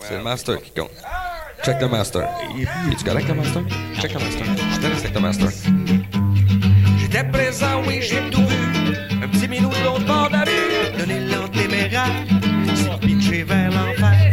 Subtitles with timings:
[0.00, 0.90] C'est le master qui compte.
[1.64, 2.28] Check the master.
[2.90, 3.62] Es-tu correct, le master?
[4.00, 4.46] Check the master.
[4.72, 5.48] Je te laisse avec le master.
[6.98, 8.56] J'étais présent, oui, j'ai tout vu.
[9.22, 10.98] Un petit minou de l'autre bord de la rue.
[10.98, 12.10] Donner l'antéméraire.
[12.74, 14.32] C'est pitché vers l'enfer.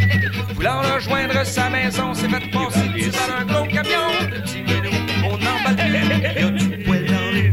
[0.54, 4.08] Voulant rejoindre sa maison, c'est fait passer dessus par un gros camion.
[4.22, 4.90] Le petit minou,
[5.24, 6.40] on emballe plus.
[6.40, 7.52] Y a du poil dans les.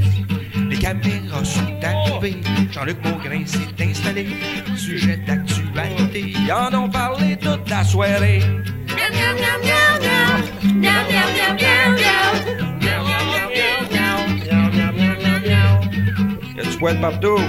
[0.70, 2.42] Les caméras sont arrivées.
[2.72, 4.28] Jean-Luc Maugrain s'est installé.
[4.76, 5.20] Sujet
[6.16, 8.42] Ils en ont parlé toute la soirée.
[8.42, 9.02] Y
[16.60, 17.40] a du poil partout.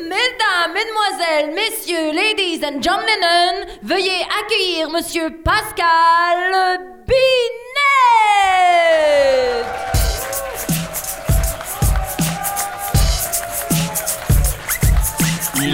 [0.00, 7.67] Mesdames, Mesdemoiselles, Messieurs, Ladies and Gentlemen, veuillez accueillir Monsieur Pascal Binet.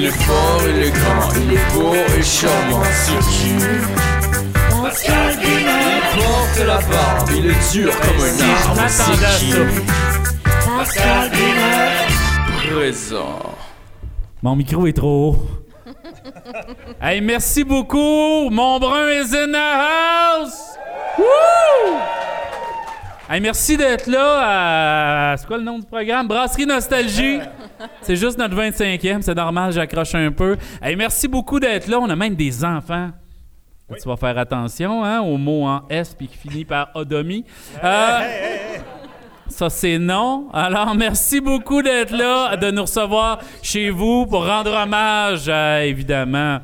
[0.04, 3.14] Il est fort, il est grand, il est beau et charmant, c'est
[4.83, 9.55] Pascal Il porte la barbe, il est dur comme un arbre, c'est qui
[10.77, 11.30] Pascal
[12.70, 13.55] Présent.
[14.42, 15.38] Mon micro est trop haut.
[17.00, 18.50] hey, merci beaucoup.
[18.50, 20.77] Mon brun is in the house.
[21.16, 21.97] Woo!
[23.27, 25.36] Hey, merci d'être là à...
[25.39, 26.28] C'est quoi le nom du programme?
[26.28, 27.39] Brasserie Nostalgie.
[28.03, 29.22] C'est juste notre 25e.
[29.22, 30.58] C'est normal, j'accroche un peu.
[30.83, 32.00] Hey, merci beaucoup d'être là.
[32.00, 33.11] On a même des enfants.
[33.89, 37.47] Tu vas faire attention hein, au mot en S puis qui finit par odomie.
[37.83, 38.20] Euh,
[39.48, 40.48] ça, c'est non.
[40.53, 46.59] Alors, merci beaucoup d'être là, de nous recevoir chez vous pour rendre hommage à, évidemment,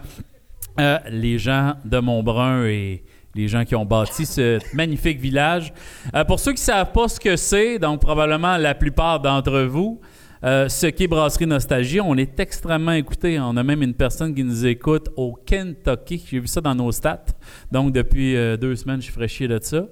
[0.78, 3.02] euh, les gens de Montbrun et
[3.34, 5.73] les gens qui ont bâti ce magnifique village.
[6.14, 9.62] Euh, pour ceux qui ne savent pas ce que c'est, donc probablement la plupart d'entre
[9.62, 10.00] vous,
[10.42, 13.39] euh, ce qu'est Brasserie Nostalgie, on est extrêmement écouté.
[13.39, 16.25] On a même une personne qui nous écoute au Kentucky.
[16.27, 17.27] J'ai vu ça dans nos stats.
[17.70, 19.85] Donc, depuis euh, deux semaines, je suis fraîchier de ça.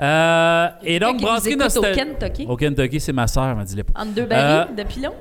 [0.00, 2.00] Euh, et donc, Qui Brasserie écoute au Nostalgie.
[2.00, 2.46] Kentucky?
[2.48, 5.12] Au Kentucky, c'est ma sœur, m'a dit les Entre deux barils de pilon.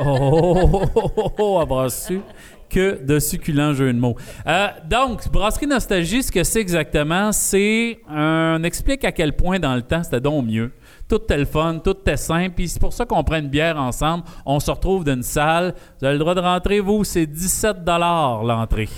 [0.00, 2.20] Oh, oh, oh, oh, oh, abrassu.
[2.70, 4.16] Que de succulents jeux de mots.
[4.46, 9.74] Euh, donc, Brasserie Nostalgie, ce que c'est exactement, c'est on explique à quel point dans
[9.74, 10.70] le temps c'était donc mieux.
[11.08, 12.54] Tout était fun, tout était simple.
[12.54, 14.22] Puis c'est pour ça qu'on prend une bière ensemble.
[14.46, 15.74] On se retrouve dans une salle.
[15.98, 18.88] Vous avez le droit de rentrer, vous, c'est 17 l'entrée.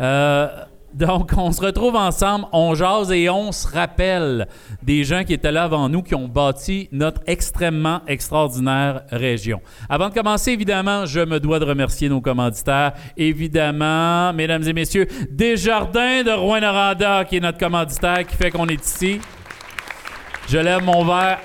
[0.00, 0.48] Euh,
[0.92, 4.48] donc, on se retrouve ensemble, on jase et on se rappelle
[4.82, 9.60] des gens qui étaient là avant nous, qui ont bâti notre extrêmement extraordinaire région.
[9.88, 12.92] Avant de commencer, évidemment, je me dois de remercier nos commanditaires.
[13.16, 18.84] Évidemment, mesdames et messieurs, Desjardins de Rouen-Noranda, qui est notre commanditaire, qui fait qu'on est
[18.84, 19.20] ici.
[20.48, 21.38] Je lève mon verre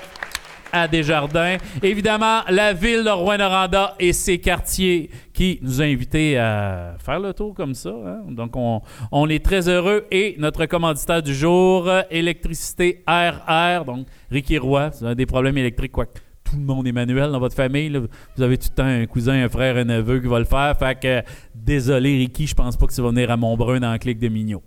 [0.72, 1.56] à Desjardins.
[1.82, 7.32] Évidemment, la ville de Rouen-Noranda et ses quartiers qui nous ont invités à faire le
[7.34, 7.90] tour comme ça.
[7.90, 8.20] hein.
[8.28, 8.80] Donc, on,
[9.12, 10.06] on est très heureux.
[10.10, 14.90] Et notre commanditaire du jour, euh, Électricité RR, donc Ricky Roy.
[14.98, 16.06] Vous avez des problèmes électriques, quoi.
[16.06, 17.90] Tout le monde est manuel dans votre famille.
[18.36, 20.76] Vous avez tout le temps un cousin, un frère, un neveu qui va le faire.
[20.78, 21.22] Fait que,
[21.54, 24.28] désolé, Ricky, je pense pas que tu vas venir à Montbrun dans le clic de
[24.28, 24.62] Mignot.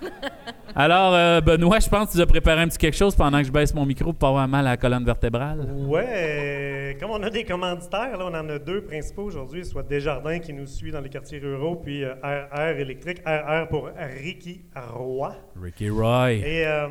[0.78, 3.44] Alors, euh, Benoît, je pense que tu as préparé un petit quelque chose pendant que
[3.46, 5.60] je baisse mon micro pour pas avoir mal à la colonne vertébrale.
[5.86, 10.38] Ouais, comme on a des commanditaires, là, on en a deux principaux aujourd'hui, soit Desjardins
[10.38, 13.88] qui nous suit dans les quartiers ruraux, puis euh, RR électrique, RR pour
[14.22, 15.34] Ricky Roy.
[15.58, 16.32] Ricky Roy.
[16.34, 16.88] Et euh,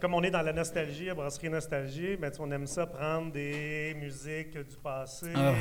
[0.00, 3.94] comme on est dans la nostalgie, à Brasserie Nostalgie, ben, on aime ça prendre des
[4.00, 5.52] musiques du passé Ah.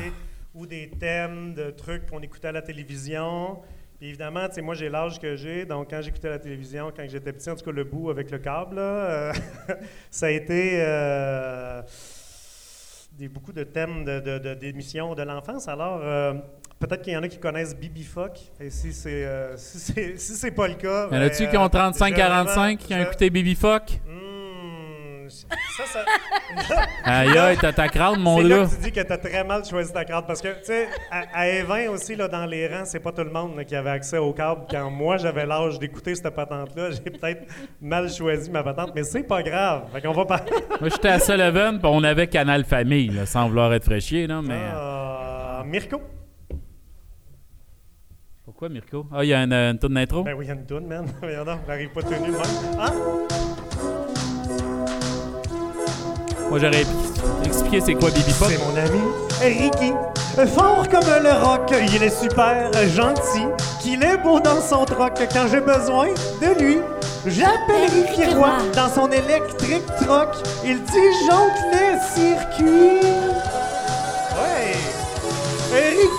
[0.55, 3.57] ou des thèmes de trucs qu'on écoutait à la télévision.
[3.99, 7.49] Puis évidemment, moi j'ai l'âge que j'ai, donc quand j'écoutais la télévision, quand j'étais petit,
[7.49, 9.33] en tout cas le bout avec le câble, là, euh,
[10.11, 11.81] ça a été euh,
[13.13, 15.67] des, beaucoup de thèmes de- de- de- d'émissions de, l'enfance.
[15.67, 16.33] Alors, euh,
[16.79, 20.35] peut-être qu'il y en a qui connaissent Bibi Fuck, et si c'est euh, si si
[20.51, 21.07] pas le cas...
[21.11, 23.99] Y en a-tu ben, qui ont euh, 35-45 je- qui ont écouté Fuck?
[24.05, 24.26] Hmm,
[25.29, 29.43] ça, ça, Aïe aïe, t'as ta crowd, mon là que tu dis que t'as très
[29.43, 30.27] mal choisi ta carte.
[30.27, 33.23] Parce que, tu sais, à, à Evin aussi, là, dans les rangs, c'est pas tout
[33.23, 34.61] le monde là, qui avait accès au câble.
[34.69, 37.43] Quand moi, j'avais l'âge d'écouter cette patente-là, j'ai peut-être
[37.81, 39.83] mal choisi ma patente, mais c'est pas grave.
[39.93, 40.41] Fait qu'on va pas.
[40.79, 44.41] Moi, j'étais à Sullivan, puis on avait Canal Famille, là, sans vouloir être fraîchier, là,
[44.41, 44.53] mais...
[44.53, 46.01] euh, Ah, Mirko.
[48.45, 49.05] Pourquoi, Mirko?
[49.13, 50.23] Ah, il y a une, une tourne d'intro?
[50.23, 51.05] Ben oui, il y a une toune, man.
[51.05, 52.31] Donc, on n'arrive pas tenu.
[52.79, 52.91] Ah!
[56.49, 56.85] Moi, j'aurais
[57.43, 58.49] expliqué c'est quoi Baby Fuck.
[58.49, 59.01] C'est mon ami
[59.41, 59.93] Ricky.
[60.55, 63.47] Fort comme le rock, il est super gentil.
[63.81, 66.07] Qu'il est beau dans son troc quand j'ai besoin
[66.41, 66.77] de lui.
[67.25, 70.29] J'appelle Ricky Roy dans son électrique troc.
[70.63, 73.07] Il disjoncte les circuits.
[74.37, 74.77] Ouais,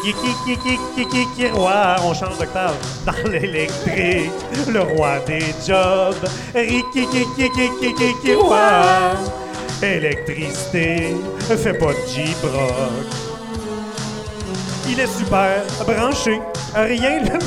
[0.04, 2.75] Qui, qui, qui, qui, qui, qui, qui, roi, on change d'octave.
[3.06, 4.30] Dans l'électrique,
[4.69, 6.28] le roi des jobs.
[6.54, 8.58] Ri, qui, qui, qui, qui, qui, qui, qui, roi.
[9.82, 11.14] Électricité,
[11.56, 12.72] fais pas de J-Brock.
[14.88, 16.40] Il est super branché.
[16.75, 17.38] Rien le.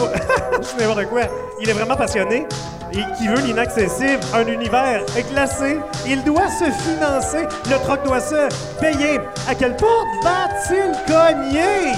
[0.61, 1.21] C'est n'importe quoi.
[1.59, 2.45] Il est vraiment passionné
[2.93, 5.79] et qui veut l'inaccessible, un univers classé.
[6.05, 7.47] Il doit se financer.
[7.69, 8.47] Le troc doit se
[8.79, 9.19] payer.
[9.47, 11.91] À quelle porte va-t-il cogner?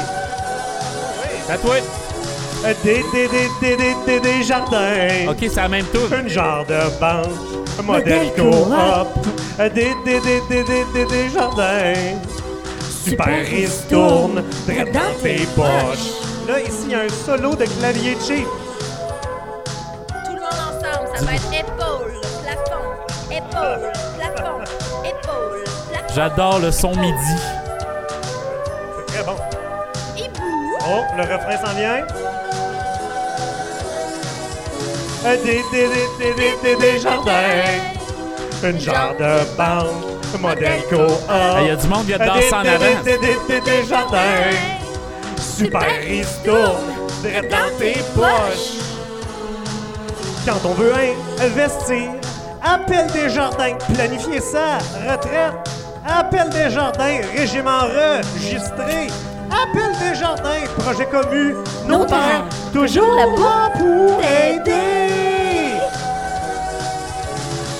[1.49, 1.75] À toi.
[2.83, 5.27] Des, des, des, des, des, des, des jardins.
[5.29, 6.07] OK, c'est la même tour.
[6.13, 8.67] Un genre de banque, modèle coop.
[9.57, 11.93] Des, des, des, des, des, des, des jardins.
[13.03, 16.11] Super ristourne, direct dans tes poches.
[16.47, 18.47] Là, ici, il y a un solo de clavier cheap.
[20.07, 22.87] Tout le monde ensemble, ça va être épaule, plafond,
[23.29, 24.59] épaule, plafond,
[25.03, 26.13] épaule, plafond.
[26.15, 27.35] J'adore le son midi.
[28.97, 29.35] C'est très bon.
[30.17, 30.77] Hibou.
[30.87, 32.05] Oh, le refrain s'en vient.
[35.23, 35.87] Des, des, des,
[36.19, 37.31] des, des, des, des jardins.
[38.61, 40.99] Une genre de banque, modèle coop.
[41.61, 43.03] Il y a du monde qui vient de Des, danser en des, avant.
[43.03, 44.17] Des, des, des, des jardins.
[45.39, 48.81] Super ristourne, direct dans tes poches.
[50.45, 50.93] Quand on veut
[51.41, 52.11] investir,
[52.61, 54.77] appelle des jardins, planifier ça,
[55.09, 55.53] retraite.
[56.05, 59.07] Appelle des jardins, régime enregistré.
[59.53, 61.55] Appelle des jardins, projet commu,
[61.87, 64.71] notaire, toujours là pour aider.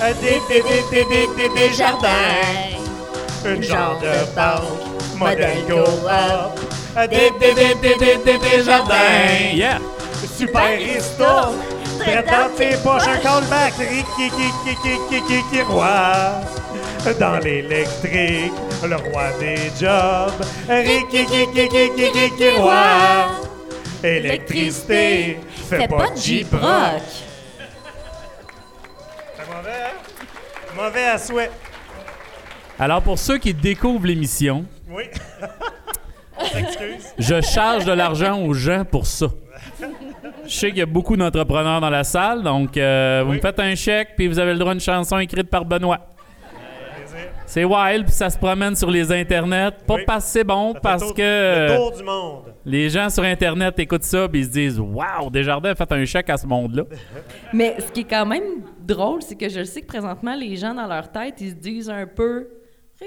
[0.04, 2.08] Euh, Des, des, des, des, des, des, jardins.
[3.46, 6.10] Une genre de banque, modèle coop.
[6.98, 9.54] Euh, Des, des, des, des, des, des, des jardins.
[9.54, 9.80] Yeah!
[10.38, 11.56] Super ristourne,
[12.00, 15.88] Prête dans tes poches, un callback, qui, qui, qui, qui, qui, qui, qui, roi.
[17.19, 18.51] Dans l'électrique,
[18.88, 20.31] le roi des jobs.
[21.09, 23.31] Qui, roi.
[24.03, 25.38] Électricité,
[25.69, 27.01] fais pas de J-Brock.
[29.35, 30.77] C'est mauvais, hein?
[30.77, 31.51] Mauvais à souhait.
[32.79, 35.03] Alors, pour ceux qui découvrent l'émission, Oui.
[37.17, 39.27] Je charge de l'argent aux gens pour ça.
[40.45, 43.38] Je sais qu'il y a beaucoup d'entrepreneurs dans la salle, donc euh, vous Oui.
[43.38, 46.00] me faites un chèque, puis vous avez le droit à une chanson écrite par Benoît.
[47.53, 49.69] C'est wild, puis ça se promène sur les internets.
[49.85, 50.01] Pas Oui.
[50.07, 51.25] parce que c'est bon, parce tour- que Le
[51.71, 52.45] euh, tour du monde.
[52.65, 56.03] les gens sur Internet écoutent ça, puis ils se disent Waouh, Desjardins a fait un
[56.03, 56.85] chèque à ce monde-là.
[57.53, 60.73] Mais ce qui est quand même drôle, c'est que je sais que présentement, les gens
[60.73, 62.47] dans leur tête, ils se disent un peu.
[62.97, 63.05] Ça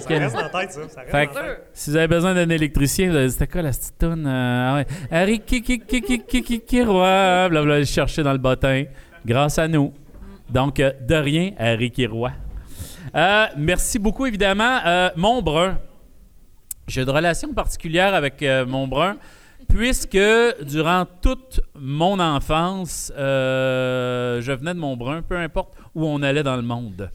[0.00, 0.88] que- reste dans la tête, ça.
[0.88, 1.66] Ça reste Fait dans que, la tête.
[1.72, 4.26] si vous avez besoin d'un électricien, vous allez dire, c'était quoi la petite toune?
[4.26, 4.86] Euh, ah ouais.
[5.10, 5.40] Harry
[7.86, 8.84] chercher dans le bottin.
[9.24, 9.94] Grâce à nous.
[10.50, 12.32] Donc, euh, de rien, Harry qui roi.
[13.14, 14.78] Euh, merci beaucoup, évidemment.
[14.84, 15.78] Euh, Montbrun.
[16.88, 19.16] J'ai une relation particulière avec euh, Montbrun,
[19.68, 20.18] puisque
[20.62, 26.56] durant toute mon enfance, euh, je venais de Montbrun, peu importe où on allait dans
[26.56, 27.10] le monde.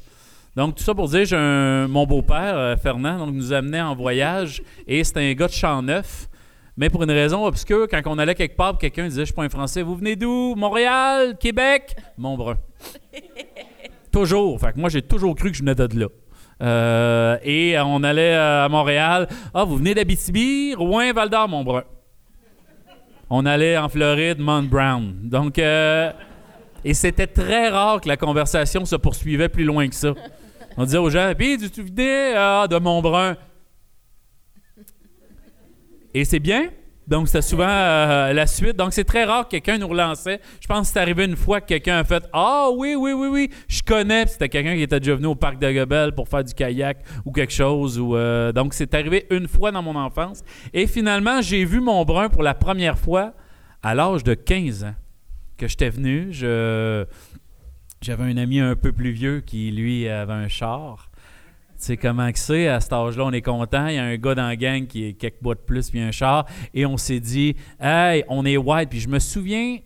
[0.56, 1.36] Donc, tout ça pour dire, j'ai
[1.90, 6.30] mon beau-père, Fernand, nous amenait en voyage et c'était un gars de Champ-Neuf.
[6.78, 9.44] Mais pour une raison obscure, quand on allait quelque part, quelqu'un disait Je suis pas
[9.44, 10.56] un Français, vous venez d'où?
[10.56, 11.38] Montréal?
[11.38, 11.96] Québec?
[12.18, 12.58] Montbrun.
[14.12, 14.60] toujours.
[14.60, 16.08] Fait moi, j'ai toujours cru que je venais de là.
[16.62, 19.28] Euh, et on allait euh, à Montréal.
[19.54, 20.74] Ah, vous venez d'Abitibi?
[20.76, 21.84] Rouen, Val d'Or, Montbrun.
[23.30, 25.14] On allait en Floride, Mount Brown.
[25.24, 26.12] Donc, euh,
[26.84, 30.14] et c'était très rare que la conversation se poursuivait plus loin que ça.
[30.78, 33.36] On disait aux gens, puis tu venais ah, de Montbrun.
[36.14, 36.70] Et c'est bien.
[37.08, 38.76] Donc, c'était souvent euh, la suite.
[38.76, 40.40] Donc, c'est très rare que quelqu'un nous relançait.
[40.60, 43.28] Je pense que c'est arrivé une fois que quelqu'un a fait Ah, oui, oui, oui,
[43.28, 44.26] oui, je connais.
[44.26, 47.32] C'était quelqu'un qui était déjà venu au parc de Gobel pour faire du kayak ou
[47.32, 48.00] quelque chose.
[48.02, 50.44] Euh, donc, c'est arrivé une fois dans mon enfance.
[50.74, 53.34] Et finalement, j'ai vu mon brun pour la première fois
[53.84, 54.96] à l'âge de 15 ans
[55.58, 56.34] que j'étais venu.
[58.02, 61.10] J'avais un ami un peu plus vieux qui, lui, avait un char.
[61.78, 63.88] Sais comment que c'est, à cet âge-là, on est content.
[63.88, 66.00] Il y a un gars dans la gang qui est quelques bois de plus, puis
[66.00, 66.46] un char.
[66.74, 68.90] Et on s'est dit, hey, on est white.
[68.90, 69.78] Puis je me souviens,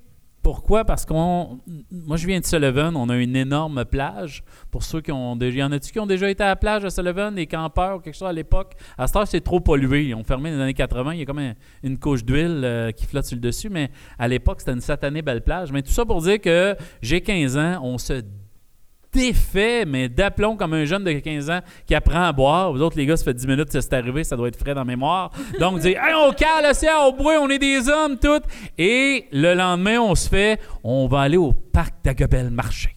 [0.42, 0.86] pourquoi?
[0.86, 1.60] Parce qu'on.
[1.92, 4.44] Moi, je viens de Sullivan, on a une énorme plage.
[4.72, 5.58] Pour ceux qui ont déjà.
[5.58, 8.00] Y en a-tu qui ont déjà été à la plage à Sullivan, des campeurs ou
[8.00, 8.74] quelque chose à l'époque?
[8.98, 10.06] À cette heure, c'est trop pollué.
[10.06, 11.14] Ils ont fermé dans les années 80.
[11.16, 13.70] Il y a comme un- une couche d'huile euh, qui flotte sur le dessus.
[13.70, 15.72] Mais à l'époque, c'était une satanée belle plage.
[15.74, 18.22] Mais tout ça pour dire que j'ai 15 ans, on se
[19.14, 22.72] défait, mais d'aplomb comme un jeune de 15 ans qui apprend à boire.
[22.74, 24.74] Vous autres, les gars, ça fait 10 minutes que c'est arrivé, ça doit être frais
[24.74, 25.32] dans la mémoire.
[25.60, 28.42] Donc, dire, hey, on cale, l'océan, au bois, on est des hommes, tout.
[28.78, 32.96] Et le lendemain, on se fait, on va aller au parc d'Agobel marcher.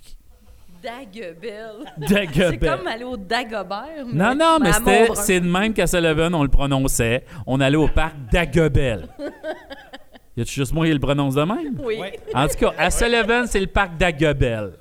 [0.82, 1.70] Dagobel.
[1.96, 2.58] Dagobel.
[2.60, 4.04] C'est comme aller au Dagobert.
[4.04, 4.72] mais- Non, non, mais
[5.14, 7.24] c'est de même qu'à Sullivan, on le prononçait.
[7.46, 9.06] On allait au parc d'Agobel.
[10.36, 11.78] y a-tu juste moi qui le prononce de même?
[11.84, 12.00] Oui.
[12.34, 14.72] En tout cas, à Sullivan, c'est le parc d'Agobel.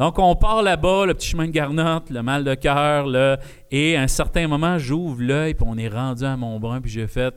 [0.00, 3.38] Donc, on part là-bas, le petit chemin de Garnotte, le mal de cœur, là,
[3.70, 7.06] et à un certain moment, j'ouvre l'œil, puis on est rendu à Montbrun, puis j'ai
[7.06, 7.34] fait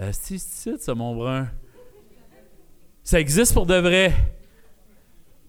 [0.00, 1.48] Euh, C'est ici, ça, Montbrun.
[3.04, 4.14] Ça existe pour de vrai.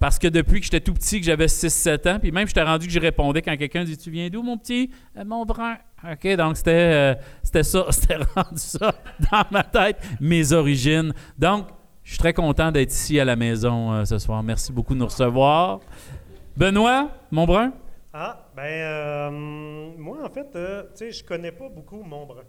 [0.01, 2.87] Parce que depuis que j'étais tout petit, que j'avais 6-7 ans, puis même j'étais rendu
[2.87, 4.91] que je répondais quand quelqu'un dit Tu viens d'où, mon petit?
[5.15, 5.77] Euh, Montbrun.
[6.03, 7.15] OK, donc c'était
[7.53, 8.95] euh, ça, c'était rendu ça
[9.31, 11.13] dans ma tête, mes origines.
[11.37, 11.67] Donc,
[12.03, 14.41] je suis très content d'être ici à la maison euh, ce soir.
[14.43, 15.79] Merci beaucoup de nous recevoir.
[16.57, 17.71] Benoît, Montbrun?
[18.13, 19.29] Ah, ben, euh,
[19.97, 22.43] moi, en fait, euh, tu sais, je connais pas beaucoup Montbrun.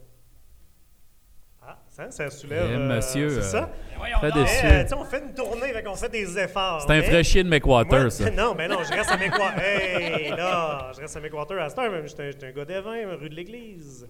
[1.64, 2.68] Ah, ça, ça soulève.
[2.74, 3.70] Eh, monsieur, c'est ça?
[4.18, 4.94] Très Eh, déçu.
[4.96, 6.80] on fait une tournée, qu'on fait des efforts.
[6.82, 8.30] C'est un mais- fraîchier de McWater, Moi, ça.
[8.36, 9.62] Non, mais non, je reste à McWater.
[9.62, 12.08] hey, là, je reste à McWater à cette heure, même.
[12.08, 14.08] J'étais un, j'étais un gars d'Evin, rue de l'Église.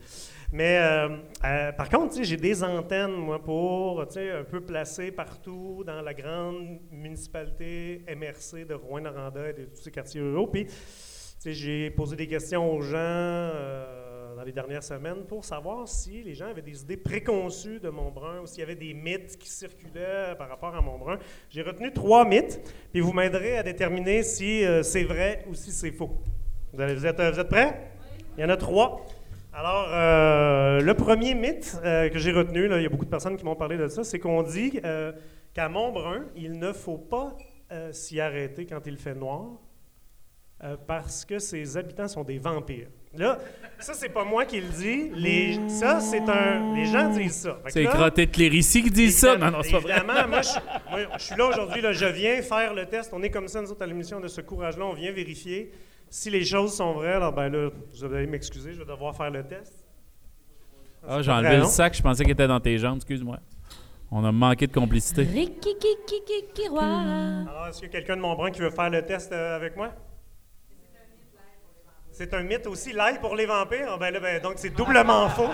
[0.53, 1.09] Mais euh,
[1.45, 6.79] euh, par contre, j'ai des antennes, moi, pour, un peu placées partout dans la grande
[6.91, 10.49] municipalité MRC de Rouen-Noranda et de tous ces quartiers ruraux.
[10.49, 10.67] Puis,
[11.45, 16.35] j'ai posé des questions aux gens euh, dans les dernières semaines pour savoir si les
[16.35, 20.35] gens avaient des idées préconçues de Montbrun ou s'il y avait des mythes qui circulaient
[20.37, 21.19] par rapport à Montbrun.
[21.49, 22.61] J'ai retenu trois mythes,
[22.93, 26.11] puis vous m'aiderez à déterminer si euh, c'est vrai ou si c'est faux.
[26.75, 27.91] Vous, allez- vous êtes, vous êtes prêts?
[28.37, 29.05] Il y en a trois.
[29.55, 33.11] Alors, euh, le premier mythe euh, que j'ai retenu, là, il y a beaucoup de
[33.11, 35.13] personnes qui m'ont parlé de ça, c'est qu'on dit euh,
[35.53, 37.37] qu'à Montbrun, il ne faut pas
[37.91, 39.47] s'y arrêter quand il fait noir
[40.87, 42.89] parce que ses habitants sont des vampires.
[43.15, 43.39] Là,
[43.79, 45.11] ça, c'est pas moi qui le dis.
[45.15, 46.75] Les, ça, c'est un.
[46.75, 47.59] Les gens disent ça.
[47.69, 49.39] C'est crotté de Clérici qui dit ça?
[49.39, 49.97] Non, non, c'est pas vrai.
[49.97, 53.11] Évidemment, moi, je, moi, je suis là aujourd'hui, je viens faire le test.
[53.15, 54.85] On est comme ça, nous autres, à l'émission de ce courage-là.
[54.85, 55.73] On vient vérifier
[56.13, 57.15] si les choses sont vraies.
[57.15, 59.85] Alors, ben là, vous allez m'excuser, je vais devoir faire le test.
[61.09, 63.39] Ah, j'ai enlevé le sac, je pensais qu'il était dans tes jambes, excuse-moi.
[64.11, 65.25] On a manqué de complicité.
[67.49, 69.75] Alors, est-ce qu'il y a quelqu'un de Montbrun qui veut faire le test euh, avec
[69.75, 69.91] moi?
[72.15, 73.89] C'est un mythe aussi, l'ail pour les vampires?
[73.89, 75.49] Ah, Ben là, ben, donc, c'est doublement faux.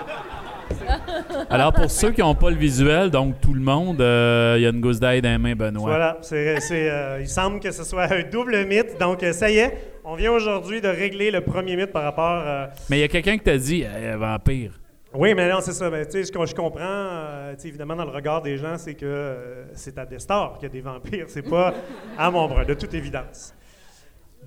[1.49, 4.65] Alors, pour ceux qui n'ont pas le visuel, donc tout le monde, euh, il y
[4.65, 5.89] a une gousse d'ail dans les mains, Benoît.
[5.89, 8.99] Voilà, c'est, c'est, euh, il semble que ce soit un double mythe.
[8.99, 12.43] Donc, euh, ça y est, on vient aujourd'hui de régler le premier mythe par rapport.
[12.45, 13.85] euh, Mais il y a quelqu'un qui t'a dit
[14.17, 14.73] vampire.
[15.13, 15.89] Oui, mais non, c'est ça.
[15.89, 19.05] Ben, sais, ce que je comprends, euh, évidemment, dans le regard des gens, c'est que
[19.05, 21.25] euh, c'est à Destor qu'il y a des vampires.
[21.29, 21.73] C'est pas
[22.17, 23.55] à Montbrun, de toute évidence.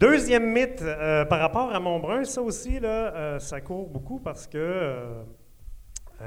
[0.03, 4.49] Deuxième mythe euh, par rapport à Montbrun, ça aussi, là, euh, ça court beaucoup parce
[4.49, 5.23] que euh,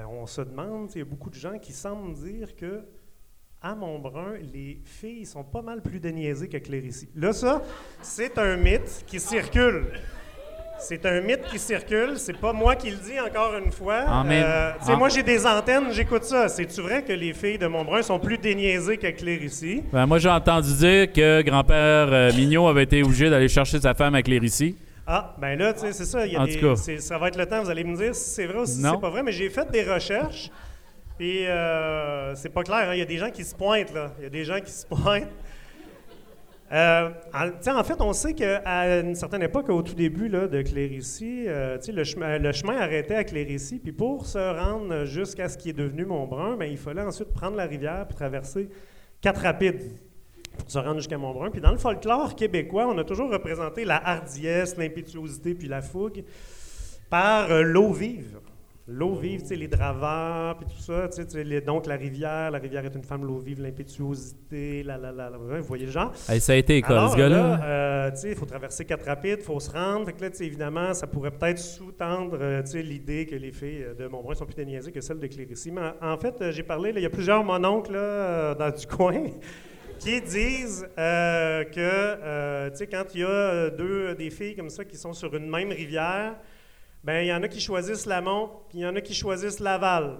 [0.10, 2.86] on se demande, il y a beaucoup de gens qui semblent dire que
[3.62, 7.10] à Montbrun, les filles sont pas mal plus déniaisées que Clérici.
[7.16, 7.62] Là, ça,
[8.02, 9.92] c'est un mythe qui circule.
[10.78, 12.14] C'est un mythe qui circule.
[12.18, 14.06] C'est pas moi qui le dis encore une fois.
[14.30, 16.48] Euh, tu sais, en- moi, j'ai des antennes, j'écoute ça.
[16.50, 19.84] C'est-tu vrai que les filles de Montbrun sont plus déniaisées que Clérici?
[19.92, 23.94] Ben, moi, j'ai entendu dire que grand-père euh, Mignot avait été obligé d'aller chercher sa
[23.94, 24.76] femme à Clérici.
[25.08, 26.26] Ah, ben là, tu sais, c'est ça.
[26.26, 26.76] Y a En des- tout cas.
[27.00, 29.00] ça va être le temps, vous allez me dire si c'est vrai ou si c'est
[29.02, 30.50] pas vrai, mais j'ai fait des recherches.
[31.18, 32.90] Puis, euh, c'est pas clair.
[32.90, 34.12] hein, Il y a des gens qui se pointent, là.
[34.20, 35.30] Il y a des gens qui se pointent.
[36.72, 41.46] Euh, en, fait, on sait qu'à une certaine époque, au tout début là, de Clérici,
[41.48, 45.70] euh, le, chemin, le chemin arrêtait à Clérici, puis pour se rendre jusqu'à ce qui
[45.70, 48.70] est devenu Montbrun, ben, il fallait ensuite prendre la rivière puis traverser
[49.22, 50.00] quatre rapides
[50.58, 51.52] pour se rendre jusqu'à Montbrun.
[51.52, 56.24] Puis dans le folklore québécois, on a toujours représenté la hardiesse, l'impétuosité puis la fougue
[57.10, 58.40] par euh, l'eau vive.
[58.88, 61.08] L'eau vive, tu sais, les draveurs, puis tout ça.
[61.08, 64.96] tu sais, les- donc, la rivière, la rivière est une femme, l'eau vive, l'impétuosité, la,
[64.96, 66.12] la, la, la- vous voyez le genre?
[66.30, 67.58] Hey, ça a été école, Alors, ce gars-là?
[67.58, 70.06] là, euh, tu sais, il faut traverser quatre rapides, il faut se rendre.
[70.06, 73.34] Fait que là, tu sais, évidemment, ça pourrait peut-être sous-tendre euh, tu sais, l'idée que
[73.36, 75.72] les filles euh, de Montbrun sont plus déniaisées que celles de Clérici.
[75.72, 79.24] Mais en, fait, j'ai parlé, il y a plusieurs mononcles là, dans du coin
[79.98, 84.86] qui disent euh, que, tu sais, quand il y a deux des filles comme ça
[84.86, 86.36] qui sont sur une même rivière,
[87.06, 89.60] ben il y en a qui choisissent l'amont, puis il y en a qui choisissent
[89.60, 90.18] l'aval.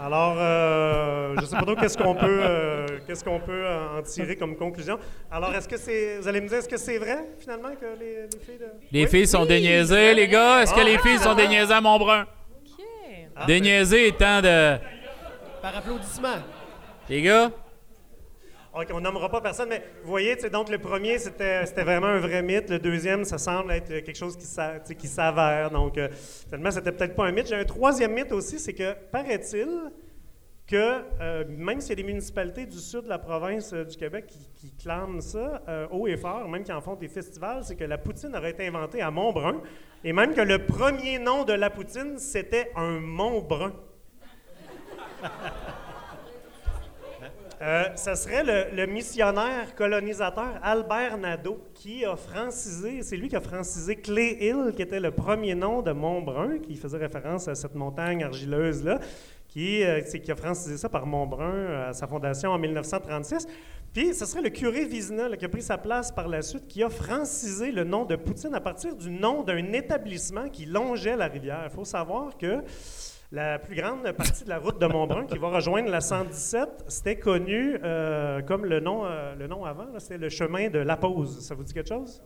[0.00, 4.00] Alors, euh, je ne sais pas trop qu'est-ce qu'on peut, euh, qu'est-ce qu'on peut en
[4.02, 4.98] tirer comme conclusion.
[5.30, 8.22] Alors, est-ce que c'est, vous allez me dire, est-ce que c'est vrai finalement que les,
[8.22, 8.66] les filles de...
[8.90, 9.10] Les Oui?
[9.10, 10.62] filles sont déniaisées, les gars.
[10.62, 12.26] Est-ce que les filles sont déniaisées à Montbrun?
[13.36, 14.76] Ah, Déniaisées étant de.
[15.60, 16.36] Par applaudissement.
[17.08, 17.50] Les gars?
[18.74, 22.70] On nommera pas personne, mais vous voyez, donc le premier, c'était vraiment un vrai mythe.
[22.70, 25.70] Le deuxième, ça semble être quelque chose qui s'avère.
[25.70, 26.08] Donc, euh,
[26.46, 27.48] finalement, c'était peut-être pas un mythe.
[27.48, 29.92] J'ai un troisième mythe aussi, c'est que, paraît-il,
[30.66, 33.96] que euh, même s'il y a des municipalités du sud de la province euh, du
[33.96, 37.64] Québec qui, qui clament ça euh, haut et fort, même qui en font des festivals,
[37.64, 39.60] c'est que la poutine aurait été inventée à Montbrun,
[40.04, 43.72] et même que le premier nom de la poutine, c'était un Montbrun.
[47.62, 48.42] Euh, ça serait
[48.72, 54.72] le, missionnaire colonisateur Albert Nadeau qui a francisé, c'est lui qui a francisé Clay Hill,
[54.74, 58.98] qui était le premier nom de Montbrun, qui faisait référence à cette montagne argileuse-là,
[59.46, 63.46] qui, euh, qui a francisé ça par Montbrun euh, à sa fondation en 1936.
[63.92, 66.82] Puis ce serait le curé Vizina qui a pris sa place par la suite, qui
[66.82, 71.28] a francisé le nom de Poutine à partir du nom d'un établissement qui longeait la
[71.28, 71.68] rivière.
[71.70, 72.64] Il faut savoir que
[73.32, 77.16] la plus grande partie de la route de Montbrun qui va rejoindre la 117, c'était
[77.16, 81.40] connu euh, comme le nom, euh, avant, c'était le chemin de La Pause.
[81.40, 82.22] Ça vous dit quelque chose?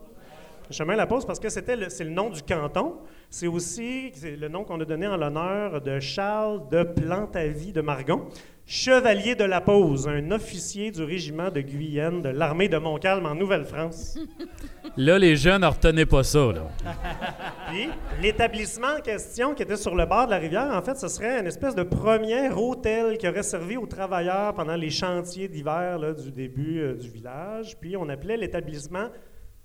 [0.68, 2.96] Le chemin de La Pause, parce que c'est le nom du canton.
[3.30, 8.26] C'est aussi le nom qu'on a donné en l'honneur de Charles de Plantavie de Margon,
[8.66, 13.37] chevalier de La Pause, un officier du régiment de Guyenne de l'armée de Montcalm en
[13.37, 14.18] Nouvelle-France.
[14.96, 16.52] Là, les jeunes, ne retenaient pas ça.
[16.52, 16.68] Là.
[17.68, 17.88] Puis,
[18.20, 21.38] l'établissement en question, qui était sur le bord de la rivière, en fait, ce serait
[21.38, 26.32] une espèce de premier hôtel qui aurait servi aux travailleurs pendant les chantiers d'hiver du
[26.32, 27.76] début euh, du village.
[27.80, 29.08] Puis, on appelait l'établissement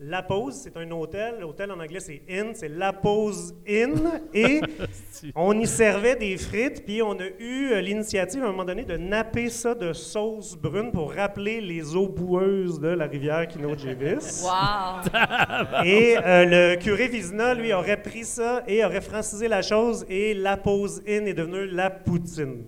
[0.03, 0.61] La Pause.
[0.63, 1.35] C'est un hôtel.
[1.41, 2.53] L'hôtel en anglais, c'est Inn.
[2.55, 4.21] C'est La Pause Inn.
[4.33, 4.59] Et
[5.35, 6.83] on y servait des frites.
[6.83, 10.55] Puis, on a eu euh, l'initiative, à un moment donné, de napper ça de sauce
[10.55, 14.41] brune pour rappeler les eaux boueuses de la rivière Kinojévis.
[14.41, 15.85] Wow!
[15.85, 20.33] Et euh, le curé Vizina, lui, aurait pris ça et aurait francisé la chose et
[20.33, 22.65] la pause in est devenue la poutine.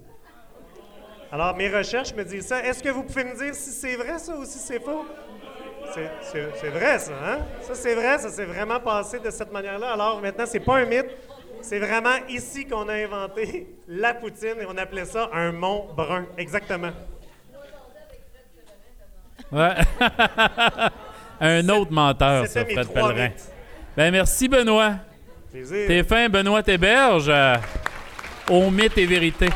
[1.32, 2.64] Alors, mes recherches me disent ça.
[2.64, 5.04] Est-ce que vous pouvez me dire si c'est vrai, ça, ou si c'est faux?
[5.92, 7.40] C'est- vrai, ça, hein?
[7.62, 9.94] Ça, c'est vrai, ça s'est vraiment passé de cette manière-là.
[9.94, 11.10] Alors, maintenant, c'est pas un mythe.
[11.62, 16.26] C'est vraiment ici qu'on a inventé la poutine et on appelait ça un mont brun.
[16.38, 16.92] Exactement.
[19.52, 19.74] Ouais.
[21.40, 23.30] Un autre menteur, ça, Fred Pellerin.
[23.98, 24.94] Ben merci, Benoît.
[25.52, 25.88] Plaisir.
[25.88, 27.28] T'es fin, Benoît Théberge.
[27.28, 27.56] euh,
[28.50, 29.50] au mythe et vérité.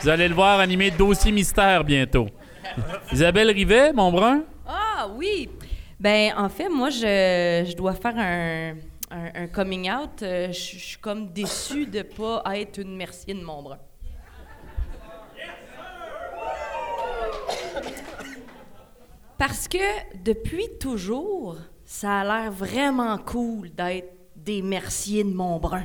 [0.00, 2.28] Vous allez le voir animer dossier mystère bientôt.
[3.12, 4.42] Isabelle Rivet, mon brun.
[5.04, 5.48] Ah oui!
[5.98, 8.74] Ben en fait, moi, je, je dois faire un,
[9.10, 10.22] un- coming out.
[10.22, 13.78] Euh, Je je suis comme déçue de pas être une mercier de Montbrun.
[19.38, 19.78] Parce que
[20.22, 25.84] depuis toujours, ça a l'air vraiment cool d'être des merciers de Montbrun.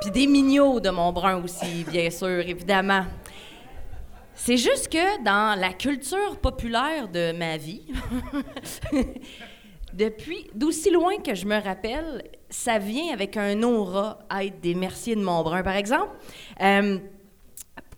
[0.00, 3.04] Puis des mignots de Montbrun aussi, bien sûr, évidemment.
[4.42, 7.82] C'est juste que dans la culture populaire de ma vie,
[9.92, 14.74] depuis d'aussi loin que je me rappelle, ça vient avec un aura à être des
[14.74, 15.62] Merciers de Montbrun.
[15.62, 16.12] Par exemple,
[16.62, 16.98] euh,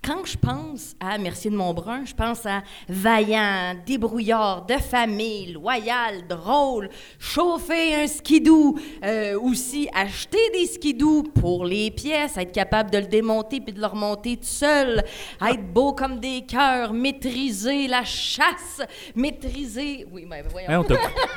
[0.04, 6.26] quand je pense à Mercier de Montbrun, je pense à vaillant, débrouillard, de famille, loyal,
[6.28, 6.88] drôle,
[7.20, 13.06] chauffer un skidoo, euh, aussi acheter des skidoos pour les pièces, être capable de le
[13.06, 15.04] démonter puis de le remonter tout seul,
[15.40, 18.82] être beau comme des cœurs, maîtriser la chasse,
[19.14, 20.06] maîtriser...
[20.10, 20.80] Oui, mais voyons.
[20.80, 20.96] On t'a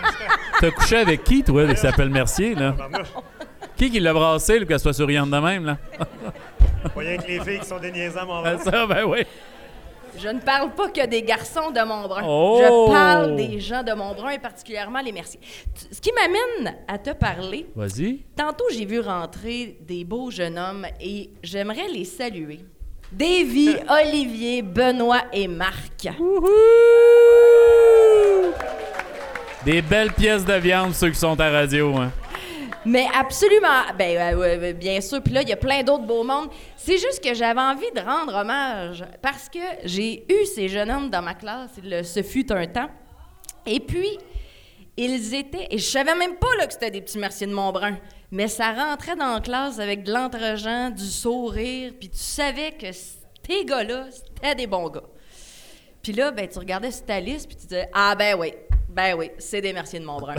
[0.59, 2.75] t'as couché avec qui, toi, qui s'appelle Mercier, là?
[3.75, 5.77] Qui qui l'a brassé, là, qu'elle soit souriante de même, là?
[6.93, 9.19] Voyez que les filles qui sont des niaisans, mon Ben, ça, ben oui.
[10.17, 12.21] Je ne parle pas que des garçons de Montbrun.
[12.25, 12.61] Oh!
[12.61, 15.41] Je parle des gens de Montbrun et particulièrement les Merciers.
[15.91, 18.19] Ce qui m'amène à te parler, Vas-y.
[18.35, 22.59] tantôt j'ai vu rentrer des beaux jeunes hommes et j'aimerais les saluer.
[23.11, 26.07] Davy, Olivier, Benoît et Marc.
[29.65, 32.11] Des belles pièces de viande, ceux qui sont à radio, hein.
[32.85, 35.21] Mais absolument, ben euh, bien sûr.
[35.21, 36.49] Puis là, il y a plein d'autres beaux mondes.
[36.77, 41.09] C'est juste que j'avais envie de rendre hommage parce que j'ai eu ces jeunes hommes
[41.09, 41.71] dans ma classe.
[42.03, 42.89] Ce fut un temps.
[43.65, 44.19] Et puis,
[44.97, 47.97] ils étaient, et je savais même pas là, que c'était des petits merciers de Montbrun,
[48.31, 52.91] mais ça rentrait dans la classe avec de l'entre-gens, du sourire, puis tu savais que
[52.91, 55.03] ces gars-là, c'était des bons gars.
[56.01, 58.53] Puis là, ben, tu regardais sur ta liste, puis tu disais Ah, ben oui,
[58.87, 60.35] ben oui, c'est des Merciers de Montbrun.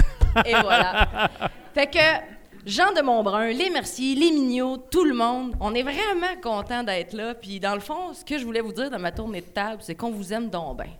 [0.46, 1.28] Et voilà.
[1.74, 2.35] Fait que,
[2.66, 7.12] Jean de Montbrun, les Merciers, les Mignot, tout le monde, on est vraiment content d'être
[7.12, 7.32] là.
[7.32, 9.76] Puis dans le fond, ce que je voulais vous dire dans ma tournée de table,
[9.82, 10.90] c'est qu'on vous aime donc bien.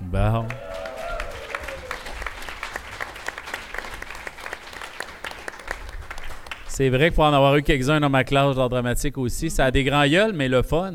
[0.00, 0.46] Bon.
[6.68, 9.50] C'est vrai qu'il faut en avoir eu quelques-uns dans ma classe d'art dramatique aussi.
[9.50, 10.92] Ça a des grands gueules, mais le fun.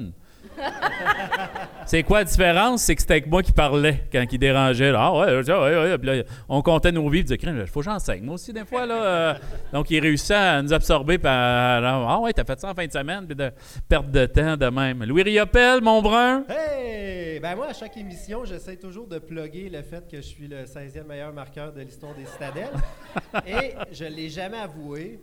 [1.85, 2.81] C'est quoi la différence?
[2.81, 4.91] C'est que c'était avec moi qui parlais quand il dérangeait.
[4.91, 4.99] là.
[5.01, 5.97] Ah ouais, ouais, ouais.
[5.97, 7.19] Puis là, on comptait nos vies.
[7.19, 8.23] Il disait, faut que j'enseigne.
[8.23, 8.85] Moi aussi, des fois.
[8.85, 9.33] Là, euh.
[9.71, 11.17] Donc, il réussit à nous absorber.
[11.17, 13.25] Par, ah ouais, t'as fait ça en fin de semaine.
[13.25, 13.51] Puis de
[13.87, 15.03] perte de temps de même.
[15.03, 16.43] Louis Riopel, mon brun.
[16.49, 17.39] Hey!
[17.39, 20.63] Ben moi, à chaque émission, j'essaie toujours de plugger le fait que je suis le
[20.63, 22.73] 16e meilleur marqueur de l'histoire des citadelles.
[23.47, 25.19] Et je ne l'ai jamais avoué.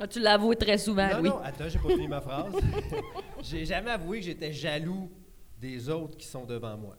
[0.00, 1.28] Ah, tu l'avoues très souvent, non, oui.
[1.28, 2.52] non, attends, j'ai pas fini ma phrase.
[3.42, 5.08] j'ai jamais avoué que j'étais jaloux
[5.60, 6.96] des autres qui sont devant moi.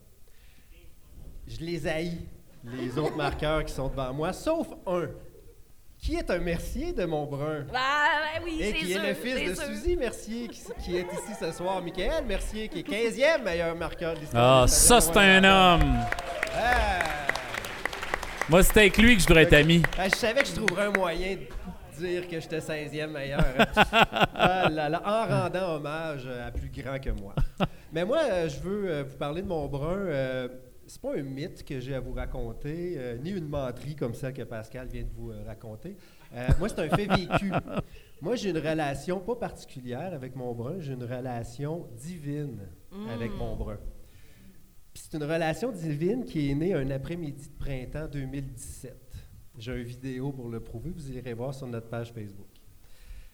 [1.45, 2.19] Je les haïs,
[2.63, 5.09] les autres marqueurs qui sont devant moi, sauf un,
[5.99, 7.65] qui est un Mercier de Montbrun.
[7.73, 9.63] Ah, ben oui, Et c'est qui sûr, est le fils de sûr.
[9.65, 11.81] Suzy Mercier, qui, qui est ici ce soir.
[11.81, 14.63] Michael Mercier, qui est 15e meilleur marqueur de l'histoire.
[14.63, 15.95] Ah, ça, c'est un homme.
[16.55, 16.99] Ah!
[18.47, 19.81] Moi, c'était avec lui que je devrais être ami.
[19.97, 21.41] Ah, je savais que je trouverais un moyen de
[21.97, 23.43] dire que j'étais 16e meilleur.
[24.37, 27.33] Ah là là, en rendant hommage à plus grand que moi.
[27.91, 29.97] Mais moi, euh, je veux euh, vous parler de mon brun.
[29.97, 30.47] euh,
[30.87, 34.43] c'est pas un mythe que j'ai à vous raconter, ni une menterie comme celle que
[34.43, 35.97] Pascal vient de vous raconter.
[36.59, 37.51] Moi, c'est un fait vécu.
[38.21, 42.59] Moi, j'ai une relation pas particulière avec mon brun, j'ai une relation divine
[43.11, 43.79] avec mon brun.
[44.93, 49.04] Puis c'est une relation divine qui est née un après-midi de printemps 2017.
[49.57, 52.47] J'ai une vidéo pour le prouver, vous irez voir sur notre page Facebook.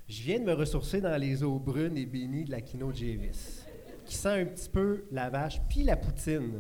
[0.08, 3.66] Je viens de me ressourcer dans les eaux brunes et bénies de la Kino Javis,
[4.06, 6.60] qui sent un petit peu la vache puis la poutine.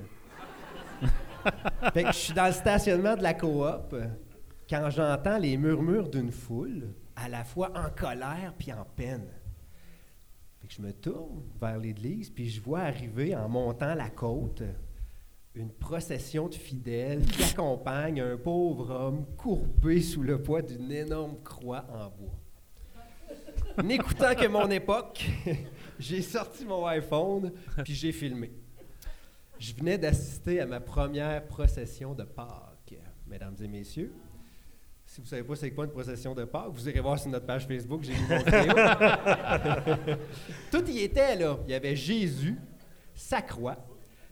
[1.93, 3.95] fait que je suis dans le stationnement de la coop
[4.67, 9.27] quand j'entends les murmures d'une foule, à la fois en colère puis en peine.
[10.59, 14.63] Fait que je me tourne vers l'église, puis je vois arriver en montant la côte
[15.53, 21.35] une procession de fidèles qui accompagne un pauvre homme courbé sous le poids d'une énorme
[21.43, 22.39] croix en bois.
[23.83, 25.25] N'écoutant que mon époque,
[25.99, 27.51] j'ai sorti mon iPhone
[27.83, 28.51] puis j'ai filmé.
[29.59, 32.95] Je venais d'assister à ma première procession de Pâques,
[33.27, 34.13] mesdames et messieurs.
[35.05, 37.29] Si vous ne savez pas c'est quoi une procession de Pâques, vous irez voir sur
[37.29, 38.73] notre page Facebook, j'ai mis mon vidéo.
[40.71, 41.59] Tout y était là.
[41.67, 42.57] Il y avait Jésus,
[43.13, 43.77] sa croix,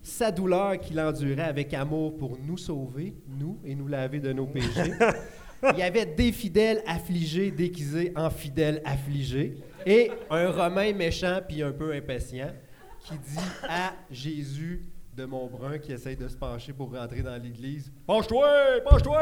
[0.01, 4.45] sa douleur qu'il endurait avec amour pour nous sauver, nous, et nous laver de nos
[4.47, 4.93] péchés.
[5.73, 11.61] Il y avait des fidèles affligés déguisés en fidèles affligés, et un Romain méchant puis
[11.61, 12.51] un peu impatient
[13.01, 14.85] qui dit à Jésus
[15.15, 18.47] de Montbrun qui essaye de se pencher pour rentrer dans l'église Penche-toi
[18.89, 19.21] Penche-toi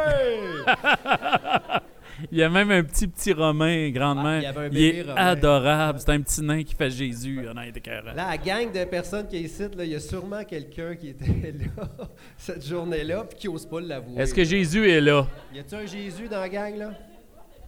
[2.31, 4.25] Il y a même un petit petit Romain, grande-mère.
[4.25, 5.15] Ah, il y avait un il bébé est Romain.
[5.15, 5.99] adorable.
[5.99, 7.45] C'est un petit nain qui fait Jésus.
[7.67, 8.13] Été écœurant.
[8.15, 11.09] Là, la gang de personnes qui est ici, là, il y a sûrement quelqu'un qui
[11.09, 11.25] était
[11.77, 11.83] là
[12.37, 14.21] cette journée-là puis qui n'ose pas l'avouer.
[14.21, 15.27] Est-ce que Jésus est là?
[15.53, 16.91] Y a-tu un Jésus dans la gang, là?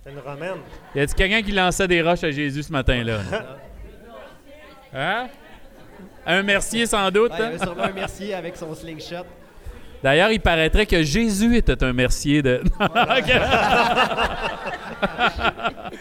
[0.04, 0.62] C'est une romaine.
[0.96, 3.20] Y a-t-il quelqu'un qui lançait des roches à Jésus ce matin-là?
[4.92, 5.28] Hein?
[6.26, 7.32] Un Mercier sans doute.
[7.34, 7.48] Ah, il y hein?
[7.50, 9.26] avait sûrement un Mercier avec son slingshot.
[10.04, 12.62] D'ailleurs, il paraîtrait que Jésus était un Mercier de.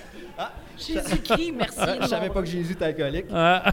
[0.78, 1.78] Jésus-Christ, merci.
[1.80, 3.26] Ah, je savais pas que Jésus était alcoolique.
[3.32, 3.72] Ah.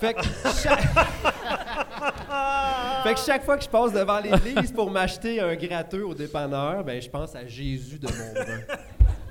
[0.00, 0.22] Fait que,
[0.62, 0.80] chaque...
[3.02, 6.82] fait que chaque fois que je passe devant l'église pour m'acheter un gratteux au dépanneur,
[6.84, 8.60] ben je pense à Jésus de mon brun.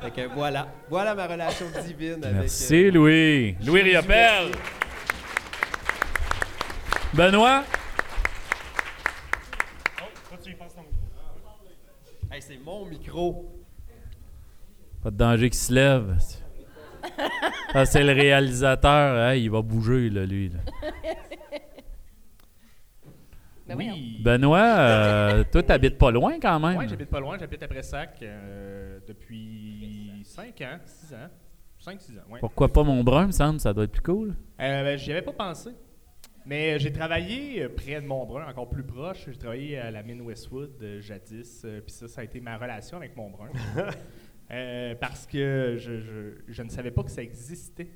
[0.02, 0.68] Fait que voilà.
[0.89, 2.42] Voilà ma relation divine avec...
[2.42, 3.56] Merci, euh, Louis.
[3.66, 4.52] Louis Riopel.
[7.13, 7.63] Benoît?
[9.98, 10.98] Toi, tu y passes ton micro.
[12.32, 13.52] Hey, c'est mon micro.
[15.02, 16.17] Pas de danger qu'il se lève.
[17.73, 19.30] Ça, c'est le réalisateur.
[19.30, 20.49] Hey, il va bouger, là, lui.
[20.49, 20.60] là.
[23.65, 23.78] Ben.
[23.78, 24.19] Oui.
[24.21, 26.78] Benoît, euh, toi, t'habites pas loin quand même.
[26.78, 31.30] Ouais, j'habite pas loin, j'habite à Pressac euh, depuis 5 ans, 6 ans.
[31.82, 32.39] 5-6 ans, ouais.
[32.41, 33.60] Pourquoi pas mon brun, me semble?
[33.62, 34.36] Ça doit être plus cool.
[34.60, 35.71] Euh, ben, J'y avais pas pensé.
[36.45, 39.25] Mais euh, j'ai travaillé euh, près de Montbrun, encore plus proche.
[39.27, 41.65] J'ai travaillé à la mine Westwood euh, jadis.
[41.86, 43.49] Puis ça, ça a été ma relation avec Montbrun.
[44.51, 47.88] Euh, parce que je, je- je ne savais pas que ça existait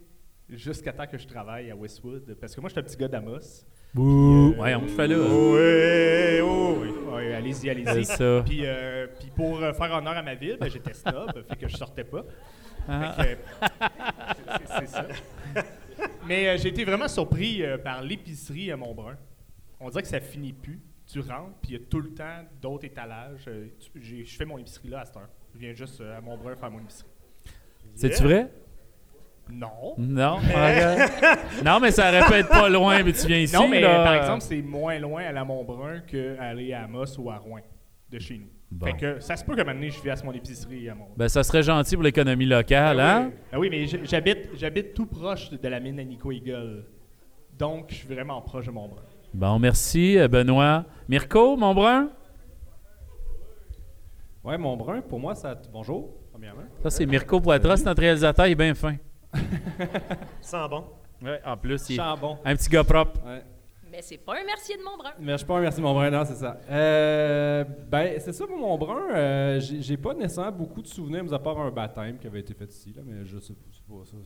[0.49, 2.36] jusqu'à temps que je travaille à Westwood.
[2.39, 3.65] Parce que moi, je suis un petit gars d'Amos.
[3.93, 4.53] Bouh!
[4.53, 5.17] euh, ouais, on me fait là.
[5.19, 7.33] Oui, oui, oui.
[7.33, 8.05] allez-y, allez-y.
[8.05, 8.43] C'est ça.
[8.45, 11.75] Puis, euh, puis pour faire honneur à ma ville, ben, j'étais snob, fait que je
[11.75, 12.25] sortais pas.
[12.88, 13.15] Ah.
[14.79, 15.05] C'est ça.
[16.27, 19.15] Mais euh, j'ai été vraiment surpris euh, par l'épicerie à Montbrun.
[19.79, 20.79] On dirait que ça finit plus.
[21.05, 23.45] Tu rentres, puis il y a tout le temps d'autres étalages.
[23.47, 25.29] Euh, tu- j'ai- Je fais mon épicerie là à cette heure.
[25.53, 27.07] Je viens juste euh, à Montbrun faire mon épicerie.
[27.95, 28.47] C'est-tu vrai?
[29.49, 29.95] Non.
[29.97, 30.39] Non.
[31.63, 33.55] Non, mais ça aurait pu être pas loin, mais tu viens ici.
[33.55, 34.03] non, mais là.
[34.03, 37.61] par exemple, c'est moins loin à la Montbrun qu'aller à Amos ou à Rouen
[38.09, 38.49] de chez nous.
[38.69, 38.86] Bon.
[38.88, 41.13] Fait que ça se peut qu'à un moment donné, je fasse mon épicerie à Montbrun.
[41.15, 43.32] Ben, ça serait gentil pour l'économie locale, hein?
[43.32, 43.39] oui.
[43.53, 46.86] Ah oui, mais j'habite, j'habite tout proche de la mine à Nico Eagle.
[47.58, 49.01] Donc, je suis vraiment proche de Montbrun.
[49.34, 50.84] Bon, merci, euh, Benoît.
[51.08, 52.10] Mirko, mon brun?
[54.43, 55.60] Ouais, mon brun, pour moi, ça.
[55.71, 56.62] Bonjour, premièrement.
[56.84, 58.95] Ça, c'est Mirko Poitras, notre réalisateur, il est bien fin.
[60.41, 60.86] Sent bon.
[61.21, 62.38] Ouais, en plus, il est Chambon.
[62.45, 63.19] un petit gars propre.
[63.25, 63.41] Ouais.
[63.91, 65.12] Mais c'est pas un mercier de mon brun.
[65.19, 66.60] Mais je suis pas un merci mon brun, non, c'est ça.
[66.69, 69.02] Euh, ben, c'est ça pour mon brun.
[69.13, 72.54] euh, j'ai pas nécessairement beaucoup de souvenirs, mis à part un baptême qui avait été
[72.54, 74.17] fait ici, là, mais je sais pas, c'est pas ça.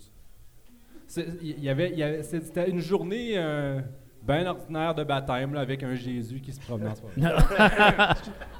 [1.41, 3.82] Il y avait, il y avait- c'était une journée euh,
[4.24, 6.91] bien ordinaire de baptême, là, avec un Jésus qui se promenait.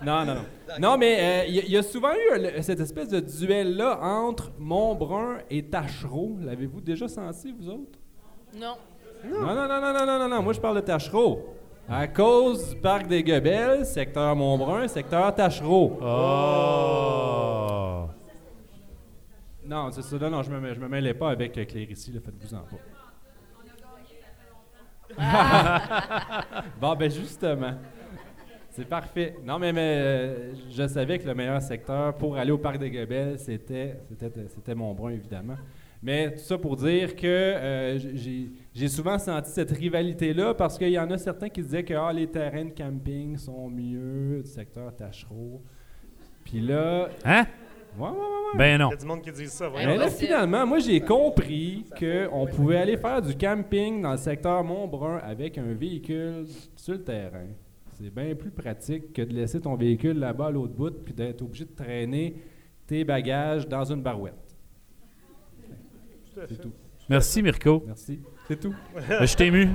[0.04, 0.42] Non, non, non.
[0.80, 4.00] Non, mais euh, il y, a- il y a souvent eu cette espèce de duel-là
[4.02, 6.38] entre Montbrun et Tachereau.
[6.42, 8.00] L'avez-vous déjà senti, vous autres?
[8.60, 8.76] Non.
[9.24, 10.42] Non, non, non, non, non, non, non, non.
[10.42, 11.56] Moi, je parle de Tachereau.
[11.90, 16.00] À cause du parc des Gobels, secteur Montbrun, secteur Tachereau.
[16.02, 17.12] Oh!
[19.66, 20.18] Non, c'est ça.
[20.18, 22.78] Non, non, je me, je me mêlais pas avec euh, Claire ici, là, faites-vous-en pas.
[26.80, 27.74] bon, ben justement.
[28.70, 29.36] C'est parfait.
[29.44, 32.90] Non, mais, mais euh, je savais que le meilleur secteur pour aller au parc des
[33.38, 35.58] c'était, c'était, c'était Montbrun, évidemment.
[36.04, 40.90] Mais tout ça pour dire que euh, j'ai, j'ai souvent senti cette rivalité-là parce qu'il
[40.90, 44.50] y en a certains qui disaient que ah, les terrains de camping sont mieux du
[44.50, 45.62] secteur Tachereau.
[46.44, 47.10] Puis là.
[47.24, 47.46] Hein?
[48.00, 48.58] Ouais, ouais, ouais, ouais.
[48.58, 48.90] Ben Il non.
[48.90, 49.66] y a du monde qui dit ça.
[49.66, 50.00] Mais voyons.
[50.00, 55.18] là, finalement, moi, j'ai compris qu'on pouvait aller faire du camping dans le secteur Montbrun
[55.18, 57.48] avec un véhicule sur le terrain.
[57.94, 61.44] C'est bien plus pratique que de laisser ton véhicule là-bas à l'autre bout puis d'être
[61.44, 62.36] obligé de traîner
[62.88, 64.51] tes bagages dans une barouette.
[66.48, 66.74] C'est tout.
[67.10, 67.84] Merci, Mirko.
[67.86, 68.20] Merci.
[68.48, 68.74] C'est tout.
[69.10, 69.70] Ben, je t'ai ému.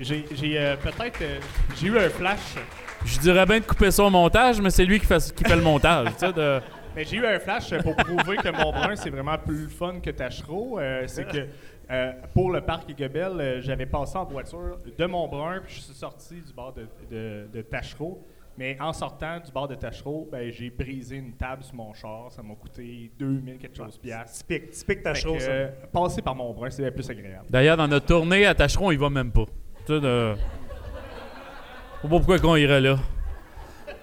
[0.00, 1.20] J'ai j'ai, euh, peut-être.
[1.22, 1.38] euh,
[1.76, 2.56] j'ai eu un flash.
[3.04, 5.56] Je dirais bien de couper ça au montage, mais c'est lui qui fait, qui fait
[5.56, 6.08] le montage.
[6.14, 6.60] tu sais, de...
[6.96, 10.78] Mais j'ai eu un flash pour prouver que Montbrun, c'est vraiment plus fun que Tachereau.
[10.80, 11.46] Euh, c'est que
[11.90, 15.94] euh, pour le parc Gobel, euh, j'avais passé en voiture de Montbrun, puis je suis
[15.94, 18.24] sorti du bord de, de, de Tachereau.
[18.56, 22.30] Mais en sortant du bord de Tachereau, ben, j'ai brisé une table sur mon char.
[22.30, 24.38] Ça m'a coûté 2000 quelque chose piastres.
[24.46, 25.50] Typique, typique Tachereau, ça.
[25.50, 27.46] euh, passer par Montbrun, c'est plus agréable.
[27.50, 29.46] D'ailleurs, dans notre tournée à Tacheron, il va même pas.
[29.86, 30.34] Tu sais, de...
[30.36, 32.96] Je sais pas pourquoi qu'on irait là.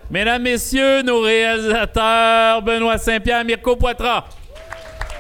[0.10, 4.26] Mesdames, messieurs, nos réalisateurs, Benoît Saint-Pierre, Mirko Poitras.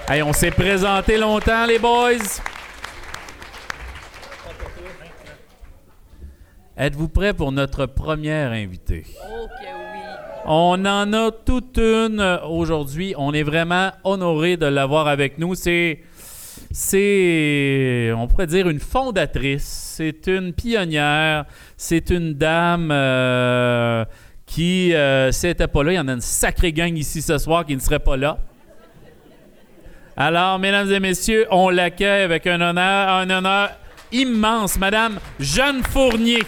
[0.10, 2.17] Hey, on s'est présenté longtemps, les boys.
[6.77, 9.01] Êtes-vous prêts pour notre première invitée?
[9.01, 9.99] Que oui.
[10.45, 13.13] On en a toute une aujourd'hui.
[13.17, 15.53] On est vraiment honoré de l'avoir avec nous.
[15.53, 15.99] C'est,
[16.71, 19.65] c'est, on pourrait dire, une fondatrice.
[19.97, 21.45] C'est une pionnière.
[21.75, 24.05] C'est une dame euh,
[24.45, 27.21] qui, euh, si elle n'était pas là, il y en a une sacrée gang ici
[27.21, 28.39] ce soir qui ne serait pas là.
[30.15, 33.71] Alors, mesdames et messieurs, on l'accueille avec un honneur, un honneur
[34.12, 36.43] immense, Madame Jeanne Fournier.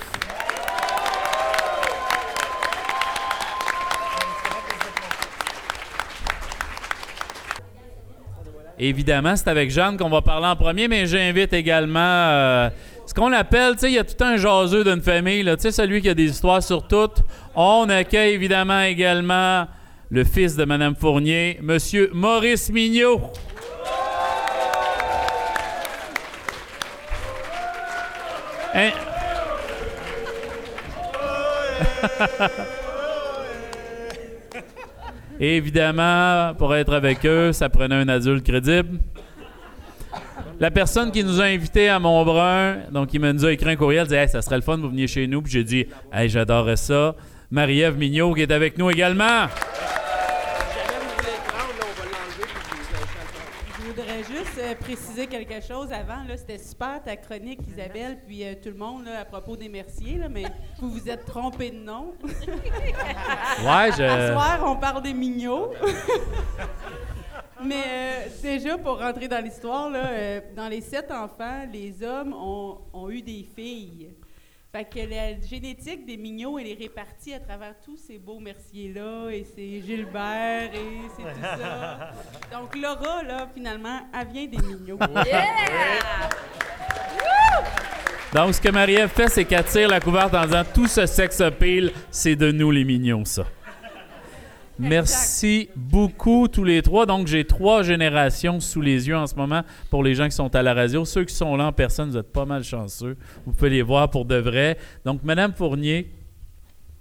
[8.80, 12.69] Évidemment, c'est avec Jeanne qu'on va parler en premier, mais j'invite également euh,
[13.06, 16.02] ce qu'on appelle, tu sais, il y a tout un jaseux d'une famille, tu celui
[16.02, 17.21] qui a des histoires sur toutes.
[17.56, 19.67] On accueille évidemment également
[20.10, 23.21] le fils de Madame Fournier, Monsieur Maurice Mignot.
[28.73, 28.91] Hein?
[35.39, 38.99] Évidemment, pour être avec eux, ça prenait un adulte crédible.
[40.59, 44.05] La personne qui nous a invités à Montbrun, donc il nous a écrit un courriel,
[44.05, 45.41] disait hey, ça serait le fun vous venir chez nous.
[45.41, 47.15] Puis j'ai dit hey, j'adorerais ça.
[47.51, 49.47] Marie-Ève Mignot qui est avec nous également.
[53.77, 56.23] Je voudrais juste euh, préciser quelque chose avant.
[56.27, 59.69] Là, c'était super ta chronique, Isabelle, puis euh, tout le monde là, à propos des
[59.69, 60.43] Merciers, là, mais
[60.79, 62.13] vous vous êtes trompé de nom.
[62.23, 64.31] Ouais, Ce je.
[64.33, 65.73] soir, on parle des mignots.
[67.63, 72.33] mais euh, déjà, pour rentrer dans l'histoire, là, euh, dans les sept enfants, les hommes
[72.33, 74.09] ont, ont eu des filles.
[74.75, 79.29] Fait que la génétique des mignots, elle est répartie à travers tous ces beaux Merciers-là,
[79.29, 82.09] et c'est Gilbert, et c'est tout ça.
[82.51, 84.97] Donc Laura, là, finalement, elle vient des mignots.
[85.27, 86.29] Yeah!
[88.33, 91.39] Donc, ce que Marie-Ève fait, c'est qu'elle tire la couverte en disant tout ce sex
[91.39, 93.45] appeal, c'est de nous les mignons, ça.
[94.84, 97.06] Merci beaucoup tous les trois.
[97.06, 100.54] Donc, j'ai trois générations sous les yeux en ce moment pour les gens qui sont
[100.54, 101.06] à la radio.
[101.06, 103.15] Ceux qui sont là en personne, vous êtes pas mal chanceux.
[103.46, 104.78] Vous pouvez les voir pour de vrai.
[105.06, 106.12] Donc, Madame Fournier,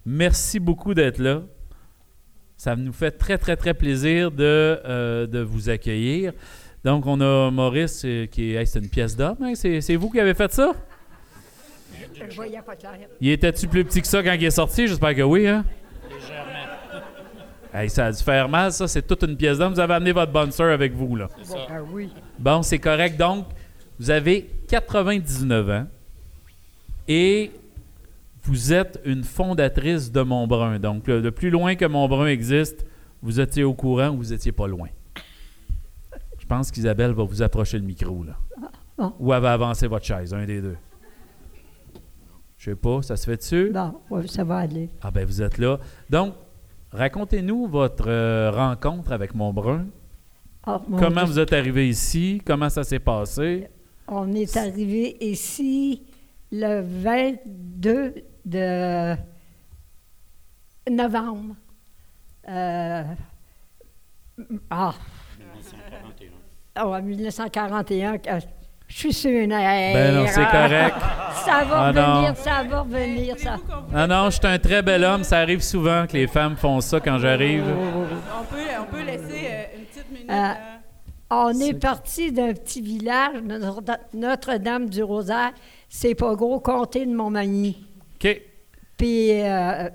[0.06, 1.42] merci beaucoup d'être là.
[2.56, 4.44] Ça nous fait très, très, très plaisir de,
[4.84, 6.32] euh, de vous accueillir.
[6.84, 8.60] Donc, on a Maurice euh, qui est.
[8.60, 9.54] hey, c'est une pièce d'homme, hein?
[9.54, 10.72] c'est, vous qui avez fait ça?
[12.28, 12.92] Je voyais pas clair.
[13.20, 14.86] Il était-tu plus petit que ça quand il est sorti?
[14.86, 15.64] J'espère que oui, hein?
[17.72, 18.86] Hey, ça a dû faire mal, ça.
[18.86, 19.72] C'est toute une pièce d'homme.
[19.72, 21.28] Vous avez amené votre bonne sœur avec vous, là.
[21.48, 22.10] Bon, ben oui.
[22.38, 23.18] Bon, c'est correct.
[23.18, 23.46] Donc,
[23.98, 25.86] vous avez 99 ans
[27.08, 27.50] et
[28.42, 30.78] vous êtes une fondatrice de Montbrun.
[30.78, 32.84] Donc, le, le plus loin que Montbrun existe,
[33.22, 34.88] vous étiez au courant ou vous étiez pas loin.
[36.38, 38.36] Je pense qu'Isabelle va vous approcher le micro, là.
[38.98, 39.12] Ah.
[39.18, 40.76] Ou elle va avancer votre chaise, un des deux.
[42.58, 43.70] Je sais pas, ça se fait dessus?
[43.72, 44.90] Bon, ouais, ça va aller.
[45.00, 45.78] Ah ben, vous êtes là.
[46.10, 46.34] Donc,
[46.92, 49.86] racontez-nous votre euh, rencontre avec Montbrun.
[50.64, 51.32] Ah, mon Comment Dieu.
[51.32, 52.40] vous êtes arrivé ici?
[52.44, 53.68] Comment ça s'est passé?
[54.06, 56.02] On est arrivé ici
[56.50, 59.14] le 22 de
[60.90, 61.56] novembre.
[62.48, 63.02] Euh,
[64.70, 64.94] ah.
[66.76, 68.18] En 1941.
[68.92, 70.96] Euh, Je suis sur une Ben non, c'est correct.
[71.44, 72.14] Ça va Ah non.
[72.22, 73.56] revenir, ça va revenir, ça.
[73.92, 75.24] Non, non, je suis un très bel homme.
[75.24, 77.64] Ça arrive souvent que les femmes font ça quand j'arrive.
[77.66, 80.30] On peut, on peut laisser euh, une petite minute.
[80.30, 80.56] Euh, là.
[81.30, 83.82] On est parti d'un petit village, Notre-
[84.14, 85.50] Notre-Dame du Rosaire.
[85.88, 87.84] C'est pas gros comté de Montmagny.
[88.22, 88.40] OK.
[88.96, 89.88] Puis euh,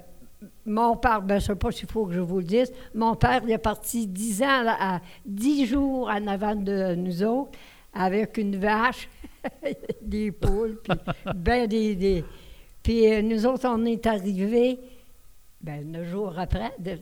[0.66, 3.40] mon père, ben, je sais pas s'il faut que je vous le dise, mon père
[3.46, 7.52] il est parti dix ans, à, à- dix jours en avant de nous autres,
[7.98, 9.10] avec une vache,
[10.02, 10.98] des poules, puis
[11.36, 12.24] ben des, des-
[12.84, 14.80] Puis euh, nous autres, on est arrivés,
[15.62, 17.00] ben, neuf jours après, de-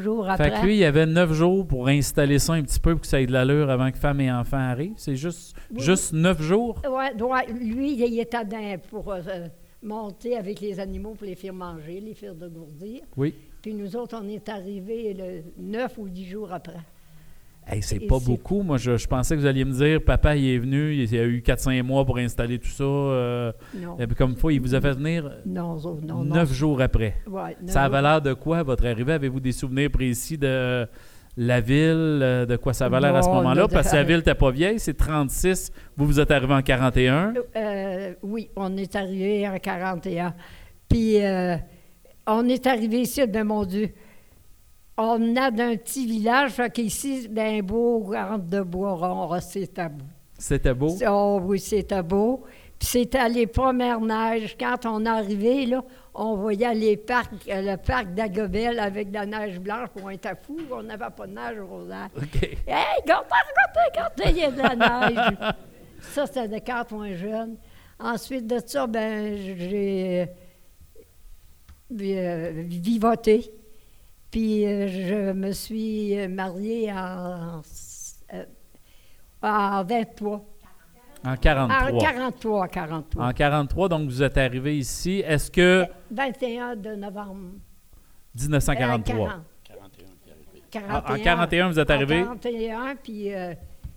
[0.00, 0.50] jours après.
[0.50, 3.00] Fait que lui, il y avait neuf jours pour installer ça un petit peu pour
[3.02, 4.92] que ça ait de l'allure avant que femme et enfant arrivent.
[4.96, 5.80] C'est juste, Oui.
[5.82, 6.80] juste neuf jours?
[6.84, 9.20] Ouais, ouais, lui, il était dans- pour euh,
[9.82, 13.00] monter avec les animaux pour les faire manger, les faire dégourdir.
[13.16, 13.34] Oui.
[13.62, 16.80] Puis nous autres, on est arrivés le neuf ou dix jours après.
[17.66, 18.62] Hey, c'est pas beaucoup.
[18.62, 21.22] Moi, je, je pensais que vous alliez me dire, papa, il est venu, il a
[21.24, 22.82] eu 4-5 mois pour installer tout ça.
[22.84, 23.96] euh, Non.
[23.98, 26.24] et puis comme fois, il vous a fait venir Non, non, non.
[26.24, 27.14] neuf jours après.
[27.26, 29.12] Ouais, ça avait l'air de quoi, votre arrivée?
[29.12, 30.86] Avez-vous des souvenirs précis de
[31.36, 33.68] la ville, euh, de quoi ça avait l'air à ce moment-là?
[33.68, 35.72] Parce que la ville n'était pas vieille, c'est 36.
[35.96, 37.32] Vous, vous êtes arrivé en 41.
[37.56, 40.34] Euh, oui, on est arrivé en 41.
[40.88, 41.56] Puis euh,
[42.26, 43.90] on est arrivé ici, ben mon Dieu.
[44.96, 50.04] On a d'un petit village, fait qu'ici, d'un beau garde de bois c'était beau.
[50.38, 50.94] C'était beau.
[51.08, 52.42] Oh oui, c'était beau.
[52.78, 54.56] Puis c'était les premières neiges.
[54.58, 59.14] Quand on est arrivé, là, on voyait les parcs, euh, le parc d'Agobel avec de
[59.14, 59.88] la neige blanche.
[60.02, 62.08] On était fous, on n'avait pas de neige rosaire.
[62.16, 62.42] OK.
[62.42, 63.28] Hey, regardez,
[63.88, 65.54] regardez, il y a de la neige.
[66.00, 67.56] ça, c'était quand on est jeune.
[67.98, 70.26] Ensuite de ça, ben, j'ai
[71.92, 73.61] euh, vivoté.
[74.32, 77.60] Puis euh, je me suis mariée en,
[78.34, 78.44] euh,
[79.42, 80.44] en 23.
[81.24, 81.92] En 43.
[81.92, 83.24] En 43, 43.
[83.28, 85.22] En 43, donc vous êtes arrivé ici.
[85.24, 87.50] Est-ce que 21 de novembre.
[88.34, 89.28] 1943?
[89.28, 89.30] Euh,
[90.70, 91.04] 40.
[91.06, 92.22] En- en 41, vous êtes arrivé?
[92.22, 93.32] En 41, puis...
[93.34, 93.52] euh,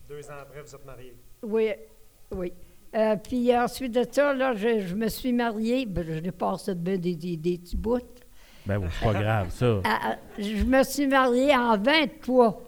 [0.10, 1.16] Deux ans après, vous êtes mariés.
[1.42, 1.70] Oui,
[2.32, 2.52] oui.
[2.96, 5.86] Euh, puis ensuite de ça, là, je, je me suis mariée.
[5.86, 8.00] Ben, je l'ai passé de des, des, des petits bouts.
[8.66, 9.80] Ben oui, c'est pas grave, ça.
[9.84, 12.62] Ah, ah, je me suis mariée en 23.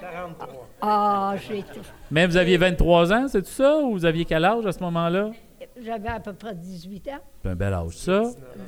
[0.00, 0.68] 43.
[0.80, 1.80] Ah, j'ai tout.
[2.10, 3.78] Mais vous aviez 23 ans, c'est tout ça?
[3.78, 5.30] Ou vous aviez quel âge à ce moment-là?
[5.82, 7.18] J'avais à peu près 18 ans.
[7.42, 8.22] C'est un bel âge, ça.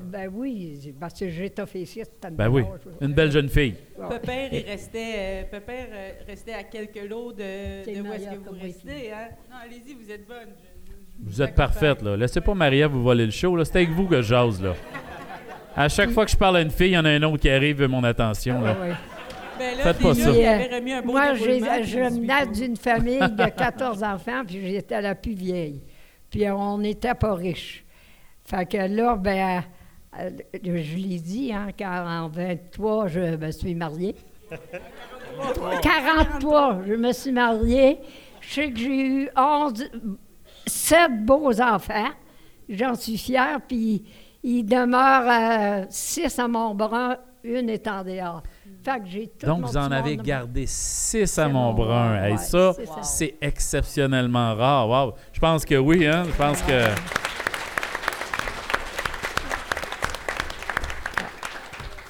[0.04, 2.02] Ben oui, parce que j'ai toffé ici.
[2.32, 2.80] Ben oui, âge.
[3.00, 3.76] une belle jeune fille.
[4.10, 7.42] Pépère, il restait, euh, Pépère, euh, restait à quelques lots de,
[8.02, 9.12] où est-ce que vous comme restez.
[9.12, 9.28] Hein?
[9.50, 10.48] Non, allez-y, vous êtes bonne.
[10.86, 12.16] Je- je- je Vous êtes parfaite, là.
[12.16, 13.64] Laissez pas Maria vous voler le show, là.
[13.64, 14.74] C'est avec vous que je jase, là.
[15.78, 17.38] À chaque fois que je parle à une fille, il y en a un autre
[17.38, 18.72] qui arrive veut mon attention, là.
[18.72, 18.94] Ouais.
[19.56, 20.32] Ben là, Faites pas ça.
[20.32, 25.14] Puis, euh, Moi, je me suis venais d'une famille de 14 enfants, puis j'étais la
[25.14, 25.80] plus vieille.
[26.30, 27.84] Puis on n'était pas riches.
[28.44, 29.62] Fait que là, ben,
[30.18, 30.30] euh,
[30.64, 34.16] je l'ai dit, hein, quand en 23, je me suis mariée.
[35.80, 37.98] 43, je me suis mariée.
[38.40, 39.88] Je sais que j'ai eu 11,
[40.66, 42.10] 7 beaux enfants.
[42.68, 43.60] J'en suis fière.
[43.68, 44.02] Puis
[44.42, 48.42] il demeure 6 à Montbrun, une est en dehors.
[48.84, 52.08] Fait que j'ai tout Donc, mon vous en avez gardé six à Montbrun.
[52.10, 53.02] mon- Hey, ouais, ça, c'est ça.
[53.02, 54.88] c'est exceptionnellement rare.
[54.88, 55.14] Wow.
[55.32, 56.22] Je pense que oui, hein?
[56.26, 56.84] Je pense que.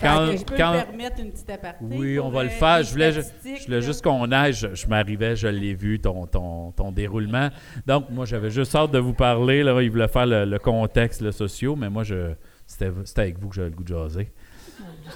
[0.01, 1.79] Quand- je peux quand- me permettre une petite aparté.
[1.83, 2.83] Oui, on va le euh, faire.
[2.83, 3.21] Je voulais, je,
[3.67, 4.53] voulais juste qu'on aille.
[4.53, 7.49] Je, je m'arrivais, je l'ai vu, ton, ton, ton déroulement.
[7.87, 9.63] Donc, moi, j'avais juste hâte de vous parler.
[9.63, 12.33] Là, il voulait faire le, le contexte, le socio, mais moi, je,
[12.67, 14.27] c'était, c'était avec vous que j'avais le goût de jaser.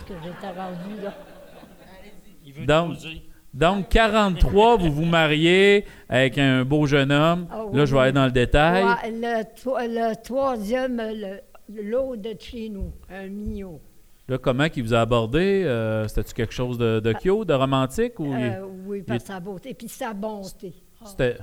[0.09, 1.15] Que j'étais là.
[2.67, 2.97] Donc,
[3.55, 7.47] Donc, 43, vous vous mariez avec un beau jeune homme.
[7.51, 8.85] Ah Là, je vais aller dans le détail.
[8.85, 11.41] Ouais, le, to- le troisième, le-
[11.83, 13.79] l'eau de chez nous, un mignon.
[14.29, 15.65] Là, comment il vous a abordé?
[15.67, 18.19] Euh, C'était-tu quelque chose de, de cute, de romantique?
[18.21, 19.75] Ou il- Euh, oui, il- par sa beauté.
[19.75, 20.73] Puis sa bonté.
[21.05, 21.39] c'était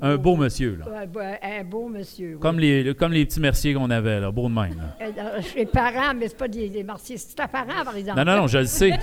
[0.00, 1.04] un beau monsieur, là.
[1.14, 2.34] Ouais, un beau monsieur.
[2.34, 2.40] oui.
[2.40, 4.76] Comme les, comme les petits merciers qu'on avait, là, beau de même.
[4.76, 4.96] là.
[5.06, 7.16] Euh, euh, Chez parents, mais c'est pas des, des martiers.
[7.16, 8.18] C'est ta parent, par exemple.
[8.18, 8.90] Non, non, non, je le sais.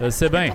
[0.00, 0.52] Je le sais bien.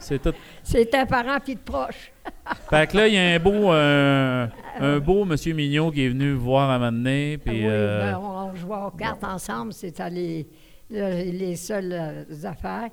[0.00, 0.34] C'est tout.
[0.64, 2.12] C'est un parent puis de proche.
[2.68, 4.46] Fait que là, il y a un beau, euh,
[4.80, 7.60] un beau monsieur Mignot qui est venu vous voir à un moment donné, puis...
[7.60, 9.72] oui, euh, ben, on, on jouait aux cartes ensemble.
[9.72, 10.46] C'était les,
[10.90, 12.88] les, les seules euh, affaires.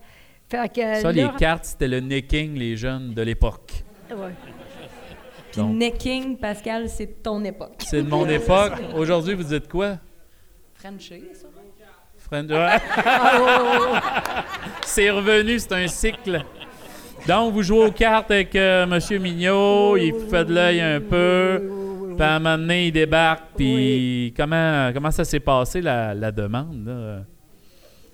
[0.50, 3.84] Fait que ça, là- les cartes, c'était le necking, les jeunes de l'époque.
[4.10, 4.34] Ouais.
[5.52, 7.76] Puis necking, Pascal, c'est ton époque.
[7.80, 8.74] C'est de mon époque.
[8.96, 9.98] Aujourd'hui, vous dites quoi?
[10.76, 11.48] Frenché, ça.
[12.30, 12.78] Friend- Ouais.
[14.86, 16.44] c'est revenu, c'est un cycle.
[17.28, 21.00] Donc, vous jouez aux cartes avec euh, Monsieur Mignot, il vous fait de l'œil un
[21.02, 21.62] peu,
[22.16, 26.32] puis à un moment donné, il débarque, puis comment, comment ça s'est passé, la, la
[26.32, 26.86] demande?
[26.86, 27.22] là?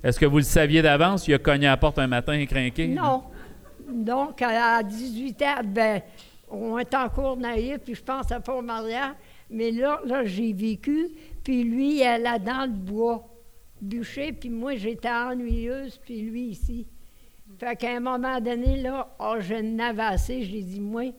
[0.03, 1.27] Est-ce que vous le saviez d'avance?
[1.27, 2.87] Il a cogné à la porte un matin et craqué?
[2.87, 3.23] Non.
[3.87, 6.01] Donc, à 18 ans, ben,
[6.49, 9.13] on est encore naïf, puis je pense à pas au mariage.
[9.49, 11.09] Mais là, là j'ai vécu,
[11.43, 13.27] puis lui, il là dans le bois,
[13.81, 16.87] bûcher, puis moi, j'étais ennuyeuse, puis lui ici.
[17.59, 21.13] Fait qu'à un moment donné, là, oh, je n'avais assez, j'ai dit, moi,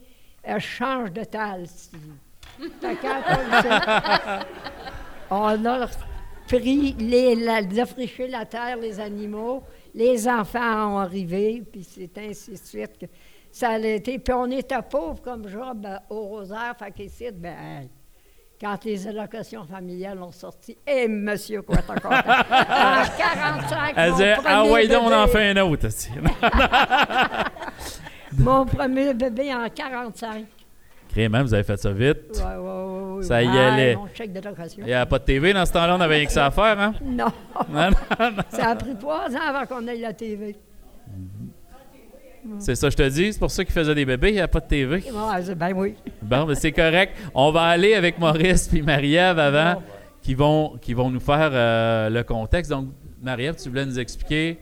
[0.49, 1.23] euh, change de
[2.59, 2.97] vous plaît.
[2.97, 3.09] Fait
[5.31, 5.89] on, on a
[6.47, 9.63] pris, les, la, défriché la terre, les animaux,
[9.95, 13.07] les enfants ont arrivé, puis c'est ainsi de suite que
[13.51, 14.19] ça a été.
[14.19, 17.89] Puis on était pauvres comme job euh, au Rosaire, fait qu'ici, ben,
[18.61, 22.17] quand les allocations familiales ont sorti, et monsieur quoi t'as content?
[22.17, 25.89] En 45, Elle mon disait, ah ouais, donc on en bébé- fait un autre.
[28.39, 30.45] Mon premier bébé en 45.
[31.15, 32.17] Crément, vous avez fait ça vite.
[32.35, 33.23] Ouais, ouais, ouais, ouais.
[33.23, 33.95] Ça y Ah, allait.
[33.95, 34.83] Mon chèque d'allocation.
[34.83, 36.51] Il n'y avait pas de TV dans ce temps-là, on avait rien que ça à
[36.51, 36.93] faire, hein?
[37.05, 37.27] Non.
[37.73, 38.43] Non, non, non.
[38.51, 40.57] Ça a pris trois ans avant qu'on ait la TV.
[42.59, 43.33] C'est ça, je te dis.
[43.33, 45.03] C'est pour ça qu'il faisait des bébés, il n'y a pas de TV.
[45.57, 45.95] Ben oui.
[46.21, 47.17] Bon, ben c'est correct.
[47.35, 49.83] On va aller avec Maurice puis Marie-Ève avant,
[50.21, 52.71] qui vont, qui vont nous faire euh, le contexte.
[52.71, 52.89] Donc,
[53.23, 54.59] Marie-Ève, tu voulais nous expliquer,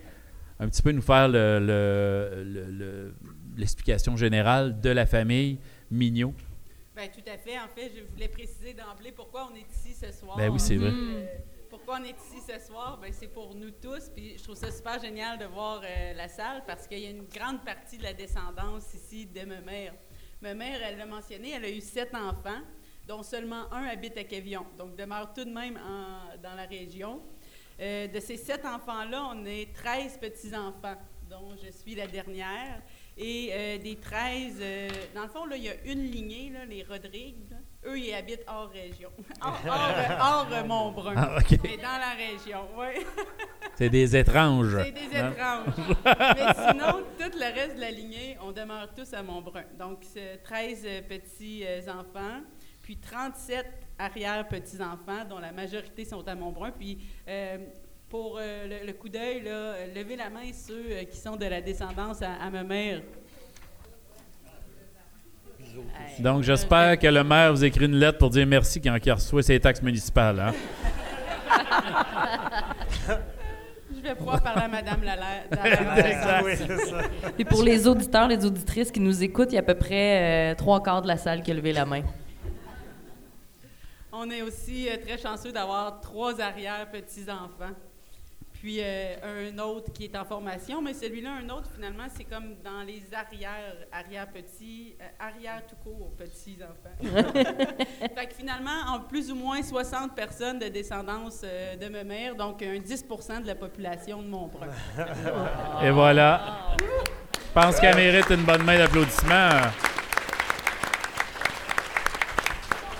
[0.61, 3.14] un petit peu nous faire le- le- le- le-
[3.57, 5.59] l'explication générale de la famille
[5.93, 6.32] Mignot.
[6.97, 7.59] Bien, tout à fait.
[7.59, 10.36] En fait, je voulais préciser d'emblée pourquoi on est ici ce soir.
[10.36, 10.90] Ben oui, c'est vrai.
[10.90, 11.26] Euh,
[11.70, 12.99] pourquoi on est ici ce soir?
[13.01, 14.09] Ben, c'est pour nous tous.
[14.14, 17.11] Puis je trouve ça super génial de voir euh, la salle parce qu'il y a
[17.11, 19.95] une grande partie de la descendance ici de ma mère.
[20.40, 22.61] Ma mère, elle l'a mentionné, elle a eu sept enfants,
[23.07, 24.66] dont seulement un habite à Quévillon.
[24.78, 27.22] Donc, demeure tout de même en- dans la région.
[27.80, 30.97] Euh, de ces sept enfants-là, on est 13 petits-enfants,
[31.30, 32.82] dont je suis la dernière.
[33.16, 36.64] Et euh, des 13, euh, dans le fond, là, il y a une lignée, là,
[36.64, 37.50] les Rodrigues.
[37.50, 37.56] là.
[37.84, 39.10] Eux, ils habitent hors région.
[39.42, 41.14] hors, hors, hors, euh, Montbrun.
[41.16, 41.38] Ah.
[41.64, 43.04] Mais dans la région, oui.
[43.74, 44.76] C'est des étranges.
[44.84, 45.74] C'est des étranges.
[46.04, 49.64] Mais sinon, tout le reste de la lignée, on demeure tous à Montbrun.
[49.78, 52.42] Donc, c'est 13 euh, petits-enfants,
[52.82, 53.66] puis 37
[53.98, 56.70] arrière-petits-enfants, dont la majorité sont à Montbrun.
[56.70, 57.58] Puis, euh,
[58.12, 59.42] pour euh, le, le coup d'œil,
[59.96, 63.00] levez la main ceux euh, qui sont de la descendance à, à ma mère.
[66.18, 69.42] Donc, j'espère que le maire vous écrit une lettre pour dire merci quand il reçoit
[69.42, 70.38] ses taxes municipales.
[70.40, 70.52] hein?
[73.96, 75.44] Je vais pouvoir parler à Madame Lalère.
[75.50, 76.44] Exact.
[76.44, 77.32] Oui.
[77.38, 80.52] Et pour les auditeurs, les auditrices qui nous écoutent, il y a à peu près
[80.52, 82.02] euh, trois quarts de la salle qui a levé la main.
[84.12, 87.72] On est aussi euh, très chanceux d'avoir trois arrière-petits-enfants.
[88.62, 92.54] Puis euh, un autre qui est en formation, mais celui-là, un autre, finalement, c'est comme
[92.62, 96.94] dans les arrières, arrière-petits, euh, arrière tout court, petits-enfants.
[98.14, 102.36] fait que finalement, en plus ou moins 60 personnes de descendance euh, de ma mère,
[102.36, 104.68] donc un 10% de la population de Montbrun.
[105.82, 106.76] Et voilà.
[107.34, 109.48] Je pense qu'elle mérite une bonne main d'applaudissement.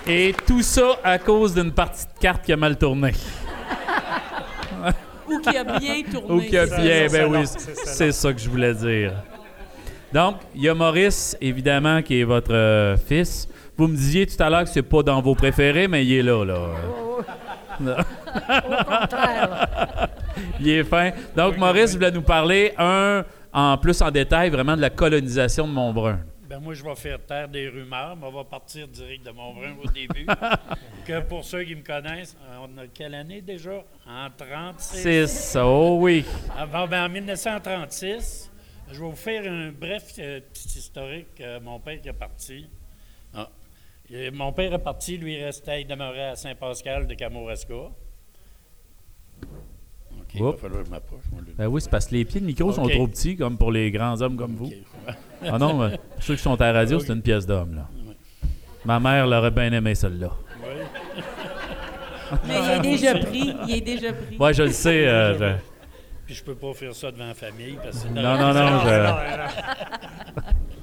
[0.05, 3.13] Et tout ça à cause d'une partie de carte qui a mal tourné.
[5.29, 6.33] Ou qui a bien tourné.
[6.33, 8.33] Ou qui a bien, ben oui, c'est ça.
[8.33, 9.13] que je voulais dire.
[10.13, 13.47] Donc, il y a Maurice, évidemment, qui est votre euh, fils.
[13.75, 16.23] Vous me disiez tout à l'heure que c'est pas dans vos préférés, mais il est
[16.23, 16.59] là, là.
[17.79, 20.09] Au contraire.
[20.59, 21.11] il est fin.
[21.35, 25.73] Donc, Maurice voulait nous parler, un, en plus en détail, vraiment de la colonisation de
[25.73, 26.19] Montbrun.
[26.53, 29.75] Ben moi, je vais faire taire des rumeurs, mais on va partir direct de Montbrun
[29.83, 30.27] au début.
[31.07, 33.83] que pour ceux qui me connaissent, euh, on a quelle année déjà?
[34.05, 34.97] En 36?
[35.01, 36.23] C'est ça, oh oui.
[36.55, 38.51] Avant, ben, en 1936,
[38.87, 41.41] Je vais vous faire un bref euh, petit historique.
[41.41, 42.69] Euh, mon père qui est parti.
[43.33, 43.49] Ah.
[44.11, 47.89] Et mon père est parti, lui il restait, il demeurait à Saint-Pascal de Kamouraska.
[50.33, 51.21] OK, il va falloir que je m'approche.
[51.31, 51.53] moi, là.
[51.57, 52.91] Ben oui, c'est parce que les pieds de micro sont Ok.
[52.93, 54.65] trop petits, comme pour les grands hommes comme vous.
[54.67, 55.15] Ok.
[55.45, 57.87] Ah non, euh, pour ceux qui sont à la radio, c'est une pièce d'homme, là.
[58.07, 58.15] Ouais.
[58.85, 60.31] Ma mère l'aurait bien aimé, celle-là.
[62.47, 63.53] Mais il est déjà pris.
[63.67, 64.37] Il est déjà pris.
[64.37, 65.07] Ouais, je le sais.
[65.07, 68.53] euh, je- Puis je peux pas faire ça devant la famille parce que Non, non,
[68.53, 70.03] non, je-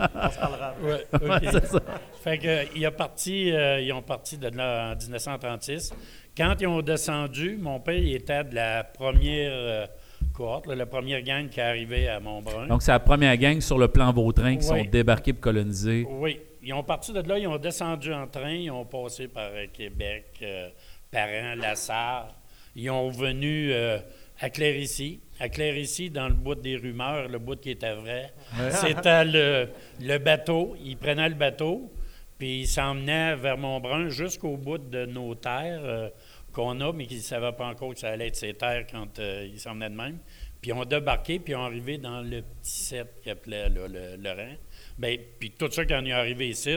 [0.00, 0.74] On se parlera.
[0.82, 1.48] Ouais, Ouais, ok.
[1.52, 1.80] c'est ça.
[2.22, 5.92] Fait que, euh, il a parti, euh, ils ont parti de là en 1936.
[6.40, 9.86] Quand ils ont descendu, mon père il était de la première euh,
[10.32, 12.66] cohorte, là, la première gang qui est arrivée à Montbrun.
[12.66, 14.84] Donc, c'est la première gang sur le plan Vautrin qui Oui.
[14.84, 16.06] sont débarqués pour coloniser.
[16.08, 19.50] Oui, ils ont parti de là, ils ont descendu en train, ils ont passé par
[19.52, 20.70] euh, Québec, euh,
[21.10, 22.34] Parent, Lassar.
[22.74, 23.98] Ils ont venu euh,
[24.40, 25.20] à Clérici.
[25.40, 28.32] À Clérici, dans le bout des rumeurs, le bout qui était vrai,
[28.70, 29.68] c'était le,
[30.00, 30.74] le bateau.
[30.82, 31.90] Ils prenaient le bateau,
[32.38, 36.10] puis ils s'emmenaient vers Montbrun jusqu'au bout de nos terres
[36.52, 39.18] qu'on a, mais qu'ils ne savaient pas encore que ça allait être ces terres quand
[39.18, 40.18] euh, ils s'emmenaient de même.
[40.60, 43.88] Puis ils ont débarqué, puis ils ont arrivé dans le petit set qu'ils appelaient là,
[43.88, 44.54] le, le Rhin.
[44.98, 46.76] Bien, puis tout ça, quand ils sont arrivés ici,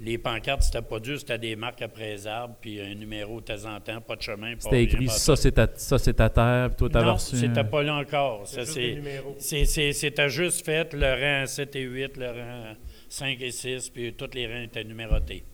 [0.00, 3.44] les pancartes, c'était pas dur, c'était des marques après les arbres, puis un numéro de
[3.44, 4.54] temps en temps, pas de chemin.
[4.54, 7.14] pas C'était écrit pas- ça, c'est ta, ça, c'est ta terre, puis toi, t'avais non,
[7.14, 7.36] reçu.
[7.36, 8.44] c'était pas là encore.
[8.48, 9.36] Ça, juste c'est- des numéros.
[9.38, 11.06] c'est- c'est- C'était juste fait, le
[11.40, 12.74] rang 7 et 8, le rang
[13.08, 15.44] 5 et 6, puis tous les rangs étaient numérotés.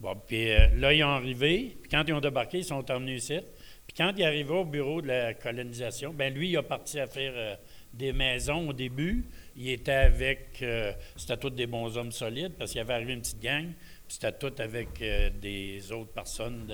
[0.00, 3.16] Bon, puis euh, là, ils ont arrivé, puis quand ils ont débarqué, ils sont emmenés
[3.16, 3.38] ici.
[3.86, 6.98] Puis quand il est arrivé au bureau de la colonisation, ben lui, il a parti
[6.98, 7.54] à faire euh,
[7.92, 9.26] des maisons au début.
[9.56, 13.20] Il était avec, euh, c'était tous des bons hommes solides, parce qu'il avait arrivé une
[13.20, 13.66] petite gang,
[14.08, 14.88] puis c'était tout avec
[15.40, 16.72] des autres personnes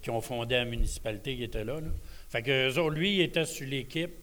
[0.00, 1.80] qui ont fondé la municipalité qui étaient là.
[1.80, 1.88] là.
[2.30, 4.14] Fait que lui, il était sur l'équipe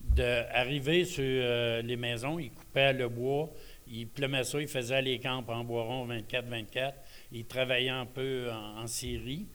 [0.00, 3.50] d'arriver sur les maisons, il coupait le bois,
[3.88, 6.92] il plumait ça, il faisait les camps en bois rond 24-24,
[7.32, 9.46] il travaillait un peu en, en Syrie,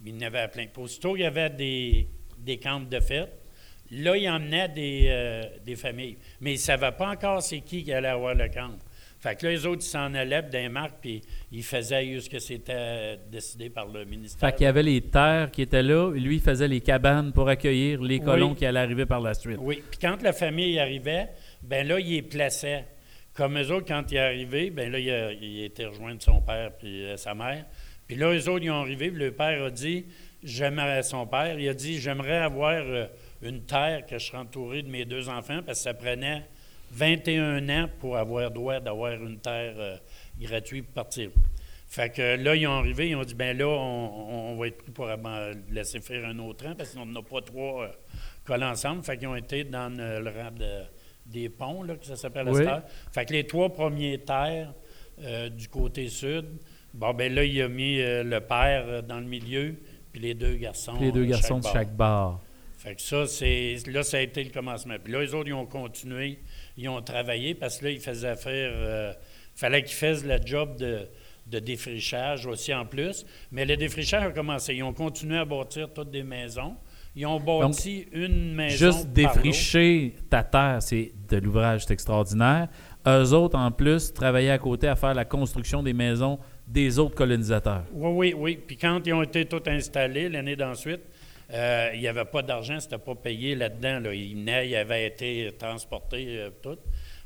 [0.00, 0.66] mais il en avait à plein.
[0.76, 2.06] Aussitôt, il y avait des,
[2.38, 3.32] des camps de fête.
[3.92, 6.16] Là, il emmenait des, euh, des familles.
[6.40, 8.70] Mais il ne savait pas encore c'est qui qui allait avoir le camp.
[9.18, 11.20] Fait que là, les autres, ils s'en allaient d'un marque, puis
[11.52, 14.48] ils faisaient ce que c'était décidé par le ministère.
[14.48, 17.32] Fait qu'il y avait les terres qui étaient là, et lui, il faisait les cabanes
[17.32, 18.56] pour accueillir les colons Oui.
[18.56, 19.58] qui allaient arriver par la suite.
[19.60, 21.28] Oui, puis quand la famille arrivait,
[21.62, 22.86] ben là, il les plaçait.
[23.34, 25.30] Comme eux autres, quand il est arrivé, ben là, il, a,
[25.64, 27.64] était rejoindre son père puis euh, sa mère.
[28.06, 30.06] Puis là, eux autres, ils ont arrivé, le père a dit,
[30.42, 33.06] j'aimerais son père, il a dit, j'aimerais avoir euh,
[33.42, 36.44] une terre que je serais entouré de mes deux enfants, parce que ça prenait
[36.90, 39.96] 21 ans pour avoir droit d'avoir une terre euh,
[40.40, 41.30] gratuite pour partir.
[41.86, 44.90] Fait que là, ils ont arrivé, ils ont dit, ben là, on, va être pris
[44.92, 45.08] pour
[45.70, 47.90] laisser faire un autre rang, parce qu'on n'a pas trois
[48.44, 49.02] collés ensemble.
[49.02, 50.84] Fait qu'ils ont été dans le rang de-
[51.30, 52.64] des ponts, là, que ça s'appelle à Oui.
[52.64, 52.82] heure.
[53.12, 54.72] Fait que les trois premiers terres
[55.22, 56.46] euh, du côté sud,
[56.94, 59.74] bon, ben là, il a mis euh, le père euh, dans le milieu,
[60.12, 60.98] puis les deux garçons.
[61.00, 62.40] Les deux garçons de chaque bar.
[62.78, 63.76] Fait que ça, c'est.
[63.88, 64.94] Là, ça a été le commencement.
[65.02, 66.38] Puis là, les autres, ils ont continué,
[66.78, 68.72] ils ont travaillé parce que là, ils faisaient faire.
[68.74, 69.12] euh,
[69.54, 71.06] fallait qu'ils fassent le job de,
[71.46, 73.26] de défrichage aussi en plus.
[73.52, 74.74] Mais le défrichage a commencé.
[74.74, 76.74] Ils ont continué à bâtir toutes des maisons.
[77.16, 78.92] Ils ont bâti une maison.
[78.92, 82.68] Juste défricher ta terre, c'est de l'ouvrage, c'est extraordinaire.
[83.06, 87.16] Eux autres, en plus, travaillaient à côté à faire la construction des maisons des autres
[87.16, 87.84] colonisateurs.
[87.92, 88.58] Oui, oui, oui.
[88.64, 91.00] Puis quand ils ont été tous installés l'année d'ensuite,
[91.52, 93.98] euh, il n'y avait pas d'argent, c'était pas payé là-dedans.
[94.00, 94.14] Là.
[94.14, 96.78] Ils venaient, ils avaient été transportés, euh, tout.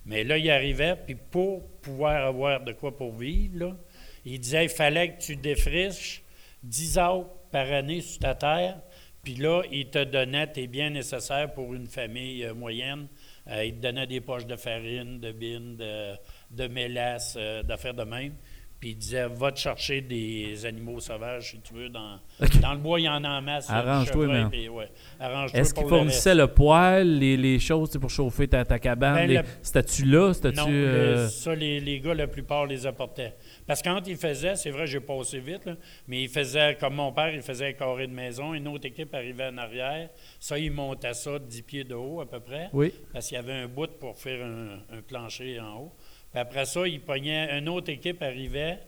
[0.06, 3.76] Mais là, ils arrivaient, puis pour pouvoir avoir de quoi pour vivre, là,
[4.24, 6.22] ils disaient il fallait que tu défriches
[6.62, 8.78] 10 heures par année sur ta terre,
[9.24, 13.06] puis là, ils te donnaient tes biens nécessaires pour une famille euh, moyenne.
[13.50, 16.12] Euh, ils te donnaient des poches de farine, de bines, de,
[16.50, 18.34] de mélasse, euh, d'affaires de même.
[18.80, 21.88] Puis ils disaient va te chercher des animaux sauvages si tu veux.
[21.88, 22.18] Dans,
[22.60, 23.70] dans le bois, il y en a en masse.
[23.70, 24.50] Arrange-toi, man.
[24.52, 26.40] ouais, arrange-toi Est-ce pour qu'ils le fournissaient reste.
[26.40, 29.14] le, poêle, les, les choses pour chauffer ta, ta cabane?
[29.14, 30.34] Ben, les- le- C'était-tu là?
[30.34, 30.58] C'était-tu.
[30.60, 33.34] Non, le- ça, les, les gars, la plupart les apportaient.
[33.66, 36.94] Parce que quand ils faisaient, c'est vrai, j'ai passé vite, là, mais ils faisaient, comme
[36.94, 40.10] mon père, il faisait un carré de maison, une autre équipe arrivait en arrière.
[40.38, 42.68] Ça, ils montaient ça de 10 pieds de haut à peu près.
[42.72, 42.92] Oui.
[43.12, 45.92] Parce qu'il y avait un bout pour faire un, un plancher en haut.
[46.30, 48.80] Puis après ça, ils pognaient, une autre équipe arrivait,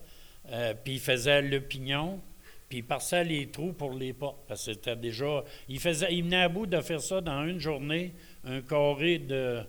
[0.51, 2.19] euh, puis ils faisaient le pignon,
[2.69, 4.45] puis ils passaient les trous pour les portes.
[4.47, 5.43] Parce que c'était déjà.
[5.69, 8.13] Ils, faisaient, ils venaient à bout de faire ça dans une journée,
[8.43, 9.61] un carré de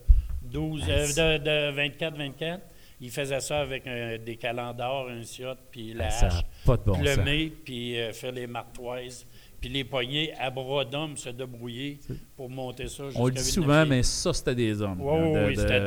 [0.42, 2.60] 12, euh, de, de 24-24.
[3.00, 6.76] Il faisait ça avec un- des calendars, un ciotte, puis la Ah, ça hache, pas
[6.76, 9.26] de bon plumer, puis euh, faire les martoises,
[9.60, 11.98] puis les poignées à bras d'homme se débrouiller
[12.36, 14.98] pour monter ça On le dit souvent, mais ça, c'était des hommes.
[15.00, 15.80] Oui, oui, De- oui, de- c'était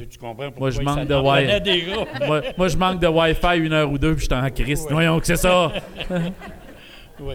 [0.00, 0.06] des...
[0.08, 2.06] tu comprends pourquoi Moi, je manque de gros.
[2.26, 4.82] moi, moi, je manque de Wi-Fi une heure ou deux, puis je suis en crise.
[4.84, 4.92] Ouais.
[4.92, 5.72] Voyons que c'est ça.
[7.20, 7.34] oui.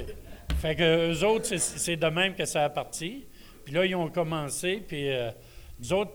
[0.57, 3.25] Fait que eux autres, c'est- c'est de même que ça a parti.
[3.65, 5.29] Puis là, ils ont commencé, puis euh,
[5.79, 6.11] nous autres,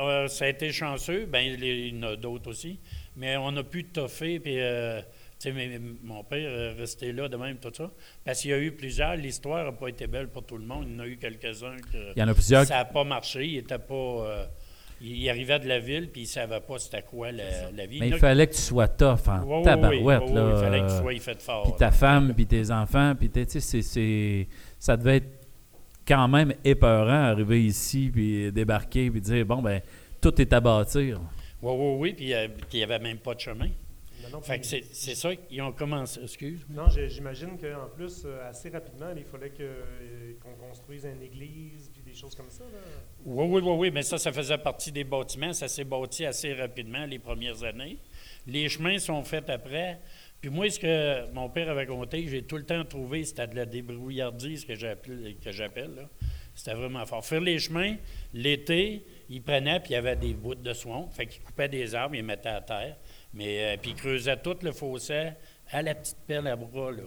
[0.00, 1.26] euh, ça a été chanceux.
[1.26, 2.78] Bien, il y en a d'autres aussi.
[3.16, 4.56] Mais on a pu toffer, puis...
[4.60, 5.00] euh,
[5.40, 7.90] tu sais, mon père est resté là de même, tout ça.
[8.24, 9.16] Parce qu'il y a eu plusieurs.
[9.16, 10.86] L'histoire n'a pas été belle pour tout le monde.
[10.88, 13.04] Il y en a eu quelques-uns que Il y en a plusieurs ça n'a pas
[13.04, 13.44] marché.
[13.46, 13.94] Il était pas...
[13.94, 14.46] euh,
[15.02, 17.98] il arrivait de la ville, puis il ne savait pas c'était quoi la, la vie.
[18.00, 20.22] Mais il fallait que tu sois tough en tabarouette.
[20.22, 22.70] oui, oui, là, il fallait que tu sois fait fort, Puis ta femme, puis tes
[22.70, 25.43] enfants, puis t'es- tu sais, c'est- c'est- ça devait être
[26.06, 29.80] quand même épeurant arriver ici, puis débarquer, puis dire, bon, ben
[30.20, 31.20] tout est à bâtir.
[31.62, 33.68] Oui, oui, oui, puis euh, il n'y avait même pas de chemin.
[34.22, 36.20] Non, non, fait que c'est c'est ça qu'ils ont commencé.
[36.22, 36.64] Excuse.
[36.70, 41.90] Non, j'imagine qu'en plus, euh, assez rapidement, il fallait que, euh, qu'on construise une église
[41.92, 42.64] puis des choses comme ça.
[42.64, 42.78] Là.
[43.24, 45.52] Oui, oui, oui, oui, mais ça, ça faisait partie des bâtiments.
[45.52, 47.98] Ça s'est bâti assez rapidement les premières années.
[48.46, 50.00] Les chemins sont faits après.
[50.44, 53.56] Puis moi, ce que mon père avait compté, j'ai tout le temps trouvé, c'était de
[53.56, 56.02] la débrouillardise que j'appelle, que j'appelle, là.
[56.54, 57.24] C'était vraiment fort.
[57.24, 57.96] Faire les chemins,
[58.34, 61.08] l'été, il prenait, puis il y avait des bouts de swamp.
[61.12, 62.98] Fait qu'il coupait des arbres, il les mettait à terre.
[63.32, 65.30] Mais, euh, puis il creusait tout le fossé
[65.70, 67.04] à la petite pelle à bras, là.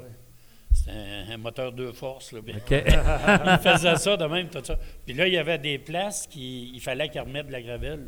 [0.73, 2.39] C'était un, un moteur deux forces, là.
[2.39, 2.71] OK.
[2.71, 4.79] il faisait ça de même, tout ça.
[5.05, 8.07] Puis là, il y avait des places qui il fallait qu'il remette de la gravelle.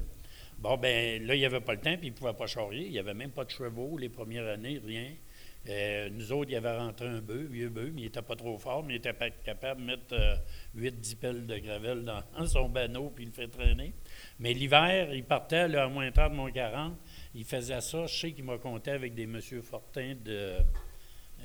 [0.60, 2.86] Bon, ben là, il n'y avait pas le temps, puis il ne pouvait pas charrier.
[2.86, 5.14] Il n'y avait même pas de chevaux les premières années, rien.
[5.70, 8.58] Euh, nous autres, il avait rentré un bœuf, vieux bœuf, mais il n'était pas trop
[8.58, 10.16] fort, mais il était pas capable de mettre
[10.76, 12.04] 8-10 pelles de gravelle
[12.38, 13.94] dans, son banneau, puis il le fait traîner.
[14.40, 16.94] Mais l'hiver, il partait là, à moins tard de mon 40.
[17.36, 18.06] Il faisait ça.
[18.06, 20.58] Je sais qu'il m'a compté avec des monsieur Fortin de,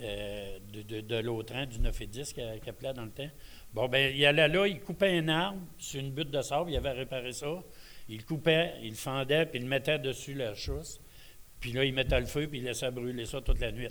[0.02, 3.30] euh, de, du 9 et 10 qui qui appelait dans le temps.
[3.72, 6.76] Bon, ben il allait là, il coupait un arbre sur une butte de sable, il
[6.76, 7.62] avait réparé ça.
[8.08, 11.00] Il coupait, il fendait, puis il mettait dessus la chausse.
[11.60, 13.88] Puis là, il mettait le feu, puis il laissait brûler ça toute la nuit.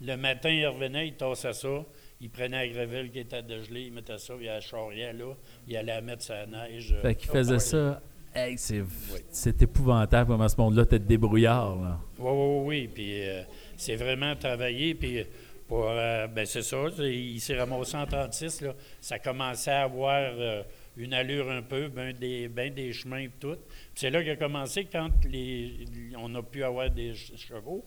[0.00, 1.84] Le matin, il revenait, il tassait ça,
[2.20, 5.34] il prenait la gravelle qui était dégelée, il mettait ça, il la charriait là,
[5.66, 6.92] il allait la mettre sa neige.
[6.92, 7.58] euh, Fait qu'il faisait point.
[7.58, 8.02] ça.
[8.34, 8.82] Hey, c'est
[9.30, 11.76] c'est épouvantable comme à ce monde-là, t'es débrouillard.
[11.76, 12.00] Là.
[12.18, 12.88] Oui, oui, oui.
[12.92, 13.42] Puis euh,
[13.76, 14.94] c'est vraiment travaillé.
[14.96, 15.24] Puis
[15.68, 16.78] pour, euh, ben c'est ça.
[16.98, 18.62] Il s'est ramassé en 36.
[18.62, 18.74] Là.
[19.00, 20.64] Ça commençait à avoir euh,
[20.96, 23.56] une allure un peu, ben des, ben des chemins et tout.
[23.56, 25.86] Puis c'est là qu'il a commencé quand les,
[26.16, 27.84] on a pu avoir des ch- chevaux.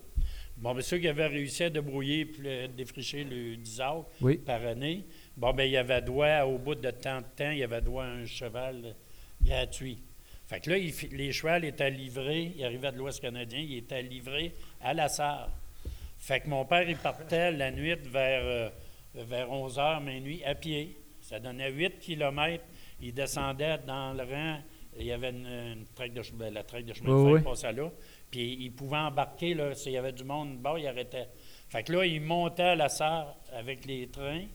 [0.58, 4.38] Bon, bien, ceux qui avaient réussi à débrouiller le- défricher le 10 acres Oui.
[4.38, 5.04] par année,
[5.38, 7.82] bon, ben il y avait droit, au bout de tant de temps, il y avait
[7.82, 8.96] droit à un cheval
[9.42, 10.00] gratuit.
[10.48, 14.02] Fait que là, il les chevals étaient livrés, il arrivait de l'Ouest canadien, il était
[14.02, 15.52] livré à la Sarre.
[16.18, 18.70] Fait que mon père, il partait la nuit vers, euh,
[19.14, 20.98] vers 11 h, minuit, à pied.
[21.22, 22.64] Ça donnait 8 kilomètres.
[23.02, 24.58] Il descendait dans le rang.
[25.00, 27.42] Il y avait une, une traque de chemin, la traque de chemin de fer oui.
[27.42, 27.92] passait là.
[28.32, 31.30] Puis il pouvait embarquer, là, s'il y avait du monde bas, il arrêtait.
[31.70, 34.46] Fait que là, il montait à la Sarre avec les trains.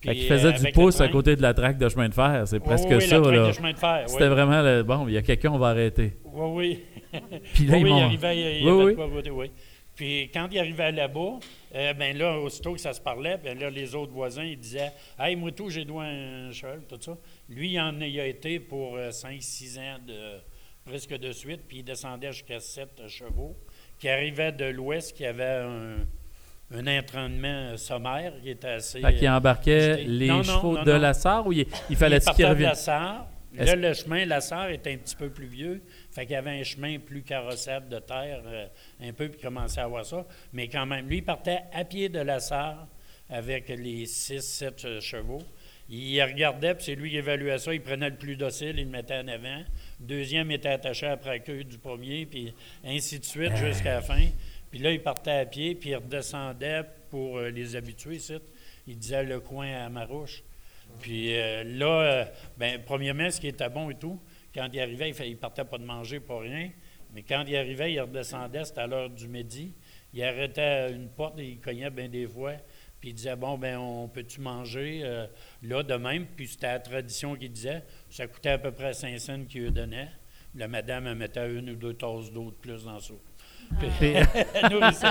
[0.00, 2.14] Fait qu'il Puis, faisait euh, du pouce à côté de la traque de chemin de
[2.14, 2.46] fer.
[2.46, 3.18] C'est presque oui, ça.
[3.18, 3.52] de là.
[3.52, 4.84] chemin de fer, C'était vraiment le.
[4.84, 6.16] Bon, il y a quelqu'un, on va arrêter.
[6.24, 7.20] Oui, oui.
[7.54, 9.50] Puis là, il arrivait, il Oui, avait de quoi oui.
[9.98, 11.40] Puis quand il arrivait là-bas,
[11.74, 14.92] euh, ben là, aussitôt que ça se parlait, ben là, les autres voisins, ils disaient
[15.18, 17.18] Hey, moi, tout, j'ai droit à un cheval, tout ça.
[17.48, 20.38] Lui, il en a, il a été pour 5-6 ans de,
[20.84, 23.56] presque de suite, puis il descendait jusqu'à 7 chevaux,
[23.98, 25.96] qui arrivaient de l'ouest, qui avait un,
[26.70, 29.00] un entraînement sommaire qui était assez.
[29.00, 32.16] Fait qu'il euh, embarquait les Non, chevaux non, de la Sarre ou il, il fallait
[32.18, 32.68] Il qu'il partait de revienne?
[32.68, 33.26] la Sarre.
[33.56, 35.82] Est-ce- Là, le chemin, la Sarre était un petit peu plus vieux.
[36.18, 38.66] Fait qu'il y avait un chemin plus carrossable de terre, euh,
[39.00, 40.26] un peu, puis il commençait à avoir ça.
[40.52, 42.88] Mais quand même, lui, il partait à pied de la Sarre
[43.30, 45.44] avec les 6-7 chevaux.
[45.88, 47.72] Il regardait, puis c'est lui qui évaluait ça.
[47.72, 49.62] Il prenait le plus docile, il le mettait en avant.
[50.00, 52.52] Le deuxième était attaché après la queue du premier, puis
[52.84, 54.26] ainsi de suite jusqu'à la fin.
[54.72, 58.38] Puis là, il partait à pied, puis il redescendait pour euh, les habitués ici.
[58.88, 60.42] Il disait le coin à Marouche.
[61.00, 62.24] Puis euh, là, euh,
[62.56, 64.18] ben, premièrement, ce qui était bon et tout,
[64.58, 66.70] quand il arrivait, il ne partait pas de manger pour rien.
[67.14, 69.72] Mais quand il arrivait, il redescendait, c'était à l'heure du midi.
[70.12, 72.54] Il arrêtait une porte et il cognait bien des fois.
[73.00, 75.28] Puis il disait Bon, ben on peut-tu manger euh,
[75.62, 76.26] là de même?
[76.26, 77.84] Puis c'était la tradition qu'il disait.
[78.10, 80.08] Ça coûtait à peu près 5 cents qu'il lui donnait.
[80.56, 83.14] La madame, mettait une ou deux tasses d'eau de plus dans ça.
[83.98, 84.12] Puis,
[84.70, 85.06] nourrissait.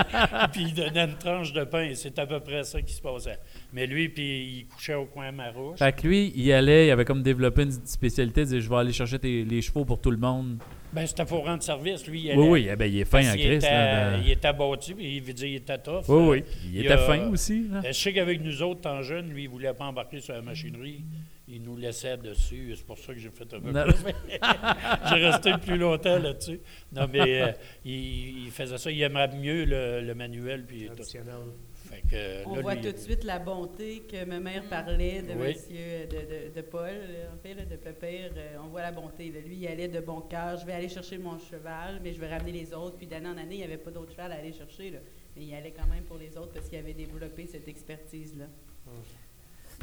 [0.52, 1.90] Puis il donnait une tranche de pain.
[1.94, 3.38] C'est à peu près ça qui se passait.
[3.72, 5.78] Mais lui, puis il couchait au coin Marouche.
[5.78, 8.76] Fait que lui, il allait, il avait comme développé une spécialité, il disait Je vais
[8.76, 10.58] aller chercher tes- les chevaux pour tout le monde.
[10.92, 12.06] Ben, c'était pour rendre service.
[12.06, 14.22] Lui, il Oui, allait- oui, eh ben, il est fin en Christ, était- là, de-
[14.24, 16.04] Il était abattu, puis il veut dire il était tough.
[16.08, 16.44] Oui, oui.
[16.72, 17.78] Il était a- fin aussi, là.
[17.84, 20.34] euh, Je sais qu'avec nous autres, tant jeunes, lui, il ne voulait pas embarquer sur
[20.34, 21.02] la machinerie.
[21.50, 22.74] Il nous laissait dessus.
[22.76, 24.12] C'est pour ça que j'ai fait un peu plus.
[25.08, 26.60] j'ai resté plus longtemps là-dessus.
[26.92, 27.52] Non, mais euh,
[27.84, 28.90] il, il faisait ça.
[28.90, 30.66] Il aimerait mieux le, le manuel.
[30.66, 31.02] Puis tout.
[31.02, 34.62] Fait que, euh, On là, voit lui, tout de suite la bonté que ma mère
[34.68, 35.54] parlait de Oui.
[35.54, 36.90] monsieur, de, de, de Paul,
[37.34, 38.30] en fait, là, de Pépère.
[38.36, 39.30] Euh, on voit la bonté.
[39.32, 39.40] là.
[39.40, 40.58] Lui, il allait de bon cœur.
[40.58, 42.98] Je vais aller chercher mon cheval, mais je vais ramener les autres.
[42.98, 44.90] Puis d'année en année, il n'y avait pas d'autres chevals à aller chercher.
[44.90, 44.98] là.
[45.34, 48.46] Mais il allait quand même pour les autres parce qu'il avait développé cette expertise-là.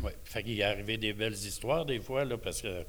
[0.04, 2.86] Oui, fait qu'il est arrivé des belles histoires des fois, là, parce que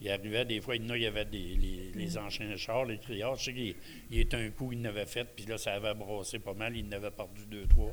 [0.00, 3.36] il arrivait des fois, il y il avait des, les, les anciens chars, les criards.
[3.36, 3.74] Je sais qu'il
[4.10, 6.86] il était un coup, il n'avait fait, puis là, ça avait brossé pas mal, il
[6.88, 7.92] n'avait perdu deux, trois.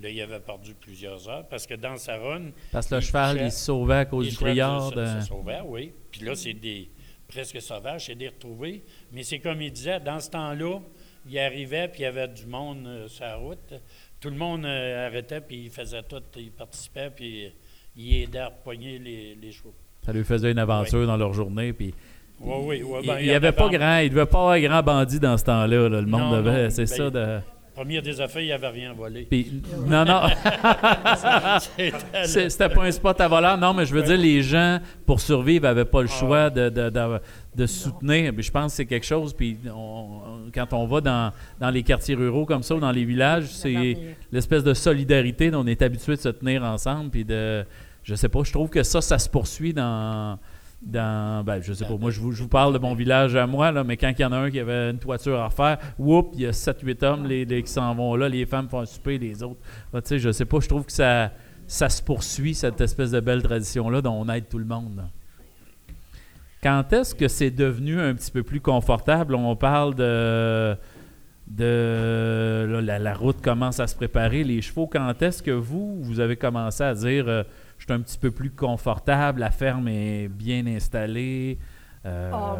[0.00, 2.52] Là, il avait perdu plusieurs heures, parce que dans sa run...
[2.70, 5.60] Parce que le cheval, il se sauvait à cause du criard se- de- se sauvaient,
[5.62, 5.92] oui.
[6.10, 6.88] Puis là, c'est des
[7.28, 8.82] presque sauvages, c'est des retrouvés.
[9.12, 10.80] Mais c'est comme il disait, dans ce temps-là,
[11.28, 13.74] il arrivait, puis il y avait du monde euh, sur la route.
[14.18, 17.50] Tout le monde euh, arrêtait, puis il faisait tout, il participait, puis euh,
[17.96, 19.74] il aidait à repogner les, les chevaux.
[20.04, 21.72] Ça lui faisait une aventure dans leur journée.
[21.72, 21.94] Puis
[22.40, 24.38] Oui, oui, Ben, il il y y en avait avait pas grand, il devait pas
[24.38, 25.88] avoir grand bandit dans ce temps-là.
[25.88, 26.00] là.
[26.00, 27.10] Le monde Non, devait, c'est ben, ça.
[27.10, 27.38] De...
[27.74, 29.22] Premier des affaires, il n'avait rien volé.
[29.30, 30.20] Puis, non, non.
[32.26, 33.56] C'était pas un spot à voleur.
[33.58, 36.18] Non, mais je veux dire, les gens, pour survivre, n'avaient pas le Ah.
[36.18, 37.20] choix de, de, de,
[37.56, 38.32] de soutenir.
[38.34, 39.32] Puis je pense que c'est quelque chose.
[39.32, 42.92] Puis on- on- quand on va dans, dans les quartiers ruraux comme ça ou dans
[42.92, 43.96] les villages, c'est
[44.30, 47.10] l'espèce de solidarité dont on est habitué de se tenir ensemble.
[47.10, 47.64] Puis de.
[48.04, 50.38] Je sais pas, je trouve que ça, ça se poursuit dans.
[50.84, 53.46] Dans, ben, je sais pas, moi je vous, je vous parle de mon village à
[53.46, 55.78] moi, là, mais quand il y en a un qui avait une toiture à refaire,
[55.96, 58.80] whoop, il y a 7-8 hommes les, les qui s'en vont là, les femmes font
[58.80, 59.60] un souper, les autres.
[59.92, 61.30] Ben, tu sais, je sais pas, je trouve que ça,
[61.68, 64.96] ça se poursuit, cette espèce de belle tradition-là dont on aide tout le monde.
[64.96, 65.04] là.
[66.62, 69.34] Quand est-ce que c'est devenu un petit peu plus confortable?
[69.34, 70.76] On parle de.
[71.48, 74.86] de là, la, la route commence à se préparer, les chevaux.
[74.86, 77.42] Quand est-ce que vous, vous avez commencé à dire euh,
[77.82, 81.58] je suis un petit peu plus confortable, la ferme est bien installée?
[82.06, 82.56] euh, Oh,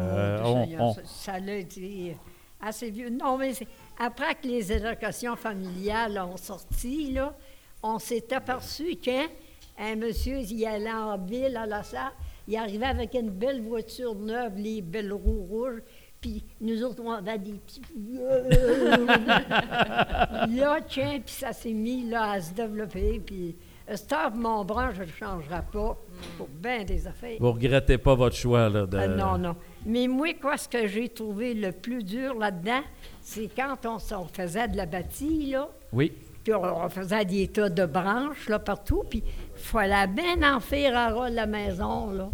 [0.51, 2.17] mon Dieu on- on- ça, l'a été
[2.61, 3.09] assez vieux.
[3.09, 3.53] Non, mais
[3.97, 7.33] après que les allocations familiales ont sorti, là,
[7.81, 12.11] on s'est aperçu qu'un monsieur, il allait en ville à la salle,
[12.45, 15.81] il arrivait avec une belle voiture neuve, les belles roues rouges,
[16.19, 17.81] puis nous autres, on avait des petits...
[20.57, 23.55] là, tiens, puis ça s'est mis là, à se développer, puis...
[23.89, 25.97] euh, Stop, mon bras, je ne le changerai pas
[26.37, 27.37] pour bien des affaires.
[27.39, 28.97] vous regrettez pas votre choix là, de.
[28.97, 29.55] Ah, non, non.
[29.85, 32.81] Mais moi, quoi, ce que j'ai trouvé le plus dur là-dedans,
[33.21, 36.13] c'est quand on, faisait de la bâtie, là, Oui.
[36.43, 40.59] puis on, on faisait des tas de branches, là, partout, puis il fallait bien en
[40.59, 42.29] faire à ras de la maison, là.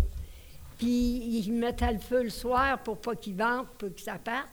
[0.80, 4.48] Puis ils mettaient le feu le soir pour pas qu'il vente, pour que ça parte.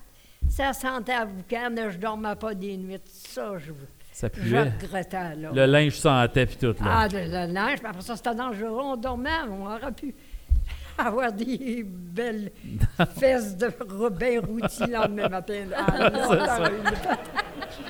[0.49, 2.99] Ça sentait à boucan, je dormais pas des nuits.
[3.07, 3.72] Ça, je,
[4.17, 4.62] Ça je puait.
[4.62, 5.51] regrettais, là.
[5.53, 6.75] Le linge sentait puis tout.
[6.83, 7.01] Là.
[7.01, 8.81] Ah, de la neige, puis après ça, c'était dangereux.
[8.83, 10.14] On dormait, on aurait pu
[10.99, 12.51] avoir des belles
[13.19, 13.69] fesses de
[14.09, 15.64] bien rôties le lendemain matin.
[15.77, 16.71] Ah, non, ça.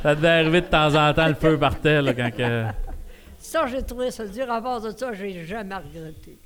[0.03, 0.15] ça.
[0.17, 2.65] Devait arriver de temps en temps, le feu partait là, quand que-
[3.39, 4.51] Ça, j'ai trouvé ça dur.
[4.51, 6.39] À part de ça, j'ai jamais regretté.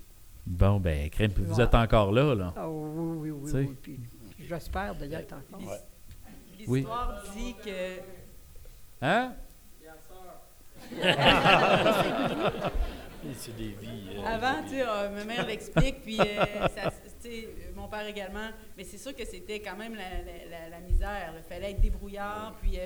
[0.47, 1.65] Bon, ben, crème, vous Ouais.
[1.65, 2.53] êtes encore là, là.
[2.55, 3.59] Ah, oui, oui, oui, Tu sais.
[3.61, 3.77] oui.
[3.83, 3.99] Puis
[4.47, 5.63] j'espère d'ailleurs être encore.
[6.67, 6.81] Oui.
[6.81, 8.03] L'histoire dit que
[9.03, 9.33] Hein?
[13.37, 14.17] C'est des vies.
[14.17, 16.25] euh, Avant, tu sais, euh, ma mère l'explique, puis euh,
[16.75, 16.91] ça,
[17.27, 17.43] euh,
[17.77, 18.49] mon père également.
[18.77, 21.35] Mais c'est sûr que c'était quand même la, la- la- la misère.
[21.37, 22.55] Il fallait être débrouillard.
[22.63, 22.79] Puis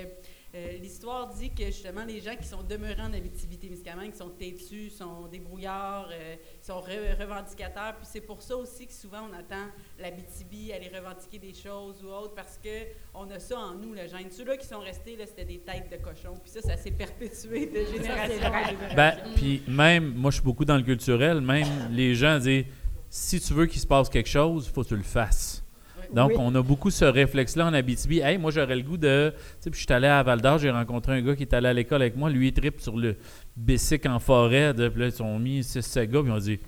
[0.55, 4.91] euh, l'histoire dit que justement, les gens qui sont demeurés en Abitibi-Témiscamingue, qui sont têtus,
[4.91, 7.97] sont débrouillards, euh, sont re- revendicateurs.
[7.97, 9.67] Puis c'est pour ça aussi que souvent on attend
[9.99, 12.69] l'Abitibi aller revendiquer des choses ou autres, parce que
[13.15, 14.31] on a ça en nous, le gène.
[14.31, 16.35] Ceux-là qui sont restés, là, c'était des têtes de cochon.
[16.43, 18.95] Puis ça, ça s'est perpétué de génération en génération.
[18.95, 22.67] Ben, puis même, moi, je suis beaucoup dans le culturel, même les gens disent
[23.11, 25.64] si tu veux qu'il se passe quelque chose, il faut que tu le fasses.
[26.13, 26.37] Donc, Oui.
[26.39, 28.21] on a beaucoup ce réflexe-là en Abitibi.
[28.21, 29.33] Hey, moi, j'aurais le goût de.
[29.33, 31.55] Tu sais, puis je suis allé à Val d'Or, j'ai rencontré un gars qui est
[31.55, 32.31] allé à l'école avec moi.
[32.31, 33.17] Lui, il tripe sur le
[33.57, 34.75] bicycle en forêt.
[34.75, 36.59] De, puis là, ils sont mis 6 gars, puis ils ont dit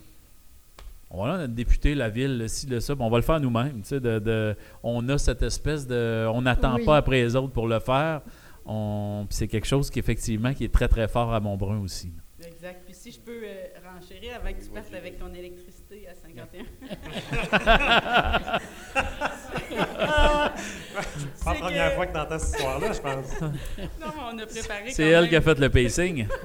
[1.11, 3.81] on va notre député, la ville, le ci, le ça, on va le faire nous-mêmes.
[3.83, 6.27] Tu sais, de, de- on a cette espèce de.
[6.33, 6.85] On n'attend Oui.
[6.85, 8.23] pas après les autres pour le faire.
[8.67, 12.13] On, puis c'est quelque chose qui, effectivement, qui est très, très fort à Montbrun aussi.
[12.45, 12.83] Exact.
[12.85, 18.59] Puis si je peux euh, renchérir avant que tu partes avec ton électricité à 51.
[21.35, 23.41] C'est pas la première que- fois que t'entends cette histoire-là, je pense.
[23.41, 23.49] Non,
[24.01, 25.29] mais on a préparé C'est elle même.
[25.31, 26.27] qui a fait le pacing.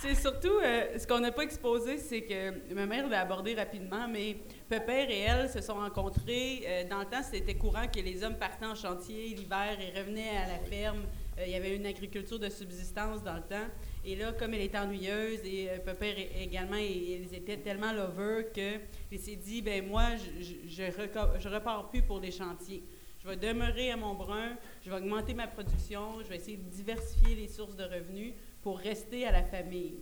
[0.00, 4.08] C'est surtout, euh, ce qu'on n'a pas exposé, c'est que ma mère l'a abordé rapidement,
[4.08, 4.36] mais
[4.68, 6.64] Pépère et elle se sont rencontrés.
[6.66, 10.30] euh, dans le temps, c'était courant que les hommes partaient en chantier l'hiver et revenaient
[10.44, 11.02] à la ferme.
[11.38, 13.68] Euh, il y avait une agriculture de subsistance dans le temps.
[14.04, 19.18] Et là, comme elle était ennuyeuse et euh, é- également, ils étaient tellement lovers qu'il
[19.20, 22.82] s'est dit, ben moi, je, je, je reco- je repars plus pour les chantiers.
[23.22, 27.36] Je vais demeurer à Montbrun, je vais augmenter ma production, je vais essayer de diversifier
[27.36, 28.32] les sources de revenus
[28.62, 29.94] pour rester à la famille.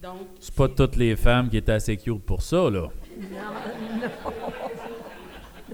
[0.00, 2.88] Donc, C'est pas toutes les femmes qui étaient assez cute pour ça, là.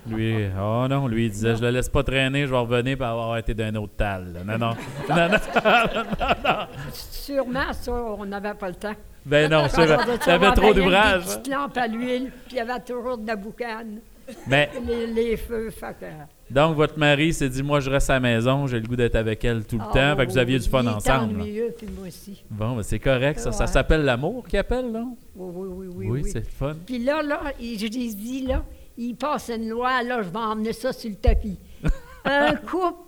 [0.09, 3.07] Lui, oh non, lui, il disait, je le laisse pas traîner, je vais revenir pour
[3.07, 4.33] avoir été d'un autre tal.
[4.33, 4.45] là.
[4.45, 4.75] Non, non.
[5.09, 6.67] non, non, non, non.
[6.93, 8.95] Sûrement, ça, on n'avait pas le temps.
[9.27, 9.87] Ben non, ça,
[10.19, 12.81] t'avais avoir trop rien que d'ouvrage, Des petites lampes à l'huile, puis il y avait
[12.81, 13.99] toujours de la boucane.
[14.47, 16.07] Mais- Les, les feux, fait que...
[16.55, 19.17] Donc, votre mari s'est dit, moi, je reste à la maison, j'ai le goût d'être
[19.17, 20.17] avec elle tout le Ah, temps.
[20.17, 21.41] Fait que vous aviez du fun il était ensemble.
[21.41, 22.43] ennuyeux, puis moi aussi.
[22.51, 23.53] Bon, ben, c'est correct, ça.
[23.53, 25.17] Ça s'appelle l'amour qui appelle, non?
[25.37, 26.07] Oui, oui, oui, oui.
[26.09, 26.31] Oui, oui.
[26.33, 26.75] c'est le fun.
[26.87, 28.63] Puis là, là, il- je lui ai dit, là,
[29.09, 31.59] il passe une loi, là, je vais emmener ça sur le tapis.
[32.25, 32.99] Un couple,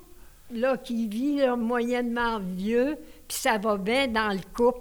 [0.53, 2.97] là, qui vit là, moyennement vieux,
[3.28, 4.80] puis ça va bien dans le couple,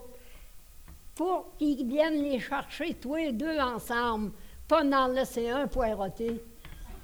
[1.15, 4.31] pour qu'ils viennent les chercher, tous les deux ensemble,
[4.67, 6.41] pas en laisser un poireauté.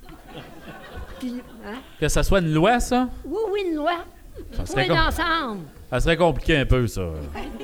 [1.20, 1.80] Puis, hein?
[2.00, 3.10] Que ça soit une loi, ça?
[3.26, 4.06] Oui, oui, une loi.
[4.54, 5.62] Ça serait com- ensemble.
[5.90, 7.02] Ça serait compliqué un peu, ça.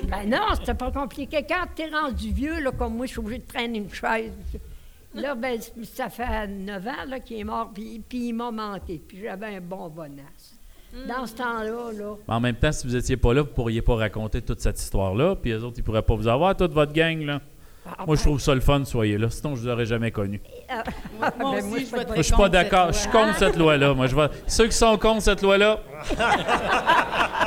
[0.08, 1.46] Ben non, c'était pas compliqué.
[1.48, 4.32] Quand t'es rendu vieux, là, comme moi, je suis obligé de traîner une chaise.
[5.16, 9.02] Là, ben, ça fait neuf ans là, qu'il est mort, puis, puis il m'a manqué.
[9.08, 10.58] Puis j'avais un bon bonasse.
[11.08, 13.82] Dans ce temps-là, là, Mais en même temps, si vous étiez pas là, vous pourriez
[13.82, 16.94] pas raconter toute cette histoire-là, puis les autres, ils pourraient pas vous avoir, toute votre
[16.94, 17.42] gang, là.
[17.86, 19.30] Ah, Moi, je trouve ça le fun, soyez là.
[19.30, 20.40] Sinon, je vous aurais jamais connu.
[20.70, 20.84] Ah,
[21.20, 22.88] Moi ben, aussi, moi, je je Moi, je suis pas d'accord.
[22.94, 23.94] Je suis contre cette loi-là.
[23.94, 24.28] Moi, je vais...
[24.48, 25.80] Ceux qui sont contre cette loi-là.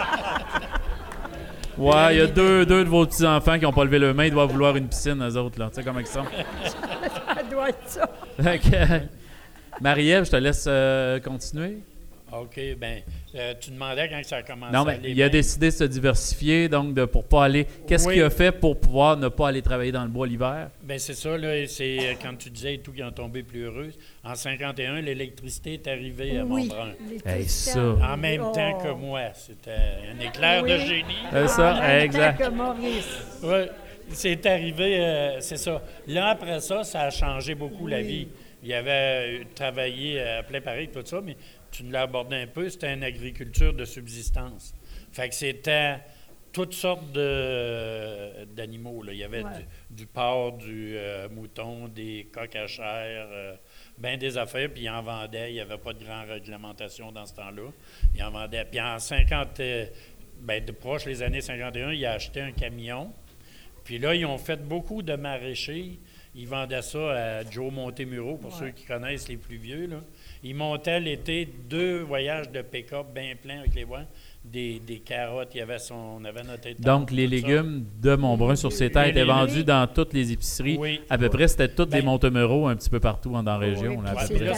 [1.78, 4.24] Ouais, il y a deux, deux de vos petits-enfants qui ont pas levé leur main,
[4.24, 5.68] ils doivent vouloir une piscine, eux autres, là.
[5.68, 6.24] Tu sais comment ils sont?
[7.56, 8.10] ça doit être ça.
[9.78, 11.78] Euh, Marie-Ève, je te laisse euh, continuer.
[12.32, 13.02] OK, ben,
[13.36, 15.38] euh, tu demandais quand ça a commencé Non, à mais aller il a bien.
[15.38, 17.66] décidé de se diversifier, donc de, pour pas aller.
[17.86, 18.14] Qu'est-ce Oui.
[18.14, 20.70] qu'il a fait pour pouvoir ne pas aller travailler dans le bois l'hiver?
[20.82, 23.62] Ben c'est ça, là, c'est euh, quand tu disais et tout qui ont tombé plus
[23.64, 23.90] heureux.
[24.24, 26.92] En 51, l'électricité est arrivée à Oui, Montbrun.
[27.06, 27.80] l'électricité Hey, ça.
[28.12, 28.52] En même Oh.
[28.52, 29.20] temps que moi.
[29.34, 31.14] C'était un éclair de génie.
[31.30, 32.38] C'est ça, En même exact.
[32.38, 33.18] temps que Maurice.
[33.42, 33.66] Oui,
[34.10, 35.82] c'est arrivé, euh, c'est ça.
[36.06, 38.28] Là, après ça, ça a changé beaucoup la vie.
[38.62, 38.90] Il y avait
[39.40, 41.36] euh, travaillé à plein pareil, tout ça, mais
[41.70, 44.74] tu l'as abordé un peu, c'était une agriculture de subsistance.
[45.12, 45.96] Fait que c'était
[46.52, 47.12] toutes sortes
[48.54, 49.02] d'animaux.
[49.08, 49.50] Il y avait Ouais.
[49.90, 53.54] du, du porc, du euh, mouton, des coques à chair, euh,
[53.98, 55.50] ben des affaires, puis ils en vendaient.
[55.50, 57.70] Il n'y avait pas de grande réglementation dans ce temps-là.
[58.14, 58.64] Ils en vendaient.
[58.64, 59.86] Puis en 50, euh,
[60.40, 63.12] ben, de proche les années 51, il a acheté un camion.
[63.86, 65.98] Puis là, ils ont fait beaucoup de maraîchers.
[66.34, 69.86] Ils vendaient ça à Joe Montemuro, pour ceux qui connaissent les plus vieux.
[69.86, 69.96] Là.
[70.42, 74.02] Ils montaient l'été deux voyages de pick-up bien pleins avec les voies,
[74.44, 77.30] des, des carottes, il y avait son, on avait notre Donc, les ça.
[77.30, 80.76] légumes de Montbrun sur ces terres étaient vendus dans toutes les épiceries.
[80.78, 81.00] Oui.
[81.08, 83.96] À peu près, c'était toutes des Ben- Montemeuro un petit peu partout dans la région.
[83.96, 84.52] Oui, là, puis c'était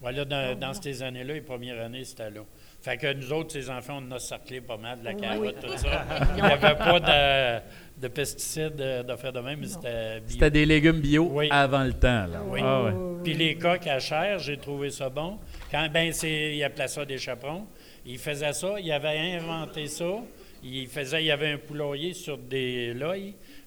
[0.00, 2.42] Voilà, dans, dans ces années-là, les premières années, c'était là.
[2.88, 5.60] Fait que nous autres, ces enfants, on en a cerclé pas mal, de la carotte,
[5.60, 6.06] tout ça.
[6.38, 10.28] Il n'y avait pas de, de pesticides, euh, d'affaires de même, mais c'était bio.
[10.30, 11.48] C'était des légumes bio Oui.
[11.50, 12.24] avant le temps.
[12.24, 12.42] Là.
[12.46, 12.60] Oui.
[12.62, 12.90] Ah.
[13.22, 15.38] Puis les coques à chair, j'ai trouvé ça bon.
[15.70, 17.66] Quand ben c'est, il appelait ça des chaperons.
[18.06, 20.22] Il faisait ça, il avait inventé ça.
[20.64, 23.16] Il faisait, il y avait un poulailler sur des lois,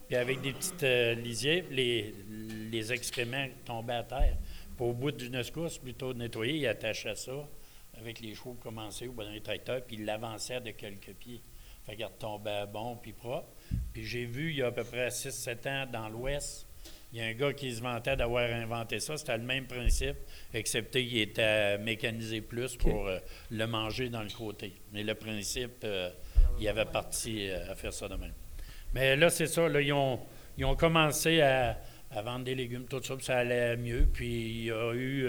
[0.08, 2.16] puis avec des petites euh, lisières, les,
[2.72, 4.38] les excréments tombaient à terre.
[4.76, 7.34] Puis au bout d'une escousse, plutôt de nettoyer, il attachait ça
[8.02, 11.42] avec les chevaux commencés ou dans les tracteurs, puis il l'avançait de quelques pieds.
[11.86, 13.54] Fait qu'il retombait bon puis propre.
[13.94, 16.68] Puis j'ai vu, il y a à peu près 6-7 ans, dans l'Ouest,
[17.14, 19.18] il y a un gars qui se vantait d'avoir inventé ça.
[19.18, 20.16] C'était le même principe,
[20.54, 24.74] excepté qu'il était mécanisé plus pour euh, le manger dans le côté.
[24.94, 26.10] Mais le principe, euh,
[26.60, 28.34] il avait parti euh, à faire ça de même.
[28.94, 29.68] Mais là, c'est ça.
[29.68, 30.22] Là, ils, ont,
[30.58, 31.82] ils ont commencé à,
[32.12, 34.08] à vendre des légumes, tout ça, puis ça allait mieux.
[34.12, 35.28] Puis il y a eu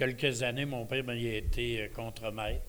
[0.00, 2.62] quelques années, mon père, ben, il a été euh, contremaître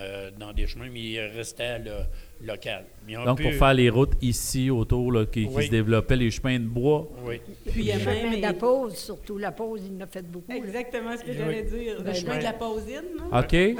[0.00, 2.06] euh, dans des chemins, mais il restait là,
[2.42, 2.84] local.
[3.24, 6.64] Donc, pu- pour faire les routes ici autour, là, qui, se développaient, les chemins de
[6.66, 7.08] bois.
[7.24, 7.40] Oui.
[7.70, 8.36] Puis il y a même...
[8.36, 10.50] de la pause, surtout la pause, il en a fait beaucoup.
[10.50, 10.58] là.
[10.58, 11.36] Exactement ce que Oui.
[11.38, 11.98] j'allais dire.
[11.98, 13.38] Le Ben, chemin de la pausine, là.
[13.40, 13.52] OK?
[13.52, 13.74] Oui.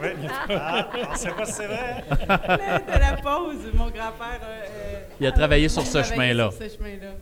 [0.48, 2.04] Ah, on ne sait pas si c'est vrai.
[2.10, 3.70] de la pause.
[3.74, 4.40] Mon grand-père...
[4.42, 6.50] euh, euh, Il a travaillé sur ce travaillé chemin-là.
[6.50, 7.12] sur ce chemin-là.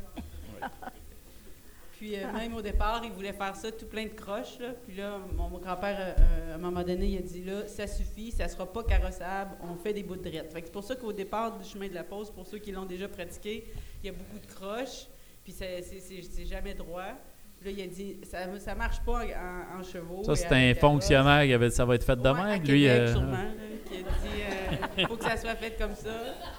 [2.03, 4.59] Puis euh, même au départ, il voulait faire ça tout plein de croches.
[4.59, 4.70] Là.
[4.72, 7.68] Puis là, mon, mon grand-père, euh, euh, à un moment donné, il a dit là,
[7.68, 10.50] ça suffit, ça sera pas carrossable, on fait des bouts de drette.
[10.53, 13.07] C'est pour ça qu'au départ du chemin de la pause, pour ceux qui l'ont déjà
[13.07, 13.68] pratiqué,
[14.03, 15.07] il y a beaucoup de croches,
[15.44, 17.14] puis c'est jamais droit.
[17.62, 20.24] Puis là, il a dit ça, ça marche pas en, en chevaux.
[20.24, 22.62] Ça, c'est un fonctionnaire qui avait dit ça va être fait de Ouais, à même.
[22.62, 23.44] Québec, Lui, euh, sûrement, là,
[23.86, 26.10] qui a dit euh, faut que ça soit fait comme ça.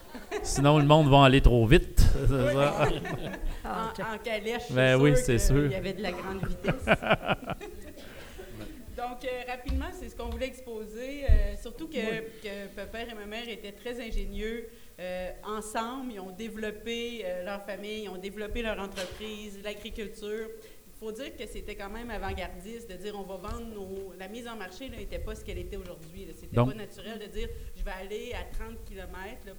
[0.44, 2.00] sinon, le monde va aller trop vite.
[2.14, 2.54] C'est Oui.
[2.54, 2.88] ça.
[3.66, 5.66] en, en calèche, je suis Ben oui, c'est sûr.
[5.66, 6.86] Il y avait de la grande vitesse.
[8.96, 11.24] Donc, euh, rapidement, c'est ce qu'on voulait exposer.
[11.30, 11.96] euh, surtout que,
[12.44, 14.68] que papa et ma mère étaient très ingénieux.
[15.00, 20.48] euh, ensemble, ils ont développé euh, leur famille, ils ont développé leur entreprise, l'agriculture.
[21.04, 24.14] Faut dire que c'était quand même avant-gardiste de dire on va vendre nos...
[24.18, 26.28] La mise en marché n'était pas ce qu'elle était aujourd'hui.
[26.40, 29.10] C'était pas naturel de dire je vais aller à 30 km.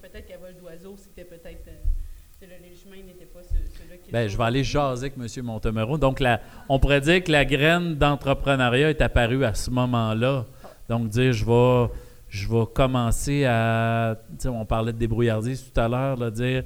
[0.01, 1.67] Peut-être qu'à vol d'oiseau, c'était peut-être.
[1.67, 5.43] euh, les chemins n'étaient pas ceux- ceux-là qui Ben, je vais aller jaser avec M.
[5.45, 5.97] Montemero.
[5.97, 10.45] Donc, la- on pourrait dire que la graine d'entrepreneuriat est apparue à ce moment-là.
[10.89, 11.93] Donc, dire, je vais,
[12.29, 14.17] je vais commencer à...
[14.45, 16.63] on parlait de débrouillardise tout à l'heure, dire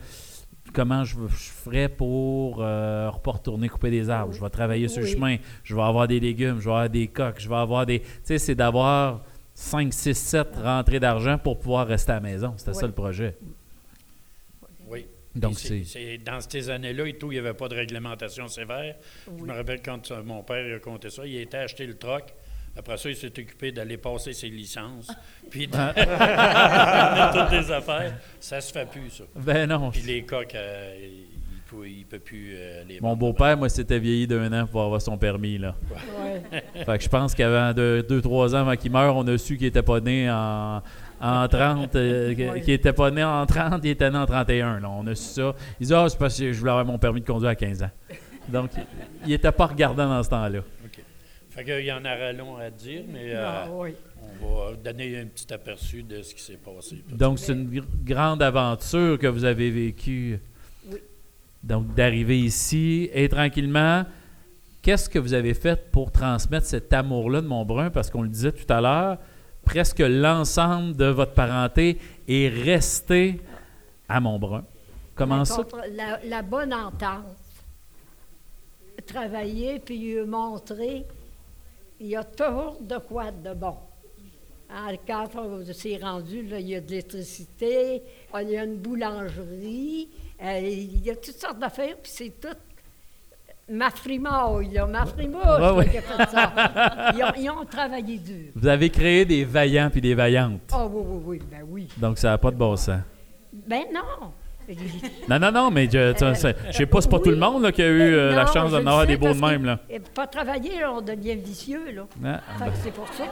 [0.73, 4.33] comment je, je ferais pour euh, pas retourner couper des arbres.
[4.33, 5.37] Je vais travailler sur le chemin.
[5.63, 6.59] Je vais avoir des légumes.
[6.59, 7.39] Je vais avoir des coques.
[7.39, 7.99] Je vais avoir des...
[7.99, 12.53] Tu sais, c'est d'avoir 5, 6, 7 rentrées d'argent pour pouvoir rester à la maison.
[12.57, 13.35] C'était ça le projet.
[14.87, 15.05] Oui.
[15.35, 15.83] Donc, c'est...
[15.83, 18.95] c'est dans ces années-là et tout, il n'y avait pas de réglementation sévère.
[19.27, 22.33] Je me rappelle quand euh, mon père a compté ça, il était acheté le troc.
[22.77, 25.11] Après ça, il s'est occupé d'aller passer ses licences,
[25.49, 28.13] puis de de toutes les affaires.
[28.39, 29.23] Ça se fait plus, ça.
[29.35, 29.91] Ben non.
[29.91, 30.95] Puis les coques, euh,
[31.85, 35.01] il ne peut, plus euh, les Mon beau-père, moi, s'était vieilli d'un an pour avoir
[35.01, 35.75] son permis, là.
[35.91, 36.63] Ouais.
[36.85, 39.83] Fait que je pense qu'avant 2-3 ans avant qu'il meure, on a su qu'il était
[39.83, 40.81] pas né en,
[41.21, 42.33] en 30, euh,
[42.67, 42.77] Ouais.
[42.93, 44.79] pas né en 30, il était né en 31.
[44.79, 44.89] Là.
[44.89, 45.53] On a su ça.
[45.79, 47.83] Il dit, ah, c'est parce que je voulais avoir mon permis de conduire à 15
[47.83, 47.91] ans.
[48.47, 48.83] Donc, il-
[49.27, 50.59] il était pas regardant dans ce temps-là.
[50.59, 51.03] OK.
[51.49, 53.95] Fait qu'il y en aura long à dire, mais euh, Ah, oui.
[54.41, 57.03] on va donner un petit aperçu de ce qui s'est passé.
[57.11, 60.39] Donc, c'est une gr- grande aventure que vous avez vécue.
[60.87, 60.97] Oui.
[61.63, 64.05] Donc, d'arriver ici et tranquillement,
[64.83, 67.89] qu'est-ce que vous avez fait pour transmettre cet amour-là de Montbrun?
[67.89, 69.17] Parce qu'on le disait tout à l'heure,
[69.65, 71.97] presque l'ensemble de votre parenté
[72.27, 73.41] est resté
[74.07, 74.63] à Montbrun.
[75.15, 75.65] Comment La ça?
[75.95, 77.25] La, la bonne entente.
[79.07, 81.05] Travailler puis euh, montrer,
[81.99, 83.75] il y a toujours de quoi de bon.
[84.69, 88.03] Hein, Quand on s'est rendu, là, il y a de l'électricité,
[88.39, 90.09] il y a une boulangerie,
[90.43, 92.55] euh, il y a toutes sortes d'affaires, puis c'est tout
[93.71, 97.13] ma frimouille, là, ma frimouille Ouais, qui a fait ça.
[97.15, 98.51] Ils ont, ils ont travaillé dur.
[98.55, 100.71] Vous avez créé des vaillants puis des vaillantes.
[100.73, 101.87] Oh oui, oui, oui, ben oui.
[101.97, 103.01] Donc, ça n'a pas de bon sens.
[103.51, 104.31] Ben non.
[105.29, 106.13] Non, non, non, mais je,
[106.71, 108.79] sais, pas, c'est pas tout le monde là, qui a eu euh, la chance d'en
[108.79, 109.65] avoir des beaux de même.
[109.65, 109.79] Là.
[109.89, 112.03] et pas travailler, là, on devient vicieux, là.
[112.25, 113.23] Ah, Fait que c'est pour ça.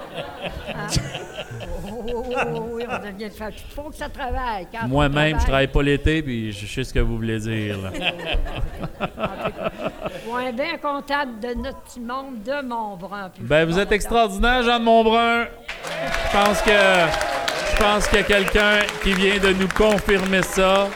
[0.75, 0.87] Hein?
[1.87, 3.29] Oh, oh, oh, oh, oui, on devient.
[3.35, 4.67] Il faut que ça travaille.
[4.87, 7.77] Moi-même, je travaille pas l'été, puis je sais ce que vous voulez dire.
[7.81, 7.91] là.
[10.29, 13.31] On est bien comptable de notre petit monde de Montbrun.
[13.39, 15.45] Ben, vous êtes extraordinaire, Jean de Montbrun.
[15.45, 16.71] Je pense que
[17.71, 20.87] je pense qu'il y a quelqu'un qui vient de nous confirmer ça.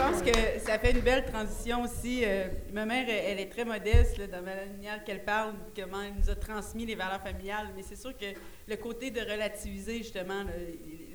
[0.00, 2.22] Je pense que ça fait une belle transition aussi.
[2.24, 6.00] Euh, ma mère, elle, elle est très modeste là, dans la manière qu'elle parle, comment
[6.00, 7.68] elle nous a transmis les valeurs familiales.
[7.76, 8.24] Mais c'est sûr que
[8.66, 10.52] le côté de relativiser, justement, là,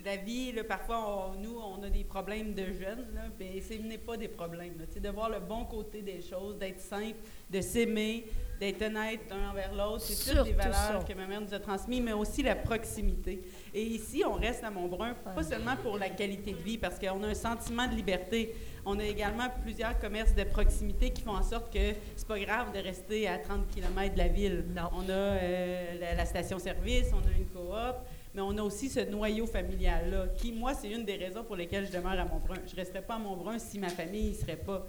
[0.04, 3.08] la vie, là, parfois, on- nous, on a des problèmes de jeunes,
[3.40, 4.74] mais ce n'est pas des problèmes.
[4.96, 7.18] de voir le bon côté des choses, d'être simple,
[7.50, 8.26] de s'aimer,
[8.60, 10.02] d'être honnête l'un envers l'autre.
[10.02, 11.06] C'est toutes des valeurs ça.
[11.08, 13.42] que ma mère nous a transmises, mais aussi la proximité.
[13.74, 17.24] Et ici, on reste à Montbrun, pas seulement pour la qualité de vie, parce qu'on
[17.24, 18.54] a un sentiment de liberté.
[18.88, 22.72] On a également plusieurs commerces de proximité qui font en sorte que c'est pas grave
[22.72, 24.64] de rester à 30 km de la ville.
[24.94, 27.96] On a euh, la, la station-service, on a une coop,
[28.36, 31.88] mais on a aussi ce noyau familial-là, qui, moi, c'est une des raisons pour lesquelles
[31.88, 32.60] je demeure à Montbrun.
[32.68, 34.86] Je ne resterais pas à Montbrun si ma famille n'y serait pas.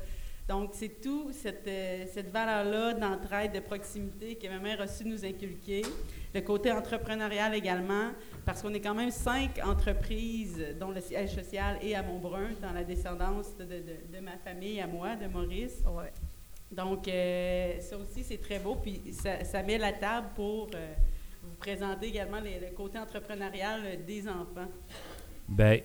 [0.46, 5.04] Donc, c'est tout cette, euh, cette valeur-là d'entraide, de proximité que ma mère a su
[5.04, 5.82] nous inculquer.
[6.34, 8.10] Le côté entrepreneurial également,
[8.46, 12.72] parce qu'on est quand même cinq entreprises dont le siège social est à Montbrun, dans
[12.72, 15.82] la descendance de, de- de- de ma famille à moi, de Maurice.
[16.70, 18.76] Donc, euh, ça aussi, c'est très beau.
[18.76, 20.92] Puis, ça, ça met la table pour euh,
[21.42, 24.68] vous présenter également les- le côté entrepreneurial des enfants.
[25.48, 25.80] Ben,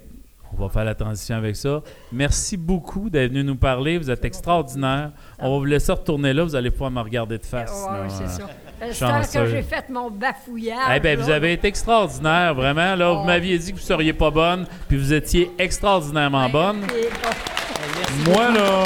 [0.54, 1.82] on va faire la transition avec ça.
[2.12, 3.98] Merci beaucoup d'être venu nous parler.
[3.98, 5.12] Vous êtes extraordinaire.
[5.40, 6.44] On va vous laisser retourner là.
[6.44, 7.72] Vous allez pouvoir me regarder de face.
[7.90, 8.48] Ouais, c'est euh,
[8.94, 9.22] ça.
[9.22, 10.92] J'espère que j'ai fait mon bafouillage.
[10.96, 12.96] Eh ben, vous avez été extraordinaire, vraiment.
[12.96, 16.82] Là, vous m'aviez dit que vous seriez pas bonne, puis vous étiez extraordinairement bonne.
[16.82, 18.32] Bon.
[18.32, 18.84] Moi, là,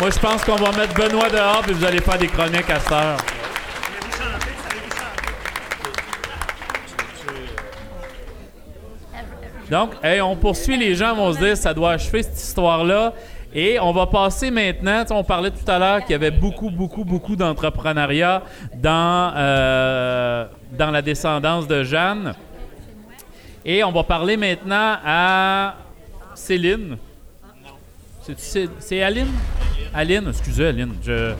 [0.00, 2.80] Moi, je pense qu'on va mettre Benoît dehors et vous allez faire des chroniques à
[2.80, 3.16] cette heure.
[9.70, 13.14] Donc, hey, on poursuit, les gens vont se dire ça doit achever cette histoire-là.
[13.54, 17.04] Et on va passer maintenant, on parlait tout à l'heure qu'il y avait beaucoup, beaucoup,
[17.04, 18.42] beaucoup d'entrepreneuriat
[18.74, 20.46] dans, euh,
[20.76, 22.34] dans la descendance de Jeanne.
[23.64, 25.76] Et on va parler maintenant à
[26.34, 26.96] Céline.
[28.78, 29.32] C'est Aline?
[29.94, 30.94] Aline, excusez Aline.
[31.02, 31.34] Je...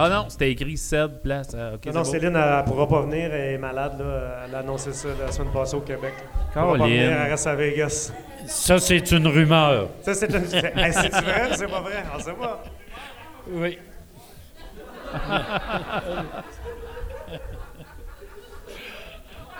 [0.00, 1.48] Ah non, c'était écrit Ced, place.
[1.58, 2.12] ah, ok, Non, c'est.
[2.12, 3.98] Céline, elle ne pourra pas venir, elle est malade.
[3.98, 4.44] Là.
[4.46, 6.14] Elle a annoncé ça la semaine passée au Québec.
[6.18, 8.12] Elle pourra pas venir, elle reste à Vegas.
[8.46, 9.88] Ça, c'est une rumeur.
[10.02, 10.44] Ça, c'est une...
[10.78, 12.04] Hey, c'est-tu vrai ou c'est pas vrai?
[12.14, 12.62] On sait pas.
[13.50, 13.78] Oui.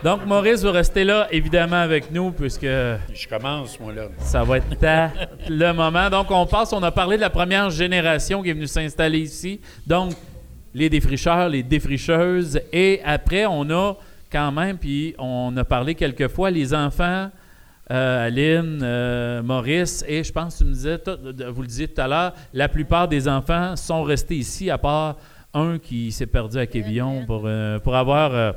[0.04, 4.02] Donc, Maurice, vous restez là, évidemment, avec nous, puisque Je commence, moi, là.
[4.20, 5.10] ça va être ta-
[5.48, 6.08] le moment.
[6.08, 9.60] Donc, on passe, on a parlé de la première génération qui est venue s'installer ici.
[9.86, 10.12] Donc,
[10.72, 12.60] les défricheurs, les défricheuses.
[12.72, 13.96] Et après, on a
[14.30, 17.30] quand même, puis on a parlé quelques fois, les enfants,
[17.90, 21.00] euh, Aline, euh, Maurice, et je pense que tu me disais,
[21.50, 25.16] vous le disiez tout à l'heure, la plupart des enfants sont restés ici, à part
[25.54, 28.52] un qui s'est perdu à Quévillon pour, euh, pour avoir euh,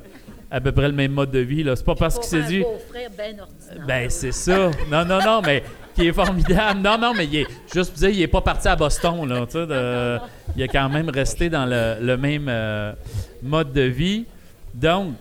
[0.52, 1.64] à peu près le même mode de vie.
[1.64, 1.76] là.
[1.76, 2.64] C'est pas parce qu'il s'est dit.
[2.64, 3.86] ordinaire.
[3.88, 4.70] Ben, c'est ça.
[4.92, 5.64] Non, non, non, mais
[5.96, 6.82] qui est formidable.
[6.82, 9.46] Non, non, mais il est, juste pour dire, il est pas parti à Boston, là.
[9.46, 10.20] De-
[10.56, 12.94] il est quand même resté dans le, le même euh,
[13.42, 14.26] mode de vie.
[14.74, 15.16] Donc,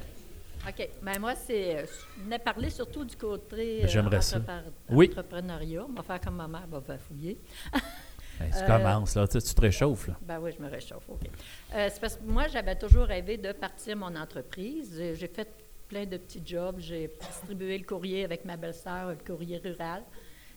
[0.69, 0.89] OK.
[1.03, 1.77] Ben moi, c'est.
[1.77, 1.83] euh,
[2.19, 4.39] Je venais parler surtout du côté euh, J'aimerais ça.
[4.91, 5.09] Oui.
[5.11, 5.83] entrepreneuriat.
[5.89, 7.39] On va faire comme ma mère, va fouiller.
[8.41, 9.29] ben, tu Euh, commences, là.
[9.29, 10.17] Tu, te réchauffes, là.
[10.23, 11.21] Ben oui, je me réchauffe, OK.
[11.75, 15.01] Euh, c'est parce que moi, j'avais toujours rêvé de partir mon entreprise.
[15.15, 15.49] J'ai fait
[15.89, 16.77] plein de petits jobs.
[16.79, 20.03] J'ai distribué le courrier avec ma belle-sœur, le courrier rural.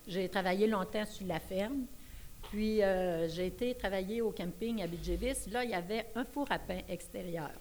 [0.07, 1.85] J'ai travaillé longtemps sur la ferme.
[2.51, 5.49] Puis, euh, j'ai été travailler au camping à Bidjévis.
[5.51, 7.51] Là, il y avait un four à pain extérieur.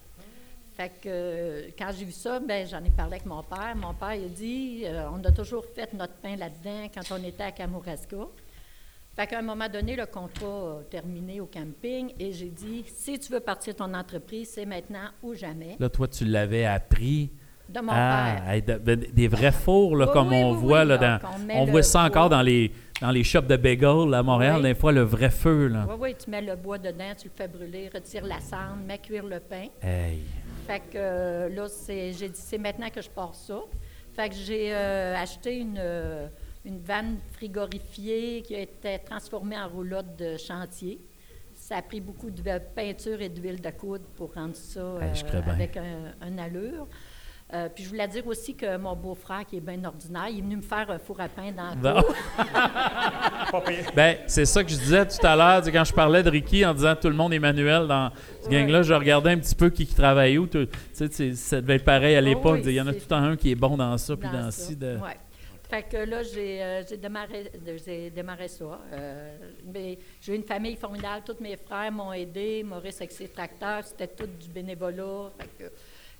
[0.75, 3.75] Fait que euh, quand j'ai vu ça, ben j'en ai parlé avec mon père.
[3.75, 7.23] Mon père il a dit euh, on a toujours fait notre pain là-dedans quand on
[7.23, 8.17] était à Kamouraska.
[9.15, 13.19] Fait qu'à un moment donné, le contrat a terminé au camping et j'ai dit si
[13.19, 15.75] tu veux partir ton entreprise, c'est maintenant ou jamais.
[15.79, 17.31] Là, toi, tu l'avais appris.
[17.69, 18.35] De mon Ah,
[18.65, 18.79] père.
[18.79, 21.19] de- des vrais fours, là, Oui, comme oui, on oui, voit, là, dans,
[21.53, 22.07] on le voit ça bois.
[22.09, 25.67] encore dans les, dans les shops de bagels à Montréal, des fois, le vrai feu,
[25.69, 25.85] là.
[25.87, 28.97] Oui, oui, tu mets le bois dedans, tu le fais brûler, retire la cendre, mets
[28.97, 29.67] cuire le pain.
[29.81, 30.19] Hey.
[30.67, 33.59] Fait que euh, là, c'est- j'ai dit, c'est maintenant que je pars ça.
[34.13, 36.27] Fait que j'ai euh, acheté une, euh,
[36.65, 40.99] une vanne frigorifiée qui a été transformée en roulotte de chantier.
[41.53, 42.41] Ça a pris beaucoup de
[42.75, 46.87] peinture et d'huile de coude pour rendre ça je euh, avec un, un allure.
[47.53, 50.41] Euh, puis je voulais dire aussi que mon beau-frère, qui est bien ordinaire, il est
[50.41, 52.15] venu me faire un four à pain dans cour.
[53.95, 56.73] Ben, c'est ça que je disais tout à l'heure, quand je parlais de Ricky en
[56.73, 58.11] disant tout le monde est manuel dans
[58.43, 60.47] ce gang-là, je regardais un petit peu qui, qui travaille où.
[60.47, 62.61] Tu sais, ça devait être pareil à Oh l'époque.
[62.63, 64.29] oui, il y en a tout le temps un qui est bon dans ça, puis
[64.29, 64.63] dans dans ça.
[64.65, 64.75] ci.
[64.75, 64.95] De...
[64.97, 65.17] Ouais.
[65.73, 67.51] Fait que là, j'ai euh, démarré,
[68.13, 68.79] démarré ça.
[68.91, 69.37] Euh,
[69.73, 71.23] mais j'ai une famille formidable.
[71.25, 72.61] Tous mes frères m'ont aidé.
[72.61, 75.31] Maurice avec ses tracteurs, c'était tout du bénévolat.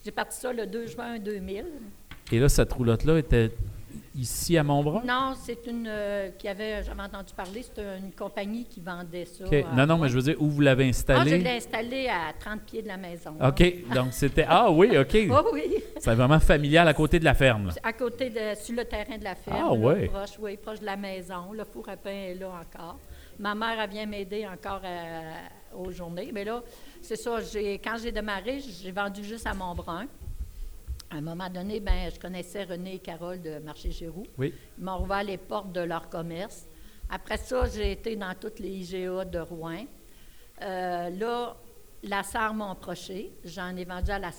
[0.04, 1.66] J'ai parti ça le 2 juin 2000.
[2.32, 3.51] Et là, cette roulotte-là était
[4.16, 5.01] ici à Montbrun?
[5.05, 9.43] Non, c'est une euh, qui avait, j'avais entendu parler, c'était une compagnie qui vendait ça.
[9.76, 11.38] Non, non, mais je veux dire, où vous l'avez Ah, je installé?
[11.39, 13.36] l'ai installé à 30 pieds de la maison.
[13.43, 13.89] OK.
[13.93, 14.45] Donc, c'était.
[14.47, 15.18] Ah oui, OK.
[15.32, 15.76] Oh oui.
[15.99, 17.68] C'est vraiment familial à côté de la ferme.
[17.68, 17.74] là.
[17.84, 19.57] À côté de, sur le terrain de la ferme.
[19.61, 20.07] Ah, ouais.
[20.07, 21.51] proche, oui, proche de la maison.
[21.53, 22.97] Le four à pain est là encore.
[23.39, 26.30] Ma mère, elle vient m'aider encore à- aux journées.
[26.34, 26.61] Mais là,
[27.01, 30.05] c'est ça, j'ai, quand j'ai démarré, j'ai vendu juste à Montbrun.
[31.14, 34.26] À un moment donné, ben, je connaissais René et Carole de Marché Giroux.
[34.36, 34.51] Oui.
[34.80, 36.68] Ils m'ont ouvert les portes de leur commerce.
[37.07, 39.86] Après ça, j'ai été dans toutes les IGA de Rouen.
[40.64, 41.55] Euh, là,
[42.01, 43.32] la Sarre m'a approché.
[43.45, 44.32] J'en ai vendu à la.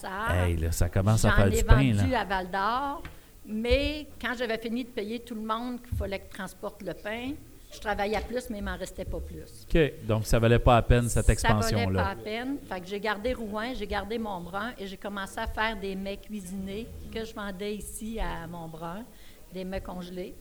[0.47, 2.21] Hey, là, ça commence à J'en faire ai du pain, vendu là.
[2.21, 3.03] à Val d'Or.
[3.47, 6.95] Mais quand j'avais fini de payer tout le monde qu'il fallait que je transporte le
[6.95, 7.35] pain,
[7.75, 9.67] je travaillais plus, mais il m'en restait pas plus.
[9.69, 10.07] OK.
[10.07, 12.15] Donc, ça valait pas la peine, cette Ça valait pas expansion-là.
[12.17, 12.59] la peine.
[12.69, 16.17] Fait que j'ai gardé Rouen, j'ai gardé Montbrun et j'ai commencé à faire des mets
[16.17, 19.05] cuisinés que je vendais ici à Montbrun,
[19.53, 20.35] des mets congelés.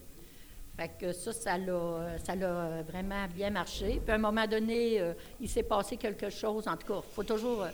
[0.78, 4.02] Fait que ça, ça l'a, ça l'a vraiment bien marché.
[4.04, 6.68] Puis à un moment donné, euh, il s'est passé quelque chose.
[6.68, 7.64] En tout cas, il faut toujours.
[7.64, 7.70] euh,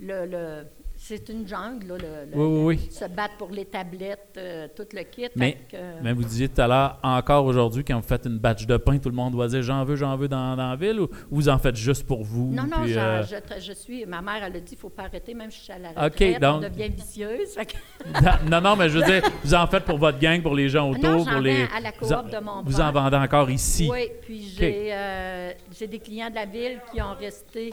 [0.00, 0.66] le, le-
[1.06, 2.88] C'est une jungle, là, le, le- Oui, oui, oui.
[2.90, 5.28] se battre pour les tablettes, euh, tout le kit.
[5.36, 8.38] Mais, que, euh, mais vous disiez tout à l'heure, encore aujourd'hui, quand vous faites une
[8.38, 10.76] batch de pain, tout le monde doit dire j'en veux, j'en veux dans, dans la
[10.76, 12.50] ville ou vous en faites juste pour vous?
[12.54, 14.06] non, non, puis, j'en- euh, je, je suis.
[14.06, 15.78] Ma mère, elle a dit il ne faut pas arrêter, même si je suis à
[15.78, 17.54] la OK, retraite, donc- on devient vicieuse.
[17.54, 20.70] Que- non, non, mais je veux dire, vous en faites pour votre gang, pour les
[20.70, 21.64] gens autour, Non, j'en pour les.
[21.76, 23.90] à la vous en- de mon Vous en vendez encore ici?
[23.92, 27.70] Oui, puis j'ai euh, j'ai des clients de la ville qui ont resté.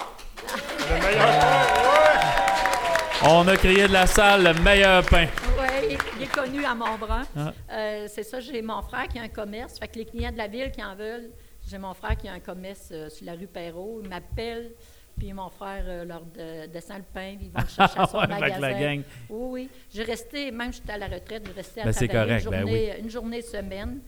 [3.23, 5.27] On a crié de la salle le meilleur pain.
[5.59, 7.23] Oui, il est connu à Montbrun.
[7.37, 7.53] Ah.
[7.71, 9.77] Euh, c'est ça, j'ai mon frère qui a un commerce.
[9.79, 11.29] Fait que les clients de la ville qui en veulent,
[11.69, 14.01] j'ai mon frère qui a un commerce euh, sur la rue Perrault.
[14.03, 14.71] Il m'appelle,
[15.19, 18.07] puis mon frère euh, leur de- descend le pain, puis ils vont le chercher à
[18.11, 18.59] son Ouais, magasin.
[18.59, 19.01] la gang.
[19.29, 19.69] Oui, oui.
[19.93, 22.49] J'ai resté, même j'étais à la retraite, j'ai resté à Ben, c'est travailler correct, une
[22.51, 23.99] ben journée, une journée semaine.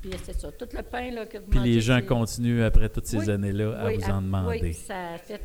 [0.00, 3.06] Puis c'est ça, tout le pain là, que vous Puis les gens continuent après toutes
[3.06, 4.60] ces Oui, années-là à oui, vous en demander.
[4.62, 5.42] Oui, ça a fait...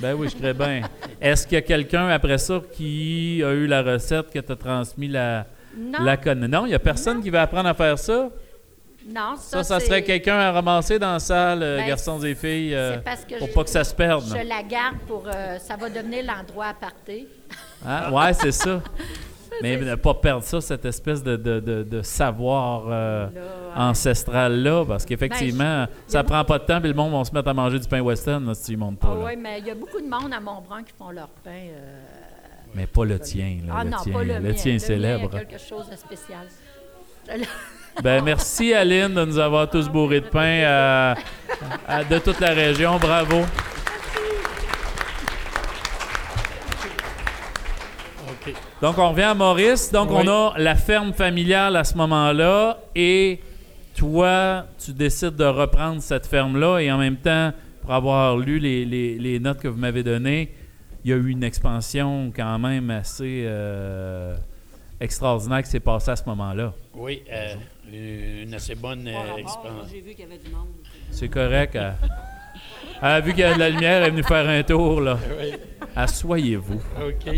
[0.00, 0.82] Ben oui, je serais bien.
[1.20, 5.08] Est-ce qu'il y a quelqu'un après ça qui a eu la recette, qui t'a transmis
[5.08, 5.46] la,
[5.76, 6.02] Non.
[6.02, 6.46] la conne?
[6.46, 8.30] Non, il n'y a personne qui va apprendre à faire ça?
[9.06, 12.34] non, Ça, ça, ça serait quelqu'un à ramasser dans la salle, euh, Ben, garçons et
[12.36, 14.24] filles, euh, parce que pour je- pas que ça se perde.
[14.28, 15.24] Je la garde pour.
[15.26, 17.24] euh, ça va devenir l'endroit à partir.
[17.86, 18.10] Hein?
[18.12, 18.80] Ouais, c'est ça.
[19.62, 23.28] Mais ne pas perdre ça, cette espèce de, de- de- de savoir euh,
[23.76, 27.48] ancestral-là, parce qu'effectivement, Ben, ça prend pas de temps, puis le monde va se mettre
[27.48, 29.08] à manger du pain western là, si tu ne montes pas.
[29.12, 31.50] Ah oui, mais il y a beaucoup de monde à Montbrun qui font leur pain.
[31.50, 32.00] euh,
[32.74, 33.58] Mais pas le tien.
[33.66, 34.52] Là, ah le non, tien, pas le, mien.
[34.52, 35.22] tien Le célèbre.
[35.24, 36.46] mien, il y a quelque chose de spécial.
[38.02, 40.62] Ben, merci Aline de nous avoir tous bourrés de pain
[41.86, 42.96] à- de toute la région.
[42.98, 43.42] Bravo.
[48.82, 49.90] Donc, on revient à Maurice.
[49.92, 50.22] Donc, Oui.
[50.24, 52.78] on a la ferme familiale à ce moment-là.
[52.96, 53.40] Et
[53.96, 56.80] toi, tu décides de reprendre cette ferme-là.
[56.80, 60.52] Et en même temps, pour avoir lu les, les- les notes que vous m'avez données,
[61.04, 64.36] il y a eu une expansion quand même assez euh,
[65.00, 66.72] extraordinaire qui s'est passée à ce moment-là.
[66.94, 67.54] Oui, euh,
[68.44, 69.86] une assez bonne euh, expérience.
[69.92, 70.68] J'ai vu qu'il y avait du monde.
[71.10, 71.74] C'est correct.
[71.76, 71.94] Elle,
[73.00, 75.00] elle a vu qu'il y a de la lumière, elle est venue faire un tour.
[75.00, 75.18] là.
[75.40, 75.52] Oui.
[77.00, 77.34] OK.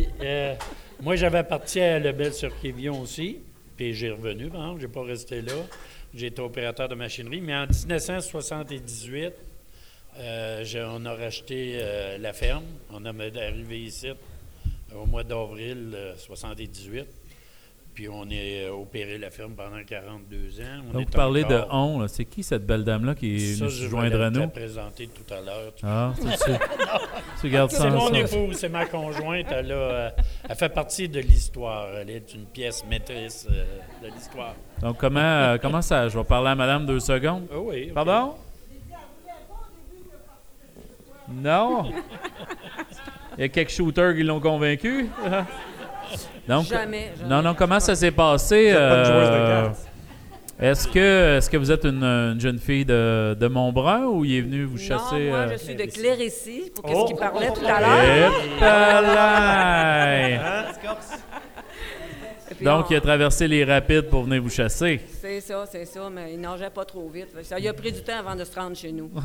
[1.04, 3.36] Moi, j'avais parti à Lebel sur Quévillon aussi,
[3.76, 5.52] puis j'ai revenu, par exemple, j'ai pas resté là.
[6.18, 9.34] Été opérateur de machinerie, mais en 1978,
[10.16, 12.64] euh, on a racheté euh, la ferme.
[12.90, 14.14] On est arrivé ici euh,
[14.94, 17.04] au mois d'avril euh, 78.
[17.94, 20.64] Puis on est euh, opéré la ferme pendant 42 ans.
[20.88, 22.08] On Donc, est vous parlez de on.
[22.08, 24.48] C'est qui cette belle dame-là qui est Ça, je vais joindre à te la nous?
[24.48, 25.72] présenter tout à l'heure.
[25.84, 26.58] Ah, c'est ça.
[27.40, 29.46] Tu gardes ça C'est mon épouse, c'est ma conjointe.
[29.50, 30.10] Elle, a, euh,
[30.48, 31.86] elle fait partie de l'histoire.
[32.00, 33.64] Elle est une pièce maîtresse euh,
[34.02, 34.54] de l'histoire.
[34.80, 36.08] Donc, comment, euh, comment ça?
[36.08, 37.46] Je vais parler à madame deux secondes?
[37.52, 37.92] Ah oui.
[37.94, 38.34] Pardon?
[41.32, 41.90] Non?
[43.38, 45.06] Il y a quelques shooters qui l'ont convaincu?
[46.48, 47.28] Donc, Jamais, jamais.
[47.28, 48.70] Non, non, comment ça s'est passé?
[48.74, 49.68] Euh.
[50.60, 54.36] Est-ce que, est que vous êtes une, une jeune fille de, de Montbrun ou il
[54.36, 55.24] est venu vous chasser?
[55.24, 57.02] Non, moi, euh, je suis de Clérisy, pour Oh!
[57.02, 58.32] ce qu'il parlait tout à l'heure.
[58.62, 60.64] Hein?
[62.62, 65.00] Donc, on- il a traversé les rapides pour venir vous chasser.
[65.20, 67.28] C'est ça, c'est ça, mais il nageait pas trop vite.
[67.42, 69.10] Ça il a pris du temps avant de se rendre chez nous.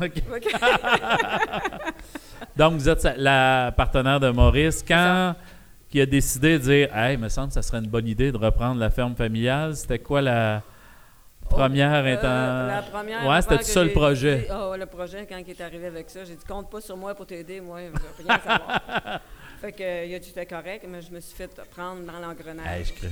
[2.56, 4.84] Donc, vous êtes la partenaire de Maurice.
[4.86, 5.34] Quand
[5.92, 8.36] il a décidé de dire Hey, me semble que ça serait une bonne idée de
[8.36, 10.62] reprendre la ferme familiale, c'était quoi la
[11.48, 12.66] première Euh, étant.
[12.76, 14.46] la première Ouais, c'était ça le projet.
[14.48, 16.96] dit- ouais, le projet, quand il est arrivé avec ça, j'ai dit compte pas sur
[16.96, 18.80] moi pour t'aider, moi, je veux rien savoir.
[19.60, 22.18] fait que, euh, il a dit c'était correct, mais je me suis fait prendre dans
[22.20, 22.66] l'engrenage.
[22.66, 23.06] Hey, que,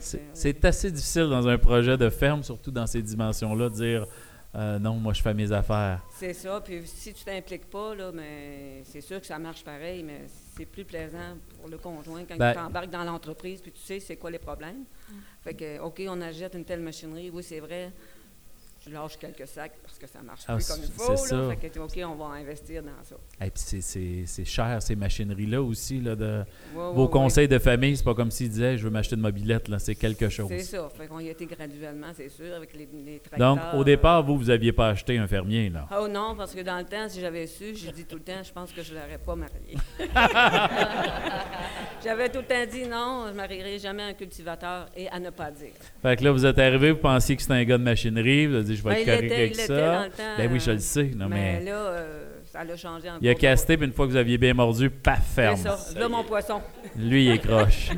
[0.00, 4.06] C'est- euh, assez difficile dans un projet de ferme, surtout dans ces dimensions-là, de dire
[4.54, 6.00] euh, non, moi je fais mes affaires.
[6.10, 10.02] C'est ça, puis si tu t'impliques pas, là, mais c'est sûr que ça marche pareil,
[10.02, 10.20] mais
[10.56, 14.00] c'est plus plaisant pour le conjoint quand Ben- tu embarques dans l'entreprise, puis tu sais
[14.00, 14.84] c'est quoi les problèmes.
[15.42, 17.90] Fait que, OK, on achète une telle machinerie, oui, c'est vrai,
[18.84, 21.16] je lâche quelques sacs parce que ça marche Ah, plus comme il c'est faut.
[21.16, 21.36] ça.
[21.36, 23.16] Là, fait que, OK, on va investir dans ça.
[23.44, 23.82] Et puis
[24.26, 26.00] c'est- cher, ces machineries-là aussi.
[26.00, 26.42] Là, de,
[26.74, 29.20] Ouais, vos ouais, conseils de famille, c'est pas comme s'ils disaient je veux m'acheter une
[29.22, 30.48] mobilette, là, c'est quelque chose.
[30.48, 30.88] C'est ça.
[30.96, 33.56] Fait qu'on y été graduellement, c'est sûr, avec les, les tracteurs.
[33.56, 35.86] Donc, au départ, vous, vous aviez pas acheté un fermier, là.
[36.00, 38.42] Oh non, parce que dans le temps, si j'avais su, j'ai dit tout le temps,
[38.42, 39.76] je pense que je ne l'aurais pas marié.
[42.04, 45.30] j'avais tout le temps dit non, je ne marierai jamais un cultivateur et à ne
[45.30, 45.72] pas dire.
[46.02, 48.54] Fait que là, vous êtes arrivé, vous pensiez que c'était un gars de machinerie, vous
[48.56, 49.62] avez dit je vais Ben, être il correct avec ça.
[49.62, 51.10] l'était dans le temps, ben oui, je le sais.
[51.16, 54.10] Non, mais, là, euh, ça l'a changé en Il a casté, puis une fois que
[54.12, 55.56] vous aviez bien mordu, paf, ferme.
[55.56, 55.78] C'est ça.
[55.98, 56.60] Là, mon poisson.
[56.96, 57.90] Lui, il est croche.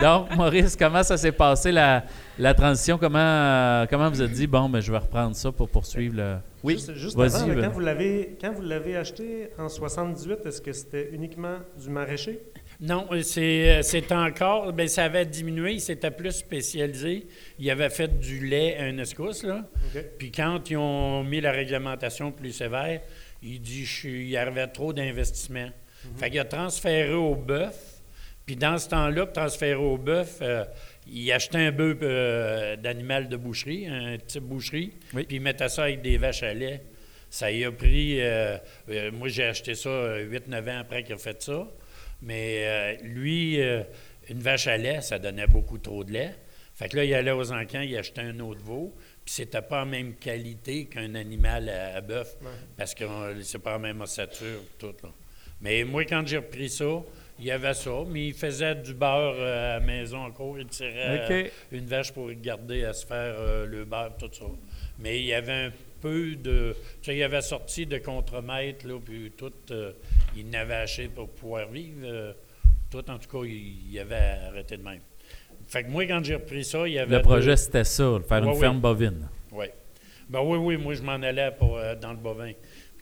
[0.00, 2.04] Donc, Maurice, comment ça s'est passé, la,
[2.38, 2.96] la transition?
[2.98, 6.36] Comment, euh, comment vous avez dit, bon, ben, je vais reprendre ça pour poursuivre le...
[6.64, 7.42] Oui, Juste, juste vas-y.
[7.42, 11.56] avant, là, quand vous l'avez quand vous l'avez acheté en 78, est-ce que c'était uniquement
[11.80, 12.40] du maraîcher?
[12.80, 14.72] Non, euh, c'est euh, c'est encore.
[14.72, 15.72] Ben, ça avait diminué.
[15.74, 17.26] Il s'était plus spécialisé.
[17.58, 19.64] Il avait fait du lait à une escousse, là.
[20.18, 23.00] Puis quand ils ont mis la réglementation plus sévère,
[23.42, 25.68] il dit je suis- il y avait trop d'investissement.
[26.16, 27.74] Fait qu'il a transféré au bœuf.
[28.46, 30.64] Puis dans ce temps-là, pour transférer au bœuf, euh,
[31.06, 34.92] il achetait un bœuf euh, d'animal de boucherie, un type boucherie,
[35.26, 36.80] puis il mettait ça avec des vaches à lait.
[37.28, 38.18] Ça y a pris.
[38.22, 38.56] euh,
[39.12, 39.90] moi, j'ai acheté ça
[40.20, 41.68] 8-9 ans après qu'il a fait ça.
[42.22, 43.82] Mais euh, lui, euh,
[44.28, 46.34] une vache à lait, ça donnait beaucoup trop de lait.
[46.74, 49.80] Fait que là, il allait aux encans, il achetait un autre veau, puis c'était pas
[49.80, 52.48] la même qualité qu'un animal à, à bœuf, Ouais.
[52.76, 53.04] parce que
[53.42, 54.94] c'est pas la même ossature, tout.
[55.02, 55.08] Là.
[55.60, 57.02] Mais moi, quand j'ai repris ça,
[57.40, 60.58] il y avait ça, mais il faisait du beurre euh, à la maison encore.
[60.58, 64.44] Il tirait euh, une vache pour garder à se faire euh, le beurre, tout ça.
[65.00, 66.74] Mais il y avait un peu de.
[67.02, 69.52] Tu sais, il avait sorti de contremaître, là, puis tout.
[69.70, 69.92] euh,
[70.36, 72.00] il n'avait acheté pour pouvoir vivre.
[72.04, 72.32] euh,
[72.90, 75.00] tout, en tout cas, il, il avait arrêté de même.
[75.66, 77.16] Fait que moi, quand j'ai repris ça, il y avait.
[77.16, 78.58] Le projet, deux- c'était ça, faire une oui.
[78.60, 79.28] ferme bovine.
[79.52, 79.66] Oui.
[80.28, 82.52] Ben oui, oui, moi, je m'en allais pour, euh, dans le bovin.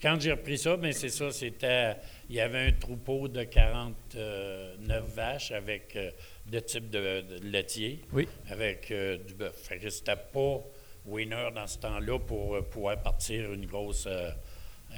[0.02, 1.94] Quand j'ai repris ça, ben c'est ça, c'était...
[2.28, 6.10] Il y avait un troupeau de 49 vaches avec euh,
[6.50, 8.28] de type de, de laitier, Oui.
[8.50, 8.92] avec
[9.26, 9.54] du bœuf.
[9.56, 10.60] Fait que c'était pas
[11.06, 14.06] winner dans ce temps-là pour euh, pouvoir partir une grosse...
[14.06, 14.30] euh,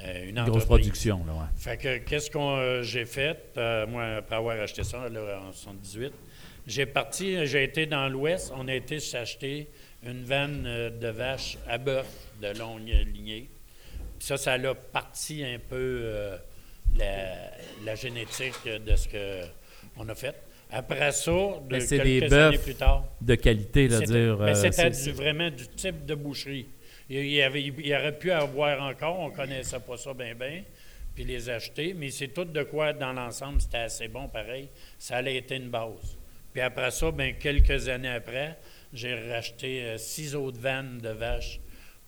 [0.03, 1.47] euh, une Une grosse production, là, ouais.
[1.57, 5.51] Fait que qu'est-ce qu'on euh, j'ai fait, euh, moi, après avoir acheté ça là, en
[5.51, 6.13] 78?
[6.67, 9.67] J'ai parti, j'ai été dans l'Ouest, on a été s'acheter
[10.03, 12.07] une vanne de vaches à bœuf
[12.41, 13.49] de longue lignée.
[14.19, 16.37] Puis ça, ça a parti un peu
[16.97, 17.35] la,
[17.83, 19.07] la génétique de ce
[19.97, 20.35] qu'on a fait.
[20.71, 24.11] Après ça, de Mais c'est quelques des années bœufs plus tard, de qualité, là, c'était-
[24.11, 24.37] dire.
[24.37, 26.67] ben, euh, C'était du- vraiment du type de boucherie.
[27.09, 30.61] Il, y avait, il y aurait pu avoir encore, on connaissait pas ça bien, bien,
[31.15, 34.69] puis les acheter, mais c'est tout de quoi, dans l'ensemble, c'était assez bon pareil.
[34.99, 36.17] Ça allait être une base.
[36.53, 38.57] Puis après ça, ben, quelques années après,
[38.93, 41.59] j'ai racheté euh, six autres vannes de vaches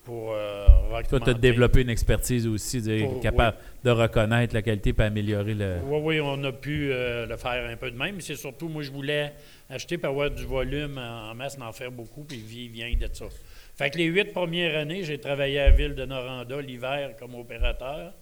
[0.04, 0.66] pour euh,
[1.10, 5.54] Toi, tu as développé une expertise aussi, Pour- capable de reconnaître la qualité et améliorer
[5.54, 5.78] le.
[5.86, 8.68] Oui, oui, on a pu euh, le faire un peu de même, mais c'est surtout,
[8.68, 9.34] moi, je voulais
[9.70, 13.08] acheter pour avoir du volume en en masse, d'en faire beaucoup, puis vivre bien de
[13.14, 13.26] ça.
[13.76, 17.36] Fait que les huit premières années, j'ai travaillé à la ville de Noranda l'hiver comme
[17.36, 18.14] opérateur.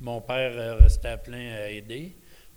[0.00, 2.12] Mon père euh, restait à plein à aider,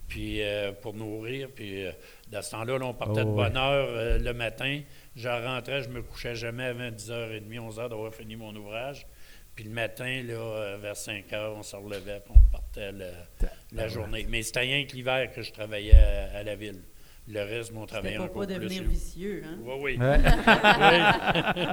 [0.08, 1.48] puis euh, pour nourrir.
[1.54, 1.84] Puis
[2.30, 4.80] dans ce temps-là, là, on partait Oh, de bonne heure le matin.
[5.18, 9.04] Je rentrais, je me couchais jamais avant 10h30, 11h d'avoir fini mon ouvrage.
[9.56, 13.10] Puis le matin, là, euh, vers 5 h, on se relevait, puis on partait le-
[13.72, 14.24] la journée.
[14.28, 16.80] Mais c'était rien que l'hiver que je travaillais à, à la ville.
[17.26, 18.90] Le reste, mon travail encore pas devenir plus.
[18.90, 19.58] vicieux, hein?
[19.60, 19.98] Oui, oui.
[19.98, 20.18] Ouais.
[20.18, 21.66] Oui.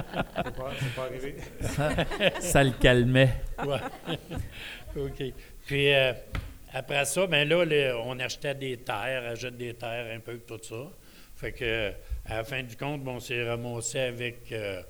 [0.44, 1.36] C'est pas- arrivé.
[1.60, 3.30] Ça- ça le calmait.
[3.64, 3.78] Ouais.
[4.96, 5.22] OK.
[5.66, 6.12] Puis euh,
[6.74, 10.58] après ça, ben là, le- on achetait des terres, achète des terres, un peu tout
[10.62, 10.90] ça.
[11.36, 11.92] Fait que
[12.28, 14.82] à la fin du compte, bon, on s'est ramassé avec euh,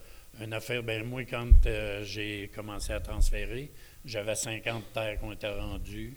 [0.43, 0.83] une affaire.
[0.83, 3.71] Ben moi, quand euh, j'ai commencé à transférer,
[4.05, 6.17] j'avais 50 terres qui ont été rendues.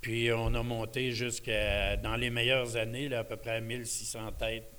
[0.00, 4.18] Puis on a monté jusqu'à, dans les meilleures années, là, à peu près à 1600
[4.38, 4.70] têtes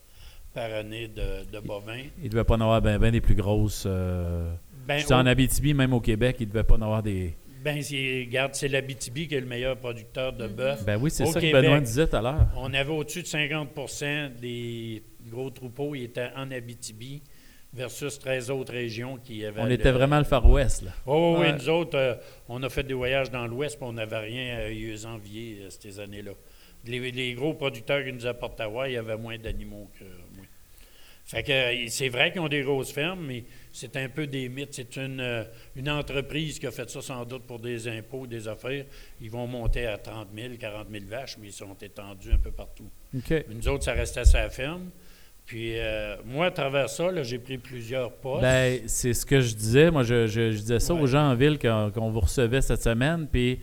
[0.53, 2.03] par année de, de bovins.
[2.17, 3.83] Il ne devait pas en avoir ben, ben des plus grosses.
[3.85, 4.51] euh,
[4.87, 7.35] Ben, dis en au- Abitibi, même au Québec, il ne devait pas en avoir des.
[7.63, 10.83] Ben, c'est- regarde, c'est l'Abitibi qui est le meilleur producteur de bœuf.
[10.83, 12.47] Ben oui, c'est Au ça que Benoît disait tout à l'heure.
[12.57, 17.21] On avait au-dessus de 50% des gros troupeaux qui étaient en Abitibi
[17.73, 19.61] versus 13 autres régions qui avaient.
[19.61, 20.91] On était vraiment le Far West, là.
[21.05, 21.53] Oh, oui, Ouais.
[21.53, 22.15] nous autres, euh,
[22.49, 25.69] on a fait des voyages dans l'Ouest, puis on n'avait rien à y envier euh,
[25.69, 26.31] ces années-là.
[26.85, 30.03] Les, les gros producteurs qui nous apportent à voir, il y avait moins d'animaux que
[30.03, 30.45] moi.
[31.23, 34.49] Fait que euh, c'est vrai qu'ils ont des grosses fermes, mais c'est un peu des
[34.49, 34.73] mythes.
[34.73, 35.43] C'est une, euh,
[35.77, 38.83] une entreprise qui a fait ça sans doute pour des impôts, des affaires.
[39.21, 42.51] Ils vont monter à 30 000, 40 000 vaches, mais ils sont étendus un peu
[42.51, 42.89] partout.
[43.13, 44.89] Nous autres, ça restait à sa ferme.
[45.45, 48.41] Puis euh, moi, à travers ça, j'ai pris plusieurs postes.
[48.41, 49.91] Ben, c'est ce que je disais.
[49.91, 53.27] Moi, je, je- je disais ça aux gens en ville qu'on vous recevait cette semaine.
[53.29, 53.59] Puis,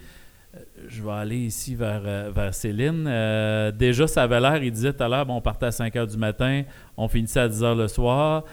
[0.55, 3.07] euh, je vais aller ici vers, euh, vers Céline.
[3.09, 5.95] Euh, déjà, ça avait l'air, il disait tout à l'heure, bon, on partait à 5
[5.95, 6.63] h du matin,
[6.97, 8.45] on finissait à 10 h le soir.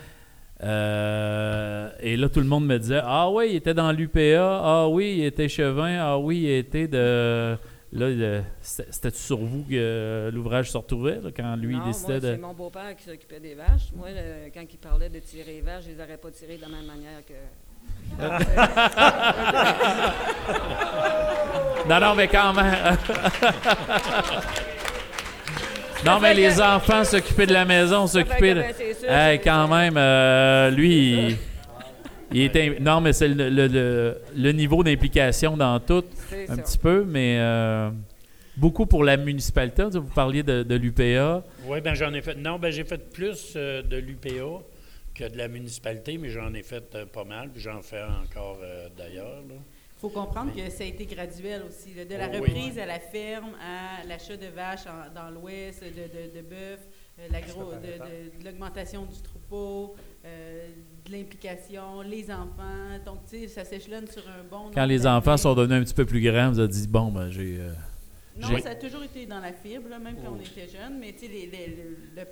[0.64, 4.62] Euh, et là, tout le monde me disait Ah oui, il était dans l'UPA.
[4.64, 5.98] Ah oui, il était chevin.
[6.00, 7.58] Ah oui, il était de.
[7.98, 11.86] Là, le- c'était- c'était-tu sur vous que euh, l'ouvrage se retrouvait, là, quand lui, non,
[11.86, 12.32] décidait moi, de.
[12.36, 13.90] c'est mon beau-père qui s'occupait des vaches.
[13.96, 16.62] Moi, le- quand il parlait de tirer les vaches, je les aurais pas tirées de
[16.64, 17.34] la même manière que...
[21.88, 22.74] Non, non, mais quand même.
[26.06, 28.62] non, mais les enfants s'occuper de la maison, s'occuper de.
[28.62, 28.74] ben,
[29.10, 31.36] Hey, quand même, euh, lui,
[32.32, 32.80] il, est.
[32.80, 36.04] Non, mais c'est le, le- le- le niveau d'implication dans tout,
[36.50, 36.62] un ça.
[36.62, 37.90] petit peu, mais euh,
[38.58, 39.84] beaucoup pour la municipalité.
[39.94, 41.44] Vous parliez de, de l'UPA.
[41.66, 42.36] Oui, ben j'en ai fait.
[42.36, 44.62] Non, ben j'ai fait plus euh, de l'UPA
[45.14, 48.58] que de la municipalité, mais j'en ai fait euh, pas mal, puis j'en fais encore
[48.62, 49.42] euh, d'ailleurs.
[49.50, 51.94] Il faut comprendre que ça a été graduel aussi.
[51.96, 52.38] là, de la Oh oui.
[52.40, 56.80] reprise à la ferme, à l'achat de vaches en- dans l'ouest, de, de, de bœufs,
[57.20, 59.96] euh, la gros- de, de- de l'augmentation du troupeau,
[60.26, 60.68] euh,
[61.06, 63.00] de l'implication, les enfants.
[63.06, 65.94] Donc, tu sais, ça s'échelonne sur un bon Quand les enfants sont devenus un petit
[65.94, 67.58] peu plus grands, vous avez dit bon, ben j'ai.
[67.60, 67.72] euh,
[68.38, 71.00] Non, j'ai- ça a toujours été dans la fibre, là, même quand on était jeune,
[71.00, 71.50] mais tu sais,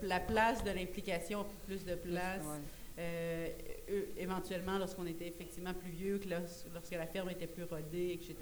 [0.04, 2.41] la place de l'implication a pris plus de place.
[2.99, 3.48] Euh,
[4.18, 6.41] éventuellement, lorsqu'on était effectivement plus vieux, que lors-
[6.74, 8.36] lorsque la ferme était plus rodée, etc.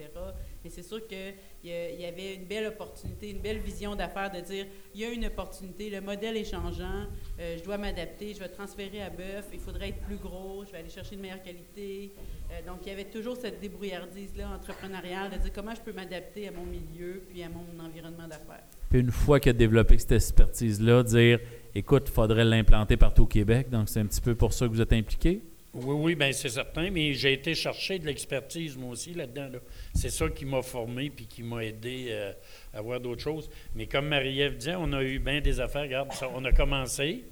[0.64, 1.34] Mais c'est sûr qu'il
[1.64, 5.26] y avait une belle opportunité, une belle vision d'affaires de dire il y a une
[5.26, 7.06] opportunité, le modèle est changeant,
[7.40, 10.72] euh, je dois m'adapter, je vais transférer à bœuf, il faudrait être plus gros, je
[10.72, 12.12] vais aller chercher une meilleure qualité.
[12.52, 16.48] Euh, donc, il y avait toujours cette débrouillardise-là entrepreneuriale de dire comment je peux m'adapter
[16.50, 18.64] à mon milieu puis à mon environnement d'affaires.
[18.90, 21.40] Puis une fois qu'il a développé cette expertise-là, dire
[21.76, 23.70] écoute, il faudrait l'implanter partout au Québec.
[23.70, 25.42] Donc, c'est un petit peu pour ça que vous êtes impliqué.
[25.74, 29.48] Oui, oui, bien c'est certain, mais j'ai été chercher de l'expertise moi aussi là-dedans.
[29.54, 29.60] là.
[29.94, 32.34] C'est ça qui m'a formé puis qui m'a aidé euh,
[32.74, 33.50] à voir d'autres choses.
[33.74, 35.84] Mais comme Marie-Ève disait, on a eu bien des affaires.
[35.84, 37.24] Regarde, ça, on a commencé.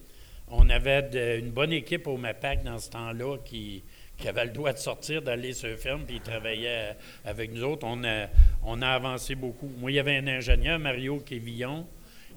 [0.47, 3.83] On avait une bonne équipe au MAPAC dans ce temps-là qui,
[4.17, 6.95] qui avait le droit de sortir, d'aller sur la ferme, puis ils travaillaient
[7.25, 7.85] avec nous autres.
[7.85, 8.27] On a,
[8.63, 9.69] on a avancé beaucoup.
[9.79, 11.85] Moi, il y avait un ingénieur, Mario Quévillon.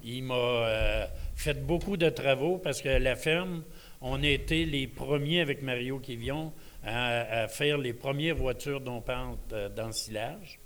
[0.03, 1.05] Il m'a euh,
[1.35, 3.63] fait beaucoup de travaux parce que la ferme,
[4.01, 6.53] on a été les premiers avec Mario Quévillon
[6.83, 10.59] à, à faire les premières voitures dont parle euh, dans le silage.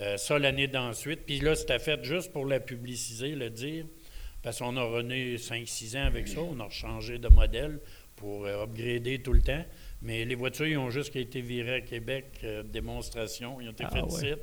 [0.00, 1.26] Euh, ça, l'année d'ensuite.
[1.26, 3.84] Puis là, c'était fait juste pour la publiciser, le dire,
[4.42, 6.40] parce qu'on a rené 5-6 ans avec ça.
[6.40, 7.80] On a changé de modèle
[8.18, 9.64] pour euh, upgrader tout le temps.
[10.02, 13.84] Mais les voitures, ils ont juste été virées à Québec, euh, démonstration, ils ont été
[13.86, 14.36] Ah, faites ouais.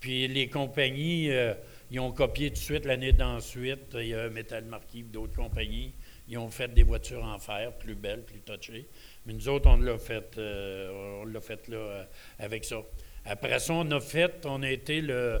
[0.00, 1.54] Puis les compagnies, euh,
[1.90, 3.94] ils ont copié tout de suite l'année d'ensuite.
[3.94, 5.92] Il y a Metal Marquis, d'autres compagnies.
[6.28, 8.88] Ils ont fait des voitures en fer, plus belles, plus touchées.
[9.24, 12.04] Mais nous autres, on l'a fait, euh, on l'a fait là, euh,
[12.40, 12.78] avec ça.
[13.24, 15.40] Après ça, on a fait, on a été le,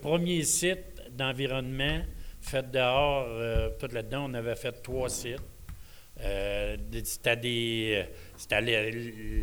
[0.00, 2.02] premier site d'environnement
[2.40, 5.40] fait dehors, euh, tout là-dedans, on avait fait trois sites.
[7.04, 8.04] C'était des.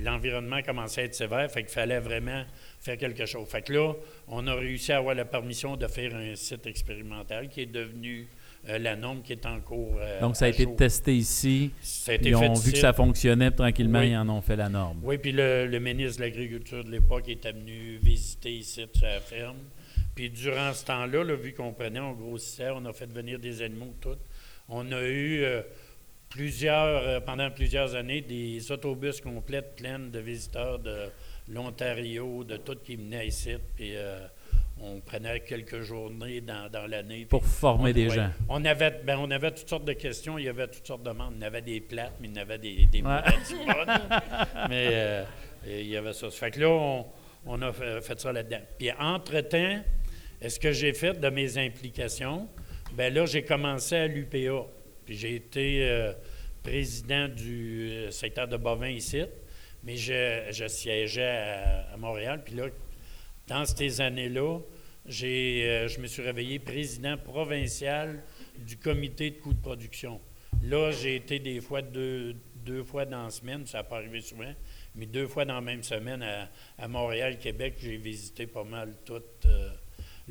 [0.03, 2.43] l'environnement commençait à être sévère, fait qu'il fallait vraiment
[2.81, 3.47] faire quelque chose.
[3.47, 3.93] Fait que là,
[4.27, 8.27] on a réussi à avoir la permission de faire un site expérimental qui est devenu
[8.67, 9.97] euh, la norme qui est en cours.
[9.99, 10.75] euh, Donc, ça a été jour.
[10.75, 11.71] testé ici.
[11.81, 12.71] Ça a été Ils fait ont vu ici.
[12.73, 14.09] que ça fonctionnait, tranquillement, Oui.
[14.11, 14.99] ils en ont fait la norme.
[15.03, 19.19] Oui, puis le, le ministre de l'Agriculture de l'époque était venu visiter ici sur la
[19.19, 19.57] ferme.
[20.15, 23.61] Puis durant ce temps-là, là, vu qu'on prenait, on grossissait, on a fait venir des
[23.61, 24.17] animaux, tout.
[24.67, 25.61] On a eu euh,
[26.29, 30.95] plusieurs, pendant plusieurs années, des autobus complets pleins de visiteurs de
[31.49, 33.55] l'Ontario, de tout qui venaient ici.
[33.75, 34.19] Puis euh,
[34.81, 37.25] on prenait quelques journées dans, dans l'année.
[37.25, 38.15] Pour former on- des ouais.
[38.15, 38.29] gens.
[38.47, 41.09] On avait, ben, on avait toutes sortes de questions, il y avait toutes sortes de
[41.09, 41.33] demandes.
[41.37, 43.07] Il y avait des plates, mais il y avait des, des Ouais.
[43.07, 44.19] mouettes bonnes.
[44.69, 45.23] Mais euh,
[45.67, 46.29] il y avait ça.
[46.29, 47.05] Fait que là, on,
[47.45, 48.61] on a fait, fait ça là-dedans.
[48.77, 49.81] Puis entre-temps,
[50.41, 52.47] est-ce que j'ai fait de mes implications?
[52.93, 54.65] Ben là, j'ai commencé à l'UPA.
[55.05, 56.13] Puis j'ai été euh,
[56.63, 59.23] président du secteur de bovins ici.
[59.83, 62.43] Mais je, siégeais à, Montréal.
[62.43, 62.67] Puis là,
[63.47, 68.23] dans ces années-là, euh, je me suis réveillé président provincial
[68.57, 70.19] du comité de coûts de production.
[70.63, 72.35] Là, j'ai été des fois deux,
[72.65, 74.53] deux fois dans la semaine, ça n'a pas arrivé souvent,
[74.95, 76.23] mais deux fois dans la même semaine
[76.77, 79.69] à, Montréal, Québec, j'ai visité pas mal tout euh,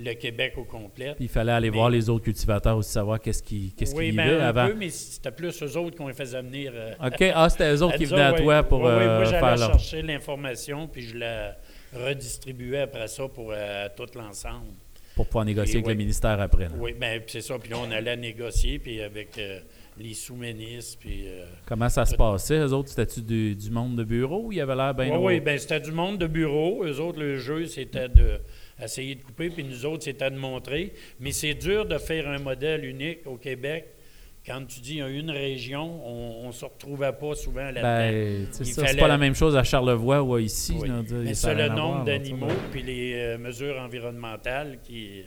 [0.00, 1.14] le Québec au complet.
[1.16, 4.10] Puis il fallait aller Mais- voir les autres cultivateurs aussi, savoir qu'est-ce qui, qu'est-ce oui,
[4.10, 4.68] qui ben, avant.
[4.68, 6.70] peu, mais c'était plus eux autres qu'on les faisait venir.
[6.74, 7.24] euh, OK.
[7.34, 8.42] Ah, c'était eux autres qui venaient à oui.
[8.42, 11.56] toi pour, Oui, oui, euh, moi, j'allais faire leur- chercher l'information, puis je la
[11.92, 14.66] redistribuais après ça pour euh, tout l'ensemble.
[15.14, 15.92] Pour pouvoir négocier Puis, avec oui.
[15.94, 16.74] le ministère après, là.
[16.78, 17.58] Oui, bien, c'est ça.
[17.58, 19.58] Puis là, on allait négocier, puis avec euh,
[19.98, 21.24] les sous-ministres, puis...
[21.26, 22.58] euh, Comment ça se passait?
[22.60, 25.34] Eux autres, c'était-tu du, du monde de bureau ou il y avait l'air bien oui,
[25.34, 26.84] oui, ben, c'était du monde de bureau.
[26.84, 28.38] Eux autres, le jeu, c'était de
[28.82, 30.92] essayer de couper, puis nous autres, c'était de montrer.
[31.20, 33.86] Mais c'est dur de faire un modèle unique au Québec.
[34.46, 37.82] Quand tu dis une région, on ne se retrouvait pas souvent là-dedans.
[37.82, 40.74] Ben, c'est fallait- pas la même chose à Charlevoix ou à ici.
[40.80, 40.88] Oui.
[41.10, 45.22] Mais c'est le nombre d'animaux puis les euh, mesures environnementales qui,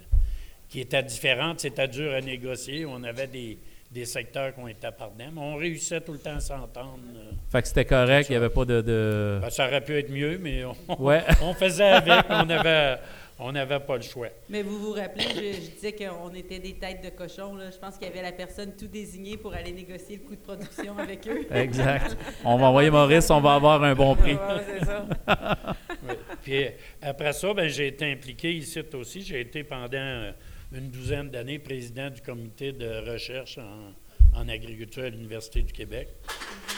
[0.69, 1.59] qui étaient différentes.
[1.59, 2.85] C'était dur à négocier.
[2.87, 3.59] On avait des,
[3.91, 6.97] des secteurs qui ont été pardonnés, mais on réussissait tout le temps à s'entendre.
[7.15, 7.31] euh.
[7.51, 8.81] Fait que c'était correct, il n'y avait pas de.
[8.81, 11.21] de- Ben, ça aurait pu être mieux, mais on, Ouais.
[11.43, 12.23] on faisait avec.
[12.29, 12.97] On avait,
[13.43, 14.27] On n'avait pas le choix.
[14.49, 17.55] Mais vous vous rappelez, je, je disais qu'on était des têtes de cochon.
[17.55, 17.71] Là.
[17.71, 20.41] Je pense qu'il y avait la personne tout désignée pour aller négocier le coût de
[20.41, 21.47] production avec eux.
[21.51, 22.15] Exact.
[22.45, 24.35] On va envoyer Maurice, on va avoir un bon prix.
[24.35, 25.05] Ouais, c'est ça.
[26.07, 26.15] Oui.
[26.41, 26.65] Puis
[27.01, 29.21] après ça, ben, j'ai été impliqué ici aussi.
[29.21, 30.31] J'ai été pendant euh,
[30.73, 36.07] une douzaine d'années président du comité de recherche en, en agriculture à l'Université du Québec.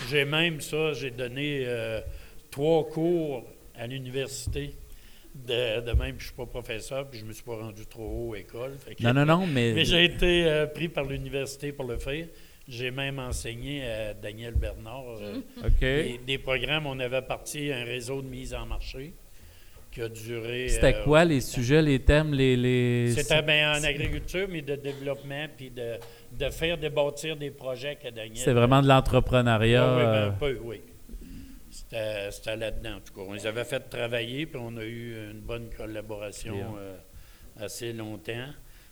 [0.09, 2.01] J'ai même ça, j'ai donné euh,
[2.51, 3.45] trois cours
[3.75, 4.75] à l'université.
[5.35, 8.33] De, de même, je suis pas professeur, puis je me suis pas rendu trop haut
[8.35, 8.73] à école.
[8.77, 11.97] Fait que- Non, non, non, mais- Mais j'ai été euh, pris par l'université pour le
[11.97, 12.27] faire.
[12.67, 15.79] J'ai même enseigné à Daniel Bernard euh, OK.
[15.81, 16.85] des, des programmes.
[16.85, 19.13] On avait parti un réseau de mise en marché
[19.91, 20.69] qui a duré.
[20.69, 22.55] C'était euh, quoi les sujets, les thèmes, les.
[22.55, 23.11] les...
[23.11, 25.95] C'était bien en agriculture, mais de développement, puis de,
[26.31, 28.37] de faire débâtir des projets que Daniel.
[28.37, 29.85] C'était vraiment de l'entrepreneuriat.
[29.95, 30.81] Oui, oui, ben, un peu, oui.
[32.31, 33.21] C'était là-dedans, en tout cas.
[33.27, 36.97] On les avait fait travailler, puis on a eu une bonne collaboration euh,
[37.59, 38.47] assez longtemps.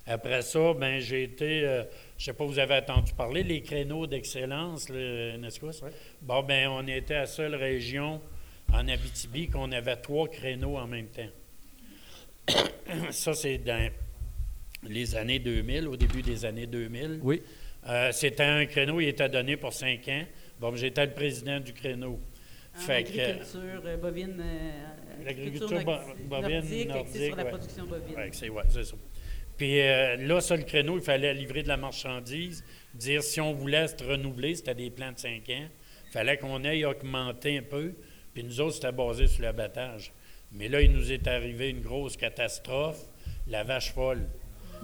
[0.06, 1.84] Après ça, ben j'ai été, euh,
[2.18, 5.72] je sais pas, vous avez entendu parler, les créneaux d'excellence, n'est-ce pas?
[6.22, 8.20] Bon, ben on était la seule région
[8.74, 11.30] en Abitibi qu'on avait trois créneaux en même temps.
[13.12, 13.92] ça, c'est dans
[14.84, 17.20] les années 2000, au début des années 2000.
[17.22, 17.42] Oui.
[17.88, 20.24] Euh, C'était un créneau, il était donné pour cinq ans.
[20.60, 22.20] Bon, j'étais le président du créneau.
[22.76, 24.38] En que- agriculture euh, bovine.
[24.40, 27.50] euh, L'agriculture agriculture bo- nordi- bovine nordique, axée sur la ouais.
[27.50, 28.16] production bovine.
[28.16, 28.96] Ouais, c'est ouais, c'est ça.
[29.58, 33.54] Puis euh, là, ça, le créneau, il fallait livrer de la marchandise, dire si on
[33.54, 35.68] voulait se renouveler, c'était des plans de 5 ans,
[36.08, 37.94] il fallait qu'on aille augmenter un peu.
[38.34, 40.14] Puis nous autres, c'était basé sur l'abattage.
[40.54, 43.02] Mais là, il nous est arrivé une grosse catastrophe,
[43.48, 44.26] la vache folle.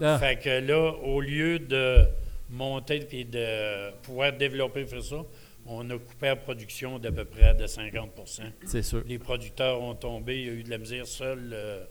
[0.02, 0.20] Ah.
[0.20, 2.06] Fait que là, au lieu de
[2.50, 5.26] monter et de pouvoir développer, faire ça,
[5.68, 9.04] on a coupé la production d'à peu près de 50% C'est sûr.
[9.08, 11.52] Les producteurs ont tombé, il y a eu de la misère seule.
[11.54, 11.84] euh,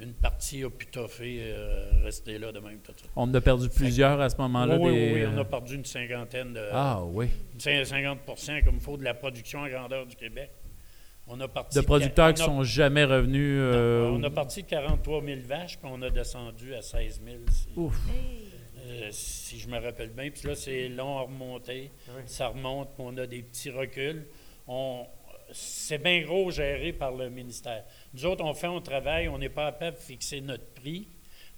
[0.00, 2.78] une partie a pu toffer, euh, rester là de même.
[2.78, 3.06] Tout ça.
[3.16, 4.76] On en a perdu plusieurs à ce moment-là.
[4.78, 6.68] Oui, oui, des- oui, on a perdu une cinquantaine de.
[6.72, 7.26] Ah, oui.
[7.54, 8.20] une cin- 50
[8.64, 10.52] comme il faut de la production en grandeur du Québec.
[11.26, 13.58] On a parti De producteurs qui a- sont jamais revenus.
[13.60, 17.38] euh, on a parti de 43 000 vaches, puis on a descendu à 16 000.
[17.50, 17.98] si- Ouf.
[18.88, 20.30] Euh, si je me rappelle bien.
[20.30, 21.90] Puis là, c'est long à remonter.
[22.26, 24.26] Ça remonte, puis on a des petits reculs.
[24.66, 25.06] On,
[25.52, 27.84] c'est bien gros géré par le ministère.
[28.14, 31.08] Nous autres, on fait, on travaille, on n'est pas capable de fixer notre prix.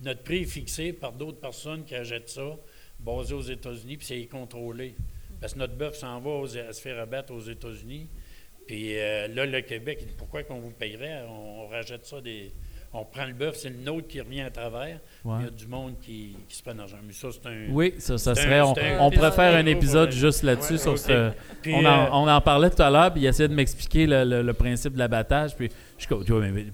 [0.01, 2.57] Notre prix est fixé par d'autres personnes qui achètent ça,
[2.99, 4.95] basé aux États-Unis, puis c'est contrôlé.
[5.41, 8.09] Parce que notre bœuf s'en va aux- à se faire abattre aux États-Unis.
[8.67, 12.53] Puis euh, là, le Québec, pourquoi qu'on vous payerait On, on rachète ça des.
[12.93, 14.99] On prend le bœuf, c'est le nôtre qui revient à travers.
[15.25, 15.37] Ouais.
[15.39, 16.97] Il y a du monde qui, qui se prend d'argent.
[17.07, 17.67] Mais ça, c'est un.
[17.71, 18.59] Oui, ça, ça serait.
[18.59, 18.75] un- on,
[19.07, 20.75] on pourrait faire un épisode juste là-dessus.
[20.75, 21.31] Ouais,
[21.69, 24.25] on, en, euh, on en parlait tout à l'heure, puis il essayait de m'expliquer le,
[24.25, 25.55] le- le principe de l'abattage.
[25.55, 25.69] Puis
[25.99, 26.07] je,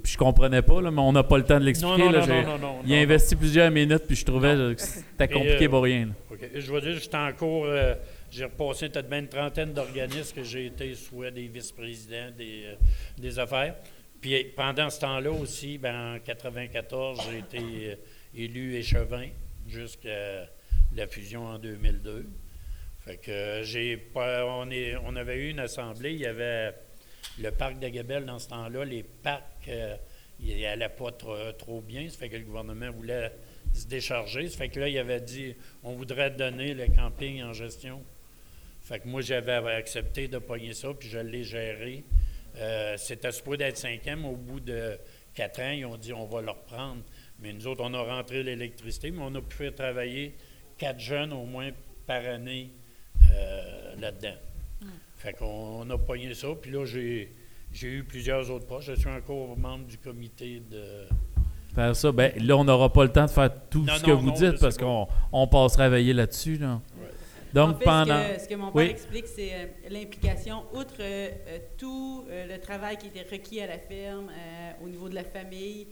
[0.05, 1.99] je comprenais pas, là, mais on n'a pas le temps de l'expliquer.
[1.99, 5.69] Non, non, non, il a investi plusieurs minutes, puis je trouvais que c'était compliqué euh,
[5.69, 6.09] pour rien.
[6.55, 7.95] Je veux dire, j'étais en cours, euh,
[8.31, 12.65] j'ai repassé peut-être une trentaine d'organismes que j'ai été soit des vice-présidents, des,
[13.19, 13.75] des affaires.
[14.21, 17.95] Puis euh, pendant ce temps-là aussi, ben, en 94, j'ai été euh,
[18.35, 19.29] élu échevin
[19.69, 20.49] jusqu'à
[20.95, 22.27] la fusion en 2002.
[23.07, 26.75] Fait que euh, j'ai pas, on, est, on avait eu une assemblée, il y avait
[27.39, 29.97] le parc d'Agabel dans ce temps-là, les parcs, euh,
[30.41, 33.33] il n'allait pas trop, trop bien, ça fait que le gouvernement voulait
[33.73, 37.53] se décharger, ça fait que là, il avait dit, on voudrait donner le camping en
[37.53, 38.03] gestion.
[38.83, 42.05] Fait que moi, j'avais accepté de pogner ça, puis je l'ai géré.
[42.59, 44.99] Euh, C'était supposé d'être cinq ans, mais au bout de
[45.35, 47.03] quatre ans, ils ont dit, on va le reprendre.
[47.41, 50.35] Mais nous autres, on a rentré l'électricité, mais on a pu faire travailler
[50.79, 51.71] quatre jeunes au moins
[52.07, 52.71] par année
[53.33, 54.37] euh, là-dedans.
[55.19, 56.49] Fait qu'on on a pogné ça.
[56.61, 57.33] Puis là, j'ai,
[57.73, 58.89] j'ai eu plusieurs autres postes.
[58.89, 61.07] Je suis encore membre du comité de.
[61.75, 64.11] Faire ça, ben là, on n'aura pas le temps de faire tout Non, ce que
[64.11, 66.57] non, vous non, dites parce qu'on on passera à veiller là-dessus.
[66.57, 66.81] Là.
[67.57, 68.23] Donc, en fait, pendant.
[68.29, 68.91] ce, que, ce que mon père Oui.
[68.91, 73.67] explique, c'est euh, l'implication, outre euh, euh, tout euh, le travail qui était requis à
[73.67, 74.31] la ferme,
[74.85, 75.87] au niveau de la famille,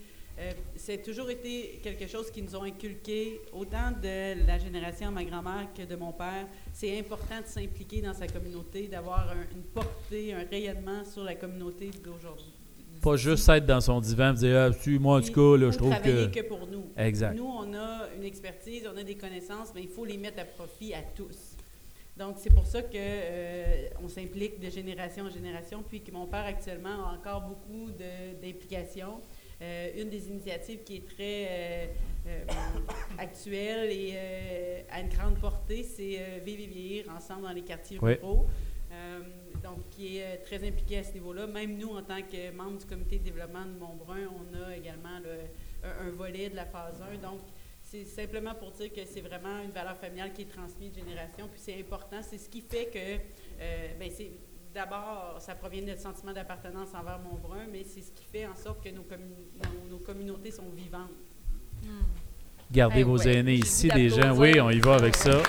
[0.74, 5.22] c'est toujours été quelque chose qui nous ont inculqué, autant de la génération de ma
[5.24, 6.46] grand-mère que de mon père.
[6.72, 11.36] C'est important de s'impliquer dans sa communauté, d'avoir un- une portée, un rayonnement sur la
[11.36, 12.52] communauté d'aujourd'hui.
[13.00, 15.70] Pas juste être dans son divan et dire ah, tu, moi, en tout cas, là,
[15.70, 16.26] je trouve que.
[16.26, 16.84] que pour nous.
[16.96, 17.34] Exact.
[17.36, 20.44] Nous, on a une expertise, on a des connaissances, mais il faut les mettre à
[20.44, 21.53] profit à tous.
[22.16, 26.26] Donc, c'est pour ça que euh, on s'implique de génération en génération, puis que mon
[26.26, 29.20] père actuellement a encore beaucoup d'implications.
[29.62, 31.48] Euh, une des initiatives qui est très
[32.26, 32.44] euh,
[33.18, 34.16] actuelle et
[34.90, 38.14] à une grande portée, c'est Vivre et vieillir ensemble dans les quartiers Oui.
[38.14, 38.46] ruraux.
[39.62, 41.46] Donc qui est très impliqué à ce niveau-là.
[41.46, 45.18] Même nous, en tant que membres du comité de développement de Montbrun, on a également
[45.24, 47.16] le- un, un volet de la phase 1.
[47.18, 47.40] Donc,
[47.94, 51.46] c'est simplement pour dire que c'est vraiment une valeur familiale qui est transmise de génération,
[51.50, 52.16] puis c'est important.
[52.28, 54.32] C'est ce qui fait que, euh, ben, c'est
[54.74, 58.56] d'abord, ça provient de notre sentiment d'appartenance envers Montbrun, mais c'est ce qui fait en
[58.56, 61.10] sorte que nos, commu- nos- nos communautés sont vivantes.
[62.72, 64.34] Gardez Eh vos ouais, aînés ici, des gens.
[64.36, 65.40] Oui, on y va avec ça.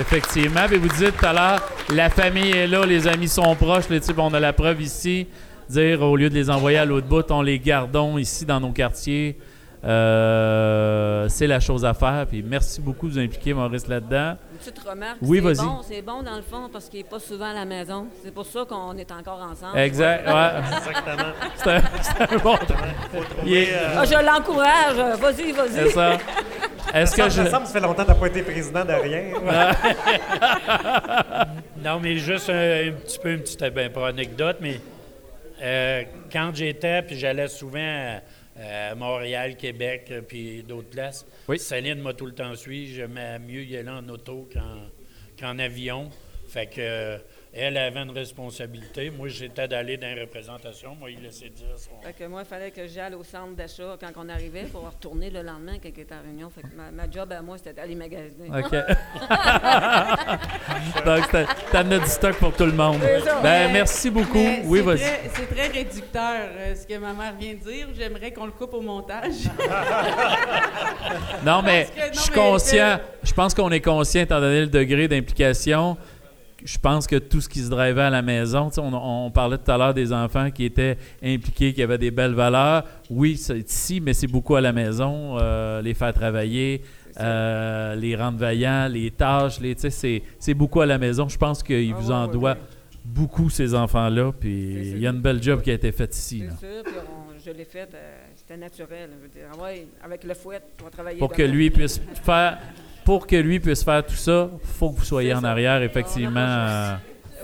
[0.00, 0.66] Effectivement.
[0.66, 3.88] Puis vous disiez tout à l'heure, la famille est là, les amis sont proches.
[3.88, 5.28] Les types, on a la preuve ici.
[5.68, 8.72] Dire, au lieu de les envoyer à l'autre bout, on les gardons ici dans nos
[8.72, 9.38] quartiers.
[9.84, 12.26] Euh, c'est la chose à faire.
[12.28, 14.36] Puis merci beaucoup de vous impliquer, Maurice, là-dedans.
[14.52, 15.18] Une petite remarque.
[15.20, 15.66] Oui, c'est vas-y.
[15.66, 18.06] bon, c'est bon dans le fond parce qu'il n'est pas souvent à la maison.
[18.24, 19.78] C'est pour ça qu'on est encore ensemble.
[19.78, 20.50] Exact, ouais.
[20.78, 21.32] Exactement.
[21.56, 22.54] C'est un, c'est un bon
[23.46, 25.18] est- Ah, je l'encourage.
[25.20, 25.70] Vas-y, vas-y.
[25.72, 26.12] C'est ça.
[26.94, 27.48] Est-ce que ça, je.
[27.50, 29.22] ça fait longtemps que tu n'as pas été président de rien.
[31.84, 34.80] non, mais juste un, un petit peu, une petite, ben, pas anecdote, mais
[35.62, 36.02] euh,
[36.32, 38.18] quand j'étais, puis j'allais souvent
[38.56, 41.26] à, à Montréal, Québec, euh, puis d'autres places,
[41.58, 42.94] Céline m'a tout le temps suivi.
[42.94, 44.88] J'aimais mieux y aller en auto qu'en,
[45.38, 46.10] qu'en avion.
[46.46, 47.18] Fait que euh,
[47.56, 49.10] elle avait une responsabilité.
[49.10, 50.96] Moi, j'étais d'aller dans les représentations.
[50.98, 51.90] Moi, il laissait dire son...
[52.04, 55.30] Fait que moi, il fallait que j'aille au centre d'achat quand on arrivait pour retourner
[55.30, 56.50] le lendemain quand il était en réunion.
[56.50, 58.48] Fait que ma, ma job à moi, c'était d'aller magasiner.
[58.48, 58.72] OK.
[61.04, 63.00] Donc, t'as- t'amenais du stock pour tout le monde.
[63.24, 63.40] Ça.
[63.42, 64.38] Ben, Mais- merci beaucoup.
[64.38, 64.98] mais Oui, c'est vas-y.
[64.98, 67.88] très- C'est très réducteur, euh, ce que ma mère vient de dire.
[67.96, 69.34] J'aimerais qu'on le coupe au montage.
[71.44, 72.98] Non, mais Parce que- non, je suis mais- conscient.
[73.22, 75.96] Je pense qu'on est conscient, étant donné le degré d'implication.
[76.64, 78.94] Je pense que tout ce qui se drivait à la maison, on,
[79.26, 82.84] on parlait tout à l'heure des enfants qui étaient impliqués, qui avaient des belles valeurs.
[83.10, 85.36] Oui, c'est ici, mais c'est beaucoup à la maison.
[85.38, 86.80] euh, les faire travailler,
[87.20, 91.28] euh, les rendre vaillants, les tâches, les, c'est, beaucoup à la maison.
[91.28, 92.56] Je pense qu'il Ah vous en doit
[93.04, 94.32] beaucoup, ces enfants-là.
[94.32, 96.44] Puis il y a une belle job qui a été faite ici.
[96.58, 99.10] C'est sûr, puis on- je l'ai fait, euh, c'était naturel.
[99.18, 101.18] Je veux dire, ah avec le fouet, on va travailler.
[101.18, 102.58] pour que lui puisse faire
[103.04, 106.40] pour que lui puisse faire tout ça, faut que vous soyez en arrière effectivement.
[106.40, 106.94] euh,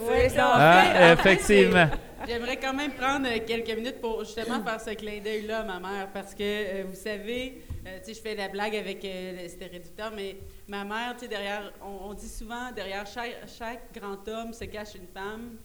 [0.03, 0.53] Oui, ça.
[0.55, 1.89] Ah, effectivement.
[2.29, 5.81] J'aimerais quand même prendre euh, quelques minutes pour justement faire ce clin d'œil-là à ma
[5.81, 9.47] mère parce que, euh, vous savez, euh, tu sais, je fais la blague avec euh,
[9.49, 10.37] c'était réducteur, mais
[10.69, 14.65] ma mère, tu sais, derrière, on, on dit souvent, derrière chaque, chaque grand homme se
[14.65, 15.57] cache une femme.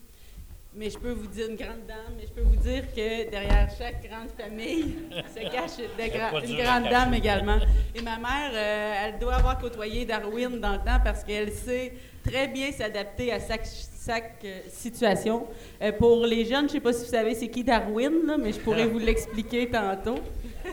[0.78, 3.70] Mais je peux vous dire, une grande dame, mais je peux vous dire que derrière
[3.78, 4.96] chaque grande famille
[5.34, 7.58] se cache gra- une grande dame également.
[7.96, 11.94] Et ma mère, euh, elle doit avoir côtoyé Darwin dans le temps parce qu'elle sait
[12.30, 13.66] très bien s'adapter à chaque,
[14.06, 15.48] chaque, euh, situation.
[15.82, 18.36] Euh, pour les jeunes, je ne sais pas si vous savez c'est qui Darwin, là,
[18.38, 20.20] mais je pourrais vous l'expliquer tantôt.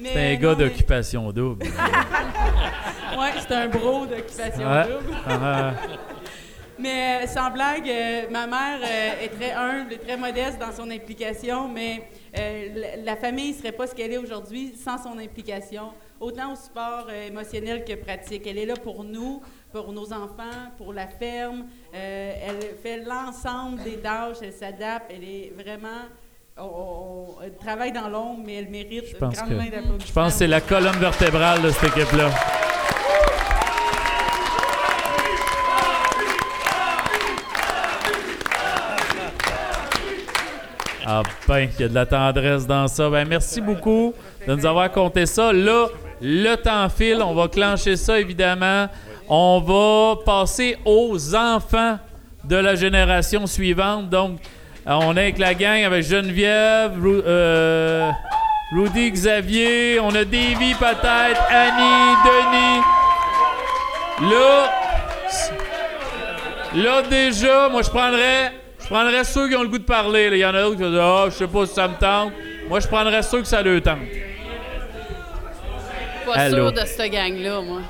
[0.00, 1.66] C'est un gars non, mais- d'occupation double.
[3.18, 4.84] Ouais, c'est un bro d'occupation Ouais.
[4.84, 5.16] double.
[6.80, 10.70] Mais euh, sans blague, euh, ma mère euh, est très humble et très modeste dans
[10.72, 12.02] son implication, mais
[12.38, 12.68] euh,
[13.04, 15.90] la, famille ne serait pas ce qu'elle est aujourd'hui sans son implication,
[16.20, 18.46] autant au support émotionnel que pratique.
[18.46, 19.42] Elle est là pour nous,
[19.72, 21.66] pour nos enfants, pour la ferme.
[21.92, 26.06] Elle fait l'ensemble des tâches, elle s'adapte, elle est vraiment...
[26.58, 29.64] on- on- elle travaille dans l'ombre, mais elle mérite Je une pense grande que main
[29.64, 30.06] d'applaudissement.
[30.06, 32.30] je pense que c'est la colonne vertébrale de cette équipe-là.
[41.10, 43.08] Ah ben, il y a de la tendresse dans ça.
[43.08, 44.12] Ben, merci beaucoup
[44.46, 45.54] de nous avoir compté ça.
[45.54, 45.86] Là,
[46.20, 47.22] le temps file.
[47.24, 48.88] On va clencher ça, évidemment.
[49.26, 51.98] On va passer aux enfants
[52.44, 54.10] de la génération suivante.
[54.10, 54.38] Donc,
[54.86, 58.10] euh, on est avec la gang, avec Geneviève, euh,
[58.76, 60.00] Rudy, Xavier.
[60.00, 62.82] On a Davy peut-être, Annie, Denis.
[64.30, 64.68] Là,
[66.74, 68.52] Là, déjà, moi, je prendrais,
[68.88, 70.30] je prendrais ceux qui ont le goût de parler.
[70.30, 70.36] là.
[70.36, 71.94] Il y en a d'autres qui vont dire Ah, je sais pas si ça me
[71.96, 72.32] tente.
[72.68, 73.98] Moi, je prendrais ceux que ça leur tente.
[76.26, 76.56] Pas Allô.
[76.56, 77.80] sûr de cette gang-là, moi.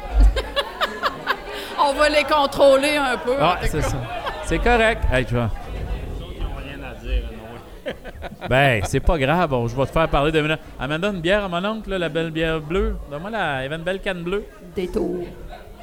[1.81, 3.35] On va les contrôler un peu.
[3.41, 3.97] Ah, c'est ça.
[4.45, 5.03] C'est correct.
[5.13, 5.51] Hey, tu vois.
[6.65, 8.49] rien à dire, non.
[8.49, 9.51] Ben, c'est pas grave.
[9.51, 10.57] Bon, je vais te faire parler de.
[10.81, 12.97] Amanda, une bière à mon oncle, là, la belle bière bleue.
[13.11, 13.61] Donne-moi la.
[13.61, 14.45] Il y avait une belle canne bleue.
[14.75, 15.25] Détour.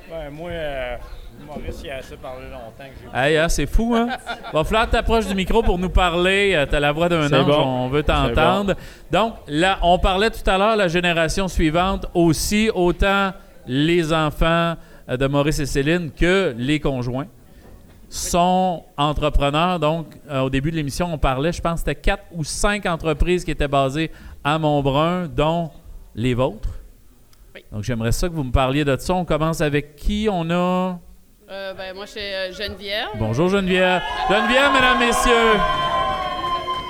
[0.09, 0.95] Ben, moi, euh,
[1.45, 4.07] Maurice, il a assez parlé longtemps que j'ai Hey, hein, c'est fou, hein?
[4.53, 6.53] Va falloir t'approches du micro pour nous parler.
[6.55, 7.63] Euh, T'as la voix d'un ange, bon.
[7.63, 8.75] on veut t'entendre.
[9.11, 13.31] Donc, là, on parlait tout à l'heure, la génération suivante aussi, autant
[13.67, 14.75] les enfants
[15.09, 17.27] euh, de Maurice et Céline que les conjoints
[18.09, 19.79] sont entrepreneurs.
[19.79, 23.43] Donc, euh, au début de l'émission, on parlait, je pense c'était quatre ou cinq entreprises
[23.43, 24.11] qui étaient basées
[24.43, 25.71] à Montbrun, dont
[26.15, 26.69] les vôtres.
[27.71, 29.13] Donc, j'aimerais ça que vous me parliez de ça.
[29.13, 30.27] On commence avec qui?
[30.31, 30.99] On a...
[31.49, 33.09] Euh, ben, moi, je suis euh, Geneviève.
[33.15, 34.01] Bonjour Geneviève.
[34.29, 35.59] Geneviève, mesdames, messieurs.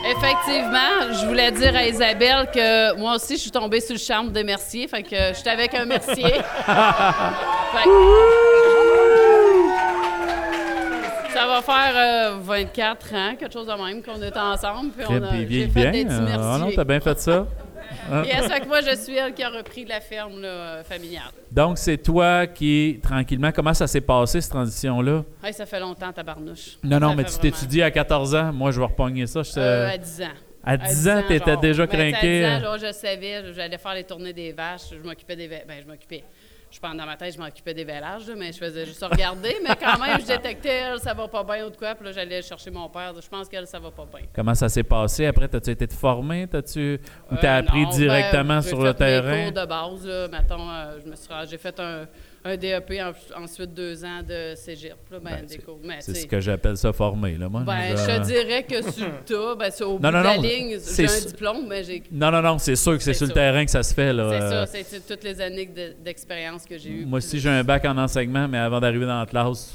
[0.07, 4.31] Effectivement, je voulais dire à Isabelle que moi aussi, je suis tombée sur le charme
[4.31, 4.87] des Mercier.
[4.87, 6.35] Fait que j'étais avec un Mercier.
[11.33, 14.91] Ça va faire euh, 24 ans, quelque chose de même, qu'on est ensemble.
[14.95, 15.91] Puis on a, fait bien.
[15.91, 17.45] des petits Euh, Ah non, t'as bien fait ça.
[18.25, 21.31] Yes, fait que moi, je suis elle qui a repris la ferme là, familiale.
[21.51, 25.23] Donc, c'est toi qui, tranquillement, comment ça s'est passé, cette transition-là?
[25.43, 26.77] Hey, ça fait longtemps, tabarnouche.
[26.83, 28.51] Non, non, Ça mais tu t'étudies à 14 ans.
[28.53, 29.41] Moi, je vais repogner ça.
[29.43, 30.25] Je- Euh, à 10 ans.
[30.67, 31.59] À 10 ans, t'étais genre.
[31.61, 32.45] déjà Ben, tu craqué.
[32.45, 35.47] À 10 ans, genre, je savais, j'allais faire les tournées des vaches, je m'occupais des...
[35.47, 36.23] Ben, je m'occupais.
[36.75, 39.55] Je pense dans ma tête, je m'occupais des vélages, mais je faisais juste regarder.
[39.63, 41.95] mais quand même, je détectais, elle, ça va pas bien ou de quoi.
[41.95, 43.13] Puis là, j'allais chercher mon père.
[43.21, 44.27] Je pense qu'elle, ça va pas bien.
[44.35, 45.25] Comment ça s'est passé?
[45.25, 46.47] Après, t'as-tu été formé?
[46.51, 46.99] T'as-tu...
[47.31, 49.43] Ou t'as Euh, appris non, ben, directement j'ai sur fait le terrain?
[49.43, 52.05] cours de base, là, mettons, euh, je me suis j'ai fait un,
[52.47, 55.31] un DEP, en- ensuite deux ans de cégep, là, ben,
[55.83, 57.61] Ben, C'est ce que j'appelle ça formé, là, moi.
[57.65, 60.35] Ben, Je- dirais que sur le tas, ben, c'est au Non, bout non, de la
[60.37, 62.03] non, ligne, c'est j'ai un diplôme, mais j'ai...
[62.11, 64.29] Non, non, non, c'est sûr que c'est sur le terrain que ça se fait, là.
[64.29, 67.05] C'est Euh, ça, c'est c'est toutes les années de- d'expérience que j'ai eues.
[67.05, 69.73] Moi aussi, j'ai un bac en enseignement, mais avant d'arriver dans la classe...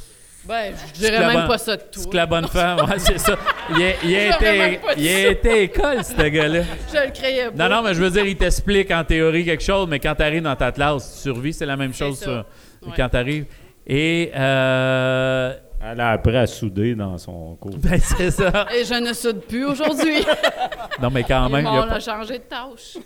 [0.49, 2.01] Ben, je dirais même bonne- pas ça de tout.
[2.01, 3.37] C'est que la bonne femme, ouais, c'est ça.
[3.71, 6.63] Il a, il été, il a école, ce gars-là.
[6.93, 7.69] Je le créais pas.
[7.69, 10.23] Non, non, mais je veux dire, il t'explique en théorie quelque chose, mais quand tu
[10.23, 12.25] arrives dans ta classe, tu survis, c'est la même chose ça.
[12.25, 12.47] ça,
[12.83, 12.93] Ouais.
[12.97, 13.45] quand tu arrives.
[13.87, 14.33] Et.
[14.35, 15.55] Euh...
[15.83, 17.73] Elle a appris à souder dans son cours.
[17.79, 18.67] Ben, c'est ça.
[18.75, 20.25] Et je ne soude plus aujourd'hui.
[21.01, 22.99] Non, mais quand même, il y a On pas- a changé de tâche.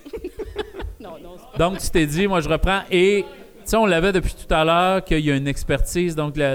[0.99, 2.81] non, non, c'est pas- Donc, tu t'es dit, moi, je reprends.
[2.91, 3.25] Et,
[3.71, 6.15] sais, on l'avait depuis tout à l'heure qu'il y a une expertise.
[6.17, 6.55] Donc, là,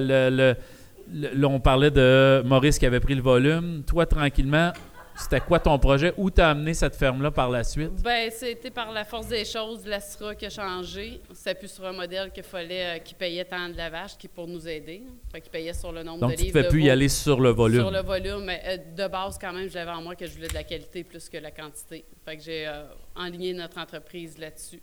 [1.44, 3.84] on parlait de Maurice qui avait pris le volume.
[3.86, 4.72] Toi, tranquillement,
[5.16, 6.14] c'était quoi ton projet?
[6.18, 8.02] Où t'as amené cette ferme-là par la suite?
[8.02, 11.20] Ben, c'était par la force des choses, la SRA qui a changé.
[11.34, 14.30] C'était plus sur un modèle qu'il fallait, euh, qui payait tant de la vache qui
[14.30, 15.04] pour nous aider.
[15.30, 16.58] Fait qu'il payait sur le nombre Donc, de tu ne livres.
[16.60, 17.82] fais de plus y aller sur le volume.
[17.82, 20.48] Sur le volume, mais euh, de base, quand même, j'avais en moi que je voulais
[20.48, 22.06] de la qualité plus que la quantité.
[22.24, 22.84] Fait que j'ai euh,
[23.16, 24.82] enligné notre entreprise là-dessus.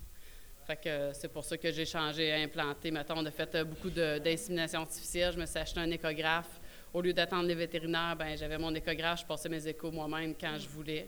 [0.67, 2.91] Fait que euh, c'est pour ça que j'ai changé, implanté.
[2.91, 5.31] Mettons, on a fait euh, beaucoup d'insémination artificielle.
[5.33, 6.59] Je me suis acheté un échographe.
[6.93, 9.21] Au lieu d'attendre les vétérinaires, ben j'avais mon échographe.
[9.21, 11.07] Je passais mes échos moi-même quand je voulais.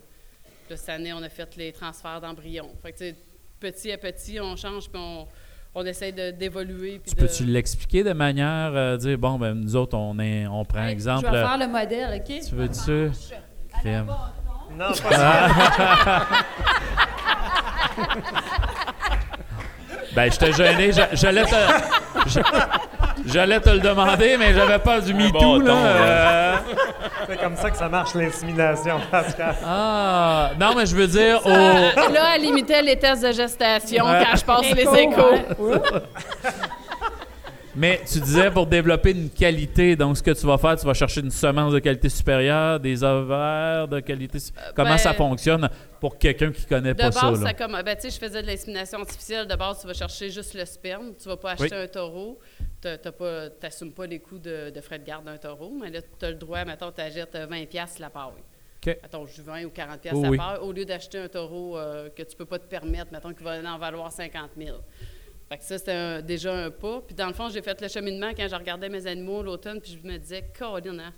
[0.67, 2.69] Puis cette année, on a fait les transferts d'embryons.
[2.81, 3.13] Fait que,
[3.59, 5.27] petit à petit, on change, puis on,
[5.75, 7.01] on essaie d'évoluer.
[7.05, 10.63] Tu de- peux-tu l'expliquer de manière euh, dire, bon, ben, nous autres, on, est, on
[10.63, 11.25] prend exemple.
[11.27, 12.39] Je vais faire le modèle, OK?
[12.47, 13.11] Tu veux-tu?
[13.81, 14.07] Crème.
[14.77, 16.27] Non, Ah.
[20.19, 20.91] ben, je t'ai gêné.
[20.91, 21.55] je- J'allais te,
[23.25, 25.73] j'allais te le demander, mais j'avais pas du MeToo, bon là.
[25.75, 26.55] euh.
[27.27, 29.55] C'est comme ça que ça marche l'insémination, Pascal.
[29.65, 31.49] Ah, non, mais je veux dire, au...
[31.51, 34.23] Ah, là, elle limitait les tests de gestation Ouais.
[34.29, 35.83] quand je passe les Écho, échos.
[37.79, 40.93] Mais tu disais pour développer une qualité, donc ce que tu vas faire, tu vas
[40.93, 44.39] chercher une semence de qualité supérieure, des ovaires de qualité.
[44.39, 45.69] su- Comment ben, ça fonctionne
[46.01, 47.35] pour quelqu'un qui connaît De pas base, ça?
[47.35, 47.53] ça là?
[47.53, 49.47] comme, ben, tu sais, je faisais de l'insémination artificielle.
[49.47, 51.13] De base, tu vas chercher juste le sperme.
[51.21, 51.81] Tu vas pas acheter Oui.
[51.83, 52.39] un taureau.
[52.81, 52.87] Tu
[53.63, 56.29] n'assumes pas les coûts de, de frais de garde d'un taureau, mais là, tu as
[56.31, 58.31] le droit, mettons, tu achètes 20$ piastres la paille.
[58.85, 58.97] OK.
[59.03, 60.37] Mettons, juin ou 40$ piastres Oh, la oui.
[60.37, 63.43] paille, au lieu d'acheter un taureau euh, que tu peux pas te permettre, mettons, qui
[63.43, 64.77] va en valoir 50 000.
[65.49, 67.01] Fait que ça, c'était déjà un pas.
[67.01, 69.99] Puis dans le fond, j'ai fait le cheminement quand je regardais mes animaux l'automne, puis
[70.01, 71.13] je me disais, Caroline, hein,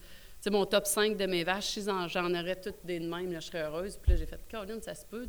[0.50, 3.48] mon top 5 de mes vaches, si j'en aurais toutes des de même, là, je
[3.48, 4.00] serais heureuse.
[4.02, 5.28] Puis là, j'ai fait, Caroline, ça se peut.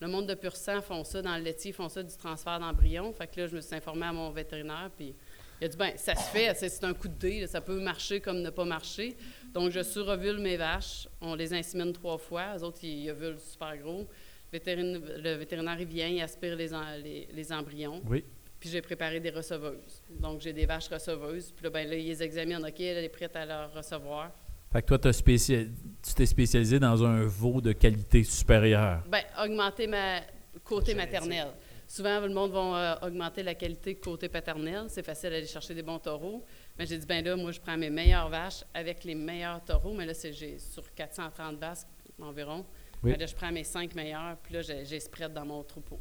[0.00, 3.12] Le monde de pur sang font ça, dans le laitier, font ça du transfert d'embryon.
[3.12, 5.14] Fait que là, je me suis informée à mon vétérinaire, puis
[5.60, 8.20] il a dit, ben ça se fait, c'est un coup de dé, ça peut marcher
[8.20, 9.16] comme ne pas marcher.
[9.52, 13.76] Donc, je surovule mes vaches, on les insémine trois fois, les autres, ils ovulent super
[13.78, 14.06] gros.
[14.52, 16.68] Le vétérinaire, il vient, il aspire les,
[17.02, 18.00] les, les embryons.
[18.06, 18.24] Oui.
[18.58, 20.02] Puis j'ai préparé des receveuses.
[20.10, 21.52] Donc, j'ai des vaches receveuses.
[21.52, 22.66] Puis là, ben, là, ils les examinent.
[22.66, 24.32] OK, elle est prête à leur recevoir.
[24.72, 29.02] Fait que toi, tu t'es spécialisé dans un veau de qualité supérieure.
[29.10, 30.20] Bien, augmenter ma
[30.64, 31.48] côté maternel.
[31.86, 32.58] Souvent, le monde va
[33.02, 34.86] euh, augmenter la qualité côté paternel.
[34.88, 36.44] C'est facile d'aller chercher des bons taureaux.
[36.76, 39.94] Mais j'ai dit, ben là, moi, je prends mes meilleures vaches avec les meilleurs taureaux.
[39.94, 41.78] Mais là, c'est j'ai sur 430 vaches
[42.20, 42.66] environ.
[43.02, 43.12] Oui.
[43.12, 46.00] Ben là, je prends mes cinq meilleurs, puis là, j'ai, j'ai spread dans mon troupeau.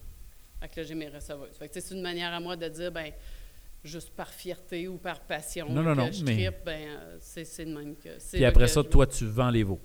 [0.60, 1.58] Fait que là, j'ai mes receveuses.
[1.58, 3.12] Fait que c'est une manière à moi de dire, ben
[3.84, 7.46] juste par fierté ou par passion Non, non, que non, je mais- ben euh, c'est,
[7.66, 8.10] de même que...
[8.34, 9.80] Puis après que ça, toi, tu vends les veaux.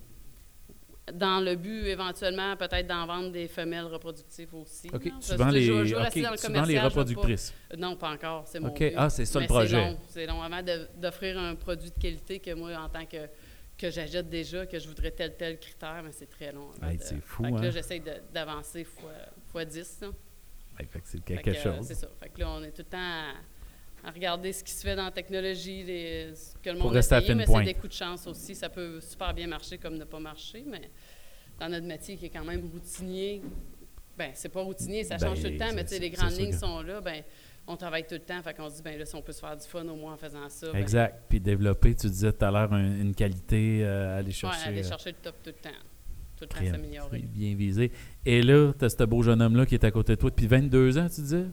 [1.12, 4.88] dans le but éventuellement peut-être d'en vendre des femelles reproductives aussi.
[4.94, 7.52] OK, tu vends les- je dans le tu vends les reproductrices.
[7.68, 8.94] pas- non, pas encore, c'est mon OK, but.
[8.96, 9.76] ah, c'est ça le projet.
[9.76, 13.28] long, C'est long avant de- d'offrir un produit de qualité que moi, en tant que
[13.76, 16.68] que j'achète déjà, que je voudrais tel tel critère, mais c'est très long.
[16.80, 17.70] avant Hey, c'est fou, Fait que là, hein?
[17.70, 18.02] j'essaie
[18.32, 19.10] d'avancer fois,
[19.50, 19.98] fois 10.
[20.02, 20.08] là.
[20.80, 21.86] Ouais, fait que c'est quelque que, chose.
[21.86, 22.08] C'est ça.
[22.22, 22.98] Fait que là, on est tout le temps
[24.02, 26.94] à regarder ce qui se fait dans la technologie, les, ce que le Pour monde
[26.94, 28.54] a rester à essayé, mais c'est des coups de chance aussi.
[28.54, 30.90] Ça peut super bien marcher comme ne pas marcher, mais
[31.58, 33.42] dans notre métier qui est quand même routinier,
[34.16, 36.32] ben c'est pas routinier, ça change Ben, tout le temps, mais tu sais, les grandes
[36.32, 37.22] lignes que- sont là, ben
[37.66, 39.40] on travaille tout le temps, fait qu'on se dit, ben là, si on peut se
[39.40, 40.72] faire du fun au moins en faisant ça.
[40.72, 41.22] ben, Exact.
[41.28, 44.68] Puis développer, tu disais tout à l'heure, un- une qualité, euh, aller chercher.
[44.68, 45.76] aller euh, chercher le top tout le temps.
[46.40, 47.18] Tout le temps bien- s'améliorer.
[47.18, 47.92] Bien visé.
[48.26, 50.46] Et là, tu as ce beau jeune homme-là qui est à côté de toi depuis
[50.46, 51.44] 22 ans, tu disais?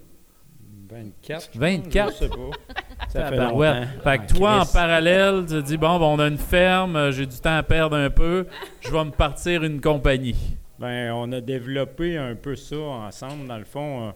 [0.90, 1.50] 24.
[1.54, 2.06] je 24?
[2.10, 2.36] pense, Je sais pas.
[3.10, 4.02] Ça fait.
[4.04, 7.12] Fait que toi, en parallèle, tu te dis, bon, ben, on a une ferme, euh,
[7.12, 8.48] j'ai du temps à perdre un peu,
[8.82, 10.58] je vais me partir une compagnie.
[10.80, 13.48] Ben, on a développé un peu ça ensemble.
[13.48, 14.12] Dans le fond, euh,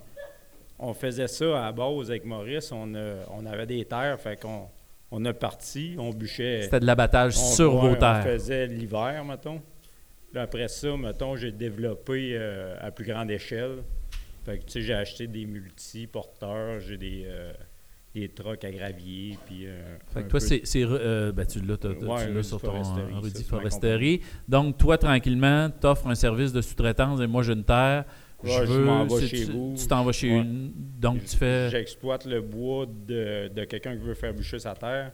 [0.79, 2.71] on faisait ça à la base avec Maurice.
[2.71, 4.67] On, a- on avait des terres, fait qu'on
[5.11, 6.61] on a parti, on bûchait.
[6.63, 8.21] C'était de l'abattage sur vos terres.
[8.21, 9.61] On faisait l'hiver, mettons.
[10.35, 13.83] Après ça, mettons, j'ai développé euh, à plus grande échelle.
[14.45, 17.51] Fait que, tu sais, j'ai acheté des multi-porteurs, j'ai des, euh,
[18.15, 19.67] des trucks à gravier, puis...
[19.67, 20.63] euh, Fait que toi, c'est.
[20.77, 22.81] euh, ben, tu l'as, Ouais, sur ton
[23.21, 24.21] Rudy Foresterie.
[24.47, 28.05] Donc, toi, tranquillement, tu offres un service de sous-traitance et moi, j'ai une terre.
[28.43, 29.75] Je veux- m'en vais c'est- chez tu- vous.
[29.77, 30.39] Tu t'en vas chez Ouais.
[30.39, 30.71] une.
[30.99, 31.69] Donc, tu fais.
[31.69, 35.11] J'exploite le bois de, de quelqu'un qui veut faire bûcher sa terre.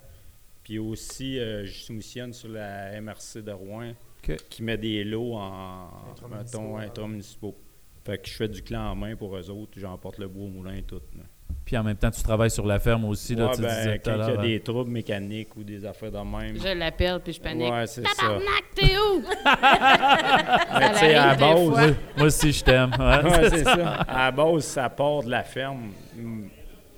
[0.63, 3.91] Puis aussi, je soumissionne sur la MRC de Rouen
[4.49, 5.89] Qui met des lots en,
[6.29, 7.55] mettons, intramunicipaux.
[8.05, 9.73] Fait que je fais du clan en main pour eux autres.
[9.77, 11.01] J'emporte le bois au moulin et tout.
[11.17, 11.23] là.
[11.65, 13.35] Puis en même temps, tu travailles sur la ferme aussi.
[13.35, 14.61] Là, Ouais, tu ben, quand il y a l'heure, des hein.
[14.63, 16.57] troubles mécaniques ou des affaires de même.
[16.57, 17.69] Je l'appelle puis je panique.
[17.71, 18.13] Ouais, c'est ça.
[18.17, 19.21] Tabarnak, t'es où?
[20.79, 21.67] Mais tu sais, à la base.
[21.67, 21.81] Moi,
[22.17, 22.91] moi aussi, je t'aime.
[22.97, 23.91] Ouais, Ouais, c'est ça.
[24.07, 25.91] À la base, ça part de la ferme.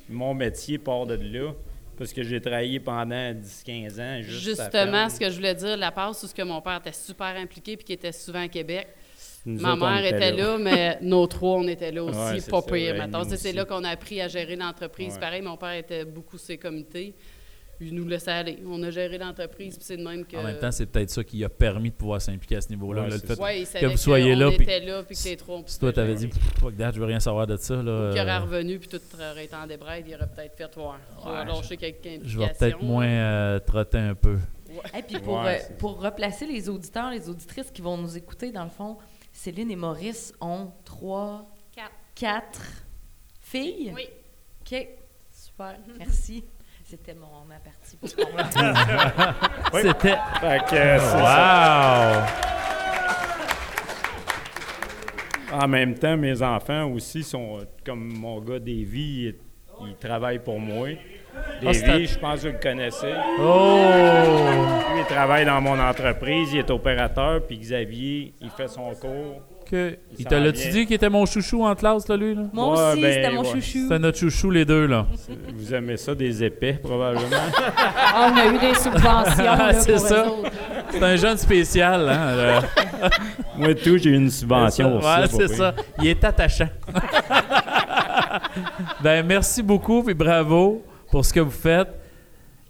[0.08, 1.52] Mon métier part de là.
[2.00, 5.92] Parce que j'ai travaillé pendant 10-15 ans juste Justement, ce que je voulais dire, la
[5.92, 8.88] passe où ce que mon père était super impliqué puis qui était souvent à Québec.
[9.46, 10.44] Nous Ma autres, mère était là.
[10.52, 13.08] là, mais nos trois, on était là aussi, Ouais, c'est pas pire.
[13.38, 15.14] C'est là qu'on a appris à gérer l'entreprise.
[15.14, 15.20] Ouais.
[15.20, 17.16] Pareil, mon père était beaucoup sur ses comités.
[17.82, 18.60] Il nous laissait aller.
[18.68, 20.36] On a géré l'entreprise, puis c'est de même que...
[20.36, 23.04] En même temps, c'est peut-être ça qui a permis de pouvoir s'impliquer à ce niveau-là.
[23.04, 23.42] Ouais, là, le c'est fait.
[23.42, 24.48] Ouais, que vous soyez là.
[24.52, 26.30] puis- était là, puis que les trois, on Si toi, t'avais dit,
[26.60, 27.76] fuck that, je veux rien savoir de ça.
[27.82, 31.00] Là, Qui aurait revenu, puis tout aurait été en débraille, il aurait peut-être fait voir.
[31.26, 34.38] Ouais, lâcher quelques je vais peut-être moins euh, trotter un peu.
[34.98, 38.52] Et puis pour, Ouais, euh, pour replacer les auditeurs, les auditrices qui vont nous écouter,
[38.52, 38.98] dans le fond,
[39.32, 41.92] Céline et Maurice ont trois, Quatre.
[42.14, 42.62] quatre
[43.40, 43.94] filles?
[43.96, 44.08] Oui.
[44.62, 44.88] OK.
[45.32, 45.78] Super.
[45.98, 46.44] Merci.
[46.90, 47.98] C'était mon, ma partie.
[47.98, 48.10] pour
[49.74, 49.82] Oui.
[49.84, 50.18] C'était.
[50.44, 52.24] Euh, c'est ça.
[55.52, 55.62] Wow!
[55.62, 59.36] En même temps, mes enfants aussi sont, euh, comme mon gars Davy, il,
[59.88, 60.88] il travaille pour moi.
[61.36, 63.14] Ah, Davy, je pense que vous le connaissez.
[63.40, 63.78] Oh!
[64.92, 69.44] Lui, il travaille dans mon entreprise, il est opérateur, puis Xavier, il fait son cours.
[69.70, 72.34] Que- Il te l'a-tu dit qu'il était mon chouchou en classe, là, lui?
[72.34, 72.44] Là?
[72.52, 73.48] Moi Ouais, aussi, ben, c'était mon ouais.
[73.52, 73.84] chouchou.
[73.84, 75.06] C'était notre chouchou, les deux, là.
[75.56, 77.28] Vous aimez ça, des épais, probablement?
[78.12, 80.26] Ah, on a eu des subventions là, c'est ça.
[80.90, 82.36] C'est un jeune spécial, hein?
[82.36, 82.62] là.
[83.58, 84.96] Moi, tout, j'ai eu une subvention.
[84.96, 85.76] Ouais, pas c'est ça.
[86.00, 86.70] Il est attachant.
[89.04, 91.90] ben, merci beaucoup, puis bravo pour ce que vous faites.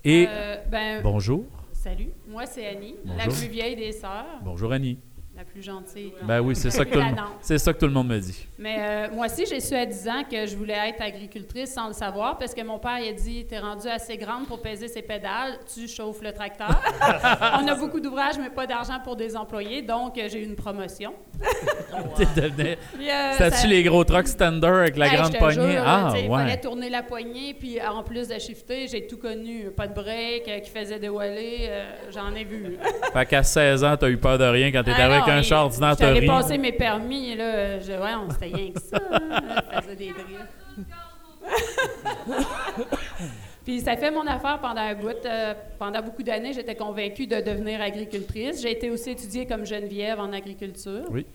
[0.03, 1.45] Et Euh, ben, bonjour.
[1.71, 4.99] Salut, moi c'est Annie, la plus vieille des sœurs, Bonjour, Annie.
[5.60, 6.14] Plus gentille.
[6.23, 7.06] Ben oui, c'est ça, que tout le,
[7.41, 8.45] c'est ça que tout le monde me dit.
[8.57, 11.88] Mais euh, moi aussi, j'ai su à 10 ans que je voulais être agricultrice sans
[11.88, 14.88] le savoir parce que mon père il a dit T'es rendue assez grande pour peser
[14.88, 16.69] ses pédales, tu chauffes le tracteur.
[17.61, 20.56] On a beaucoup d'ouvrages, mais pas d'argent pour des employés, donc euh, j'ai eu une
[20.56, 21.14] promotion.
[22.18, 25.72] T'es devenu- euh, ça- les gros trucks standard avec la Hey, grande poignée?
[25.73, 26.60] jure, ah, tu sais, Il fallait ouais.
[26.61, 29.69] tourner la poignée, puis euh, en plus de shifter, j'ai tout connu.
[29.76, 31.69] Pas de break, euh, qui faisait des wallets,
[32.11, 32.77] j'en ai vu.
[33.14, 35.41] Fait qu'à 16 ans, t'as eu peur de rien quand t'étais Ah avec non, un
[35.49, 36.38] et char J'avais ordinateur.
[36.38, 38.97] passé mes permis, là, je, ouais, on rien que ça.
[39.11, 40.45] hein, je faisais des drills.
[43.65, 45.09] Puis ça fait mon affaire pendant un bout.
[45.26, 48.61] euh, pendant beaucoup d'années, j'étais convaincue de devenir agricultrice.
[48.61, 51.05] J'ai été aussi étudiée comme Geneviève en agriculture.
[51.11, 51.26] Oui.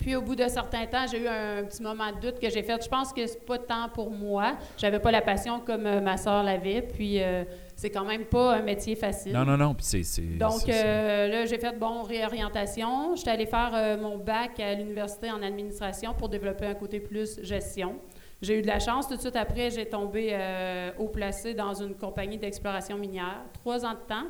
[0.00, 2.62] Puis au bout d'un certain temps, j'ai eu un petit moment de doute que j'ai
[2.62, 2.82] fait.
[2.82, 4.56] Je pense que c'est pas tant pour moi.
[4.78, 6.82] J'avais pas la passion comme euh, ma sœur l'avait.
[6.82, 7.44] Puis euh,
[7.82, 9.32] c'est quand même pas un métier facile.
[9.32, 9.74] Non, non, non.
[9.80, 10.04] C'est.
[10.04, 13.16] c'est- Donc euh, là, j'ai fait bon réorientation.
[13.16, 17.40] J'étais allée faire euh, mon bac à l'université en administration pour développer un côté plus
[17.42, 17.96] gestion.
[18.40, 19.08] J'ai eu de la chance.
[19.08, 23.42] Tout de suite après, j'ai tombé euh, haut placé dans une compagnie d'exploration minière.
[23.52, 24.28] Trois ans de temps.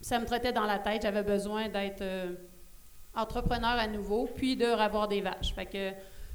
[0.00, 1.02] Ça me traitait dans la tête.
[1.02, 2.32] J'avais besoin d'être euh,
[3.14, 5.54] entrepreneur à nouveau, puis de revoir des vaches.
[5.54, 5.90] Fait que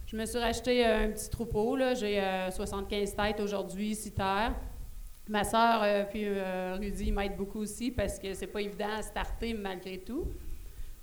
[0.06, 1.76] je me suis racheté un petit troupeau.
[1.76, 1.94] là.
[1.94, 4.54] J'ai euh, 75 têtes aujourd'hui, 6 terres.
[5.32, 9.02] Ma sœur euh, puis euh, Rudy m'aident beaucoup aussi parce que c'est pas évident à
[9.02, 10.26] starter malgré tout.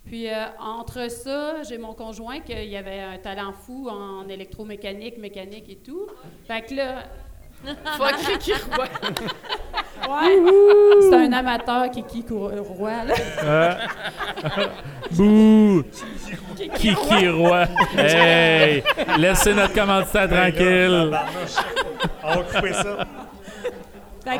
[0.04, 5.16] Puis euh, entre ça, j'ai mon conjoint qui il avait un talent fou en électromécanique,
[5.16, 6.08] mécanique et tout.
[6.46, 7.04] Fait que là,
[7.96, 8.86] Fuck Kiki Roy?
[10.08, 11.02] Ouais.
[11.02, 13.78] C'est un amateur, Kiki Roy, là.
[15.10, 15.82] Bouh!
[16.76, 17.66] Kiki Roy.
[17.96, 18.82] Hey!
[19.18, 21.18] Laissez notre commanditaire tranquille.
[22.22, 23.06] On va couper ça.
[24.30, 24.38] Fait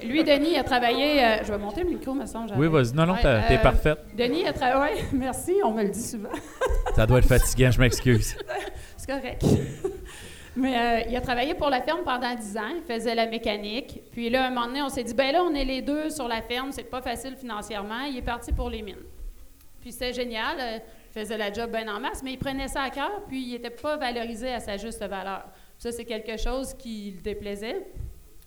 [0.00, 1.24] que, lui, Denis, a travaillé.
[1.24, 2.52] euh, je vais monter le micro, me semble.
[2.56, 2.92] Oui, vas-y.
[2.94, 3.98] Non, non, t'es parfaite.
[4.16, 5.02] Denis a travaillé.
[5.12, 6.28] merci, on me le dit souvent.
[6.94, 8.36] Ça doit être fatigant, je m'excuse.
[8.96, 9.44] C'est correct.
[10.56, 12.60] Mais euh, il a travaillé pour la ferme pendant 10 ans.
[12.76, 14.02] Il faisait la mécanique.
[14.12, 16.28] Puis là, un moment donné, on s'est dit, ben là, on est les deux sur
[16.28, 16.70] la ferme.
[16.70, 18.02] C'est pas facile financièrement.
[18.08, 19.02] Il est parti pour les mines.
[19.80, 20.56] Puis c'était génial.
[20.60, 20.78] euh,
[21.16, 23.22] Il faisait la job bien en masse, mais il prenait ça à cœur.
[23.26, 25.44] Puis il n'était pas valorisé à sa juste valeur.
[25.76, 27.86] Ça, c'est quelque chose qui le déplaisait.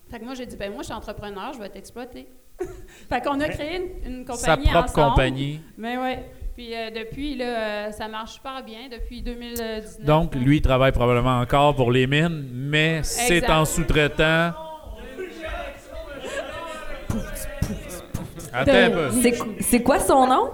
[0.09, 2.27] Fait que moi, j'ai dit, ben moi, je suis entrepreneur, je vais t'exploiter.
[3.09, 5.09] fait qu'on a créé une, une compagnie Sa propre ensemble.
[5.11, 5.59] compagnie.
[5.77, 6.25] Mais ouais.
[6.55, 10.05] Puis euh, depuis, là, euh, ça marche super bien depuis 2019.
[10.05, 14.53] Donc, lui, il travaille probablement encore pour les mines, mais c'est en sous-traitant.
[19.61, 20.49] C'est quoi son nom?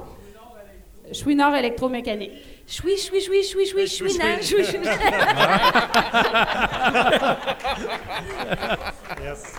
[1.13, 2.31] Chouinard électromécanique.
[2.65, 4.79] Choui, choui, choui, choui, choui, chouinard, choui, choui.
[9.21, 9.55] Yes.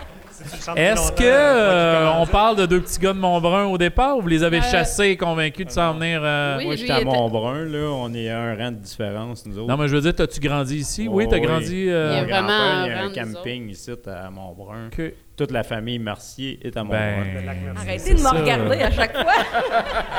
[0.77, 4.29] Est-ce longtemps, euh, on parle de deux petits gars de Montbrun au départ ou vous
[4.29, 6.21] les avez Euh, chassés et convaincus de s'en venir?
[6.25, 7.89] euh, Oui, Moi, j'étais à Montbrun, là.
[7.93, 9.69] On est à un rang de différence, nous autres.
[9.69, 11.07] Non, mais je veux dire, t'as-tu grandi ici?
[11.09, 11.87] oui, Oh, t'as grandi.
[11.89, 14.91] euh, Il y a vraiment grand-père, il y a un un camping ici à Montbrun.
[15.37, 16.99] Toute la famille Mercier est à Montbrun.
[17.45, 19.33] Ben, Arrêtez de me regarder à chaque fois.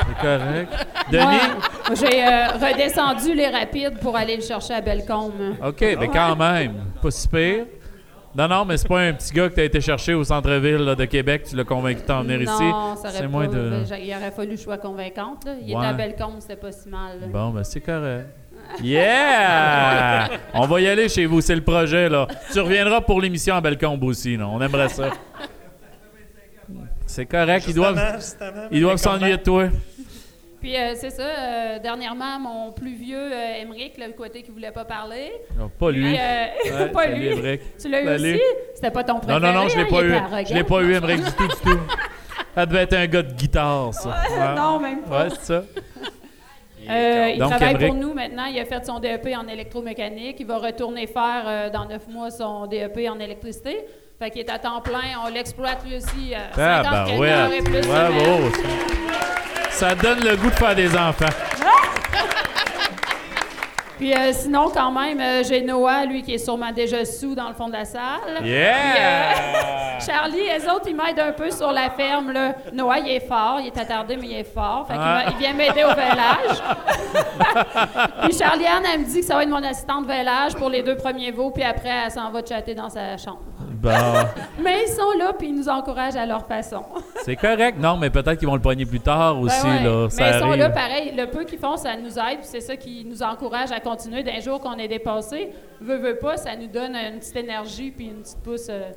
[0.06, 0.72] c'est correct.
[1.12, 2.00] Moi, Denis?
[2.00, 5.54] j'ai euh, redescendu les rapides pour aller le chercher à Bellecombe.
[5.64, 7.64] OK, mais quand même, pas si pire.
[8.34, 11.04] Non, non, mais c'est pas un petit gars que t'as été chercher au centre-ville de
[11.06, 12.62] Québec, tu l'as convaincu de t'en venir ici.
[12.64, 13.84] Non, ça aurait moins de.
[13.88, 15.46] ben, il aurait fallu que je sois convaincante.
[15.46, 15.52] là.
[15.62, 15.80] Il Ouais.
[15.80, 17.18] était à Bellecombe, c'était pas si mal.
[17.22, 17.26] là.
[17.28, 18.26] Bon, ben c'est correct.
[18.82, 20.28] Yeah!
[20.54, 22.26] On va y aller chez vous, c'est le projet, là.
[22.52, 24.46] Tu reviendras pour l'émission à Belcombe aussi, là.
[24.48, 25.10] On aimerait ça.
[27.06, 29.68] C'est correct, ils Justement, doivent, ils doivent s'ennuyer de toi.
[30.60, 34.72] Puis euh, c'est ça, euh, dernièrement, mon plus vieux, euh, Émeric, le côté qui voulait
[34.72, 35.32] pas parler.
[35.56, 36.02] Non, pas lui.
[36.12, 37.60] Puis, euh, Ouais, pas lui.
[37.80, 38.40] Tu l'as eu aussi?
[38.74, 39.40] C'était pas ton Non, préféré.
[39.52, 39.86] non, non, je l'ai hein?
[39.88, 40.06] pas Il
[40.42, 40.46] eu.
[40.48, 41.78] Je l'ai pas eu, Émeric, du tout, du tout.
[42.54, 44.08] Ça devait être un gars de guitare, ça.
[44.08, 44.54] Ouais.
[44.56, 45.24] non, même pas.
[45.24, 45.62] Ouais, c'est ça.
[46.88, 48.44] Euh, il Donc, travaille pour nous maintenant.
[48.46, 50.36] Il a fait son DEP en électromécanique.
[50.40, 53.84] Il va retourner faire euh, dans neuf mois son DEP en électricité.
[54.18, 55.00] Fait qu'il est à temps plein.
[55.26, 56.32] On l'exploite lui aussi.
[56.34, 57.82] Euh, Ah, 50 heures et plus ouais.
[57.82, 58.50] Bravo.
[59.70, 61.26] Ça donne le goût de faire des enfants.
[63.98, 67.48] Puis euh, sinon, quand même, euh, j'ai Noah, lui, qui est sûrement déjà sous dans
[67.48, 68.44] le fond de la salle.
[68.44, 68.74] Yeah!
[68.74, 72.32] Puis, euh, Charlie, les autres, ils m'aident un peu sur la ferme.
[72.32, 72.54] Là.
[72.72, 73.58] Noah, il est fort.
[73.60, 74.86] Il est attardé, mais il est fort.
[74.86, 75.24] Fait qu'il Ah.
[75.30, 76.62] il vient m'aider au vélage.
[78.22, 80.96] puis Charlie-Anne, elle me dit que ça va être mon assistante vélage pour les deux
[80.96, 81.50] premiers veaux.
[81.50, 83.40] Puis après, elle s'en va chatter dans sa chambre.
[83.80, 83.90] Bon.
[84.62, 86.82] Mais ils sont là, puis ils nous encouragent à leur façon.
[87.24, 87.76] C'est correct.
[87.80, 89.84] Non, mais peut-être qu'ils vont le pogner plus tard aussi, Ben ouais.
[89.84, 90.10] là.
[90.10, 90.58] Ça Mais ils sont arrive.
[90.60, 91.12] là, pareil.
[91.16, 94.22] Le peu qu'ils font, ça nous aide, puis c'est ça qui nous encourage à continuer.
[94.22, 95.50] D'un jour qu'on est dépassé,
[95.80, 98.90] veut, veut pas, ça nous donne une petite énergie, puis une petite pousse euh,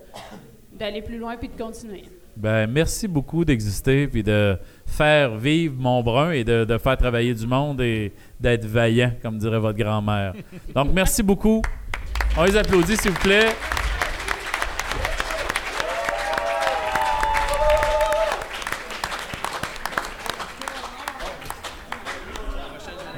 [0.73, 2.03] d'aller plus loin, puis de continuer.
[2.37, 7.45] Ben, merci beaucoup d'exister puis de faire vivre Montbrun et de, de faire travailler du
[7.45, 10.33] monde et d'être vaillant, comme dirait votre grand-mère.
[10.73, 11.61] Donc, merci beaucoup.
[12.37, 13.47] On les applaudit, s'il vous plaît.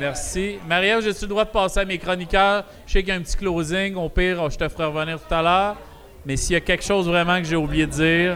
[0.02, 0.58] Merci.
[0.68, 2.64] Maria, j'ai-tu le droit de passer à mes chroniqueurs?
[2.88, 3.96] Je sais qu'il y a un petit closing.
[3.98, 5.76] Au pire, je te ferai revenir tout à l'heure.
[6.26, 8.36] Mais s'il y a quelque chose vraiment que j'ai oublié de dire,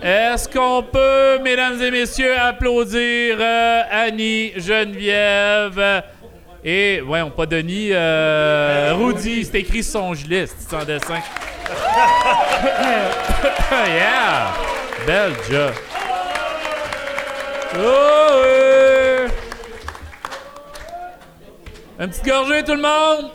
[0.00, 6.04] est-ce qu'on peut, mesdames et messieurs, applaudir euh, Annie, Geneviève?
[6.64, 11.18] Et, on pas Denis, euh, Rudy, c'est écrit sur son gilet, en dessin.
[13.72, 14.52] yeah!
[15.04, 15.32] Belle.
[17.74, 18.95] Oh, ouais.
[21.98, 23.30] Une petite gorgée, tout le monde!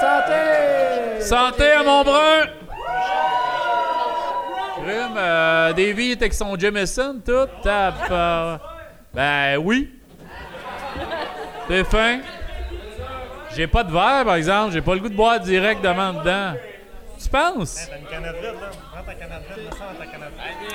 [0.00, 1.20] santé!
[1.20, 2.46] Santé à Montbrun!
[4.76, 7.46] Crime, euh, Davy était avec son Jameson, tout.
[7.62, 8.56] Tape, euh,
[9.12, 9.90] ben oui.
[11.66, 12.20] T'es fin?
[13.56, 14.72] J'ai pas de verre, par exemple.
[14.72, 16.54] J'ai pas le goût de boire direct devant dedans.
[17.18, 17.88] Tu penses?
[17.88, 18.70] T'as une canette vide, là.
[18.92, 20.70] Prends ta canette vide, dans ta canette vide.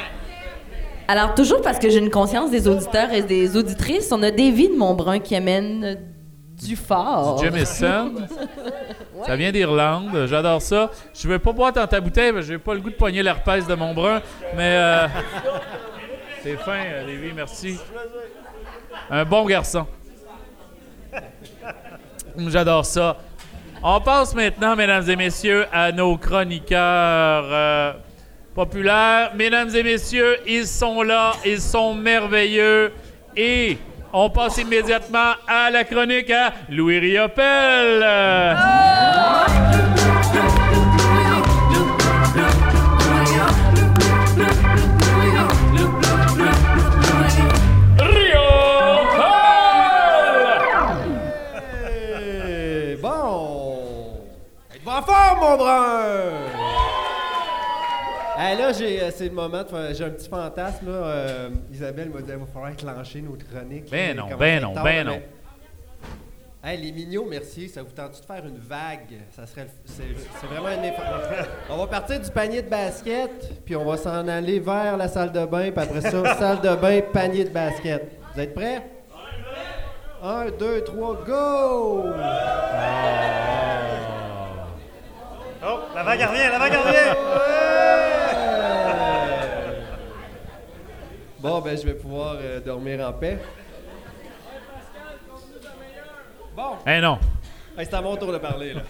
[1.08, 4.70] Alors, toujours parce que j'ai une conscience des auditeurs et des auditrices, on a Davy
[4.70, 5.98] de Montbrun qui amène
[6.62, 7.36] du fort.
[7.36, 8.14] Du Jameson.
[9.26, 10.26] Ça vient d'Irlande.
[10.28, 10.90] J'adore ça.
[11.14, 13.24] Je veux pas boire dans ta bouteille, parce que j'ai pas le goût de poigner
[13.24, 14.22] l'herpès de mon brun.
[14.56, 15.08] Mais euh,
[16.44, 17.78] c'est fin, euh, Lévi, merci.
[19.10, 19.86] Un bon garçon.
[22.38, 23.18] J'adore ça.
[23.84, 27.94] On passe maintenant, mesdames et messieurs, à nos chroniqueurs euh,
[28.54, 29.32] populaires.
[29.36, 32.92] Mesdames et messieurs, ils sont là, ils sont merveilleux.
[33.36, 33.78] Et
[34.14, 38.04] on passe immédiatement à la chronique à Louis Riopel.
[58.80, 60.88] là, euh, c'est le moment, j'ai un petit fantasme.
[60.88, 60.94] Là.
[60.94, 63.90] Euh, Isabelle m'a dit il va falloir clencher nos chroniques.
[63.92, 65.22] Ben non, ben non, tard, ben mais- non.
[66.64, 67.68] Hey, les mignons, merci.
[67.70, 69.18] Ça vous tente de faire une vague?
[69.36, 70.04] Ça serait, c'est,
[70.40, 71.20] c'est vraiment un effort.
[71.72, 75.32] On va partir du panier de basket, puis on va s'en aller vers la salle
[75.32, 78.12] de bain, puis après ça, salle de bain, panier de basket.
[78.36, 78.80] Vous êtes prêts?
[80.22, 82.04] Un, deux, trois, go!
[85.64, 87.98] Oh, la vague revient, la vague revient!
[91.42, 93.40] Bon, ben, je vais pouvoir euh, dormir en paix.
[96.56, 96.76] Bon.
[96.86, 97.18] Eh non.
[97.76, 98.84] Hey, c'est à mon tour de parler, là.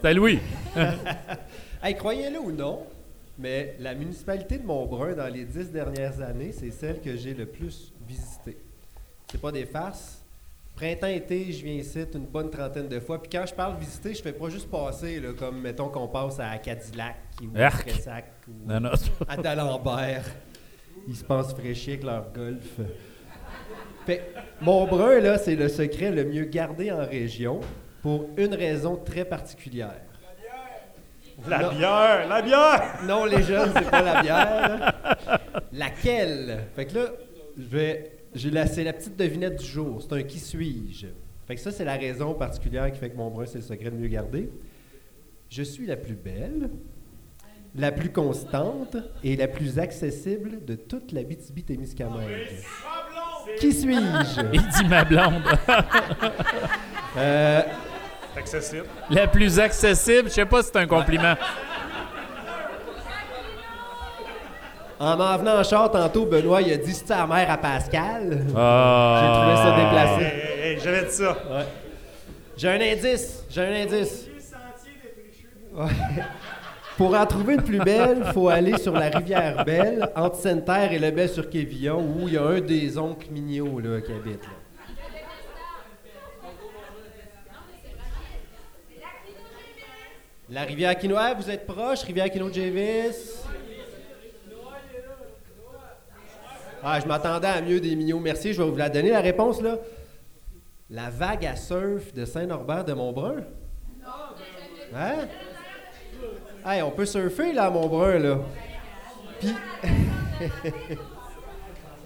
[0.00, 0.38] C'est Louis.
[1.82, 2.86] hey, croyez-le ou non,
[3.36, 7.46] mais la municipalité de Montbrun, dans les dix dernières années, c'est celle que j'ai le
[7.46, 8.58] plus visitée.
[9.28, 10.22] C'est pas des farces.
[10.76, 13.20] Printemps-été, je viens ici une bonne trentaine de fois.
[13.20, 16.38] Puis quand je parle visiter, je fais pas juste passer, là, comme mettons qu'on passe
[16.38, 17.88] à Cadillac ou à Arc.
[17.88, 18.90] Fressac ou Non, non.
[19.26, 20.24] à D'Alembert.
[21.08, 22.80] Ils se pensent fraîchis avec leur golf.
[24.06, 27.60] Fait, Montbrun, là, c'est le secret le mieux gardé en région
[28.02, 30.00] pour une raison très particulière.
[31.48, 31.70] La Non.
[31.70, 32.98] bière, la bière!
[33.04, 34.68] Non, les jeunes, c'est pas la bière.
[34.78, 35.40] là.
[35.72, 36.64] Laquelle?
[36.74, 37.06] Fait que là,
[37.58, 38.12] je vais.
[38.52, 40.00] La, c'est la petite devinette du jour.
[40.02, 41.06] C'est un qui suis-je?
[41.46, 43.96] Fait que ça, c'est la raison particulière qui fait que Montbrun, c'est le secret le
[43.96, 44.50] mieux gardé.
[45.48, 46.70] Je suis la plus belle,
[47.76, 52.48] la plus constante et la plus accessible de toute la BTB-Témiscamingue.
[53.60, 54.40] Qui suis-je?
[54.52, 55.42] Il dit ma blonde.
[57.18, 57.62] Euh,
[58.36, 58.84] accessible.
[59.08, 61.34] La plus accessible, je sais pas si c'est un compliment.
[65.00, 68.44] En m'en venant en char tantôt, Benoît, il a dit c'est ta mère à Pascal?
[68.54, 69.22] Ah.
[69.22, 70.24] J'ai trouvé ça déplacé.
[70.24, 71.30] Hey, hey, hey, j'avais dit ça.
[71.30, 71.66] Ouais.
[72.54, 73.44] J'ai un indice.
[73.48, 74.28] J'ai un indice.
[75.72, 75.90] Ouais.
[76.96, 80.92] Pour en trouver une plus belle, il faut aller sur la rivière Belle, entre Sainte-Terre
[80.92, 84.12] et le Bel sur Quévillon, où il y a un des oncles mignons là, qui
[84.12, 84.42] habite.
[84.42, 84.48] là.
[90.48, 93.42] La rivière Quinoa, vous êtes proche, rivière Quino-Javis.
[96.82, 98.20] Ah, je m'attendais à mieux des mignons.
[98.20, 99.76] Merci, je vais vous la donner la réponse là.
[100.88, 103.42] La vague à surf de Saint-Norbert de Montbrun?
[104.94, 105.26] Hein?
[106.68, 108.40] Hey, on peut surfer là à Montbrun là.
[109.38, 109.54] Puis.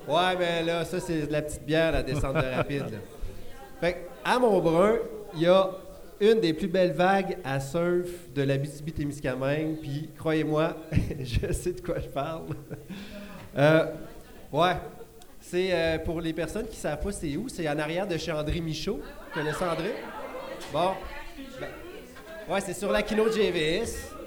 [0.06, 2.90] ouais, mais là, ça c'est de la petite bière, la descente de rapide.
[2.90, 2.98] là.
[3.80, 4.98] Fait que, à Montbrun,
[5.34, 5.70] il y a
[6.20, 10.76] une des plus belles vagues à surf de la témiscamingue Puis, croyez-moi,
[11.20, 12.48] je sais de quoi je parle.
[13.56, 13.86] Euh,
[14.52, 14.76] ouais.
[15.40, 18.18] C'est euh, pour les personnes qui ne savent pas c'est où, c'est en arrière de
[18.18, 19.00] chez André Michaud.
[19.00, 19.94] Vous connaissez André?
[20.70, 20.90] Bon.
[21.58, 21.68] Ben,
[22.52, 24.19] ouais, c'est sur la Kino de GVS.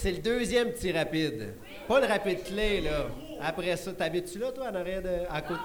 [0.00, 1.52] C'est le deuxième petit rapide.
[1.86, 3.04] Pas le rapide clé, là.
[3.42, 5.10] Après ça, t'habites-tu là, toi, en arrière de.
[5.30, 5.60] à côté?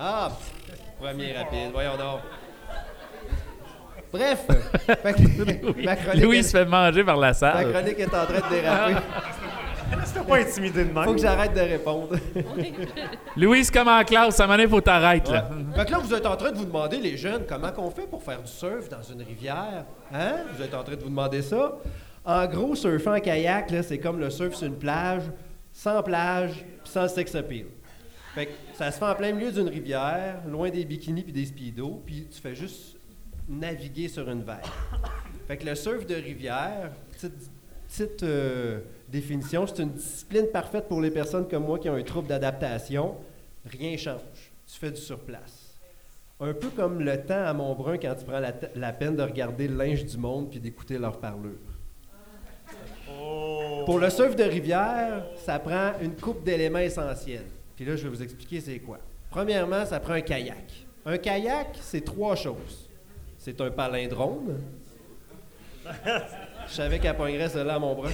[0.00, 2.20] Ah, pff, premier rapide, voyons donc.
[4.12, 4.46] Bref,
[5.84, 7.72] ma chronique Louis est- se fait manger par la ma salle.
[7.72, 8.94] chronique est en train de déraper.
[10.04, 10.90] C'était pas intimidé de.
[11.04, 12.16] Faut que j'arrête de répondre.
[13.36, 15.48] Louis, c'est comme en classe, à un moment donné, faut t'arrêter, là.
[15.76, 18.06] Fait que là, vous êtes en train de vous demander, les jeunes, comment qu'on fait
[18.08, 19.84] pour faire du surf dans une rivière?
[20.12, 20.32] Hein?
[20.56, 21.72] Vous êtes en train de vous demander ça?
[22.28, 25.22] En gros, surfer en kayak, c'est comme le surf sur une plage,
[25.72, 27.64] sans plage, sans sex appeal.
[28.34, 31.46] Fait que ça se fait en plein milieu d'une rivière, loin des bikinis puis des
[31.46, 32.98] speedos, puis tu fais juste
[33.48, 34.66] naviguer sur une vague.
[35.46, 36.90] Fait que le surf de rivière,
[37.88, 42.02] petite, euh, définition, c'est une discipline parfaite pour les personnes comme moi qui ont un
[42.02, 43.14] trouble d'adaptation.
[43.64, 44.20] Rien change.
[44.66, 45.80] Tu fais du surplace.
[46.40, 49.76] Un peu comme le temps à Montbrun quand tu prends la, peine de regarder le
[49.76, 51.56] linge du monde puis d'écouter leur parlure.
[53.88, 57.46] Pour le surf de rivière, ça prend une coupe d'éléments essentiels.
[57.74, 58.98] Puis là, je vais vous expliquer c'est quoi.
[59.30, 60.84] Premièrement, ça prend un kayak.
[61.06, 62.90] Un kayak, c'est trois choses.
[63.38, 64.58] C'est un palindrome.
[66.68, 68.10] Je savais qu'elle pognerait cela à Montbrun.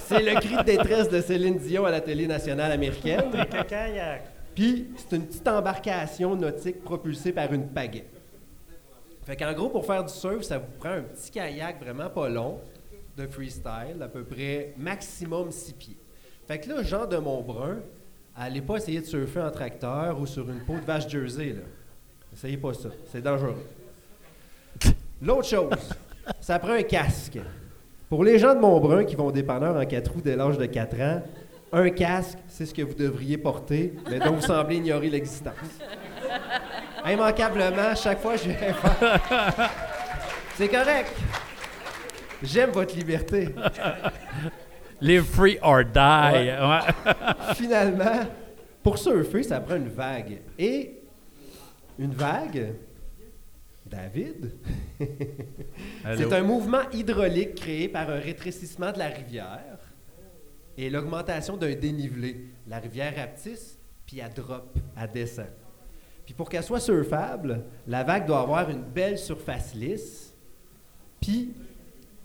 [0.00, 3.30] c'est le cri de détresse de Céline Dion à la télé nationale américaine.
[3.32, 4.24] Le kayak.
[4.52, 8.06] Puis, c'est une petite embarcation nautique propulsée par une pagaie.
[9.24, 12.28] Fait qu'en gros, pour faire du surf, ça vous prend un petit kayak vraiment pas
[12.28, 12.58] long,
[13.16, 15.96] de freestyle, à peu près maximum 6 pieds.
[16.46, 17.78] Fait que là, Jean de Montbrun,
[18.36, 21.62] allez pas essayer de surfer en tracteur ou sur une peau de vache Jersey, là.
[22.32, 23.64] Essayez pas ça, c'est dangereux.
[25.22, 25.94] L'autre chose,
[26.40, 27.38] ça prend un casque.
[28.08, 30.66] Pour les gens de Montbrun qui vont au dépanneur en 4 roues dès l'âge de
[30.66, 31.22] 4 ans,
[31.72, 35.54] un casque, c'est ce que vous devriez porter, mais dont vous semblez ignorer l'existence.
[37.06, 39.70] Immanquablement, chaque fois, je viens faire.
[40.56, 41.12] C'est correct.
[42.44, 43.48] J'aime votre liberté.
[45.00, 45.98] Live free or die.
[45.98, 46.58] Ouais.
[46.58, 47.54] Ouais.
[47.54, 48.26] Finalement,
[48.82, 50.40] pour surfer, ça prend une vague.
[50.58, 51.00] Et
[51.98, 52.74] une vague,
[53.86, 54.52] David,
[56.16, 59.78] c'est un mouvement hydraulique créé par un rétrécissement de la rivière
[60.76, 62.46] et l'augmentation d'un dénivelé.
[62.66, 65.46] La rivière rapetisse, puis elle drop, elle descend.
[66.24, 70.34] Puis pour qu'elle soit surfable, la vague doit avoir une belle surface lisse,
[71.20, 71.54] puis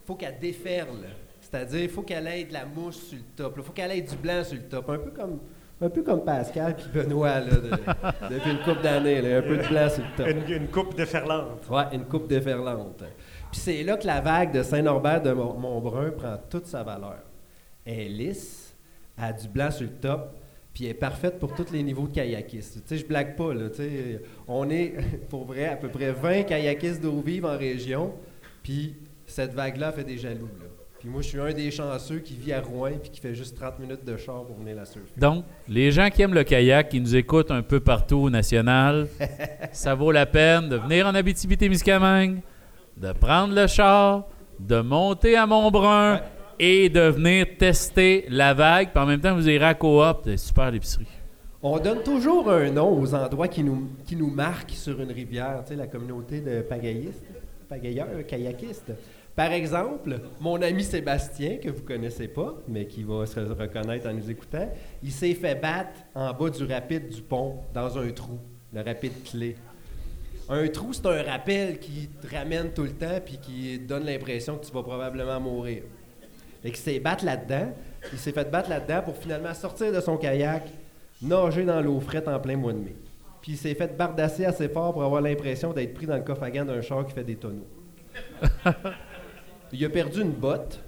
[0.10, 1.06] faut qu'elle déferle.
[1.40, 3.54] C'est-à-dire, il faut qu'elle ait de la mousse sur le top.
[3.58, 4.90] Il faut qu'elle ait du blanc sur le top.
[4.90, 5.40] Un peu comme,
[5.80, 7.70] un peu comme Pascal puis Benoît, là, de-
[8.36, 9.20] depuis une couple d'années.
[9.36, 10.28] Un peu de blanc sur le top.
[10.28, 11.70] Une, une coupe déferlante.
[11.70, 13.04] Ouais, une coupe déferlante.
[13.52, 17.20] Puis c'est là que la vague de Saint-Norbert de Mont- Montbrun prend toute sa valeur.
[17.86, 18.76] Elle est lisse,
[19.16, 20.38] elle a du blanc sur le top,
[20.74, 22.82] puis elle est parfaite pour tous les niveaux de kayakistes.
[22.82, 23.70] Tu sais, je blague pas, là.
[23.70, 24.94] tu sais, on est,
[25.30, 28.14] pour vrai, à peu près 20 kayakistes d'eau vive en région,
[28.64, 28.96] puis
[29.32, 30.66] cette vague-là fait des jaloux, là.
[31.00, 33.56] Puis moi, je suis un des chanceux qui vit à Rouen, puis qui fait juste
[33.56, 35.14] 30 minutes de char pour venir la surfer.
[35.16, 39.08] Donc, les gens qui aiment le kayak, qui nous écoutent un peu partout au national,
[39.72, 42.42] ça vaut la peine de venir en Abitibi-Témiscamingue,
[42.98, 44.26] de prendre le char,
[44.60, 46.20] de monter à Montbrun
[46.60, 48.90] et de venir tester la vague.
[48.92, 50.20] Puis en même temps, vous irez à Coop.
[50.26, 51.08] C'est super l'épicerie.
[51.64, 55.62] On donne toujours un nom aux endroits qui nous, qui nous marquent sur une rivière,
[55.64, 57.24] tu sais, la communauté de pagayistes,
[57.70, 58.92] pagayeurs, kayakistes.
[59.36, 64.14] Par exemple, mon ami Sébastien, que vous connaissez pas, mais qui va se reconnaître en
[64.14, 64.70] nous écoutant,
[65.02, 68.38] il s'est fait battre en bas du rapide du pont, dans un trou,
[68.74, 69.56] le rapide clé.
[70.50, 74.58] Un trou, c'est un rappel qui te ramène tout le temps puis qui donne l'impression
[74.58, 75.84] que tu vas probablement mourir.
[76.64, 77.72] Qu'il s'est là-dedans.
[78.12, 80.64] Il s'est fait battre là-dedans pour finalement sortir de son kayak,
[81.22, 82.96] nager dans l'eau frette en plein mois de mai.
[83.42, 86.44] Puis il s'est fait bardasser assez fort pour avoir l'impression d'être pris dans le coffre
[86.44, 87.68] à gants d'un char qui fait des tonneaux.
[89.72, 90.84] il a perdu une botte,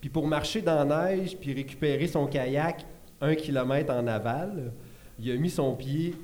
[0.00, 2.84] puis pour marcher dans la neige puis récupérer son kayak
[3.20, 4.72] un kilomètre en aval,
[5.18, 6.14] il a mis son pied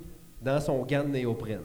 [0.40, 1.62] dans son gant de néoprène.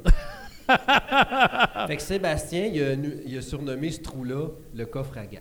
[1.88, 5.40] fait que Sébastien, il a, nu- il a surnommé ce trou-là le coffre à gants.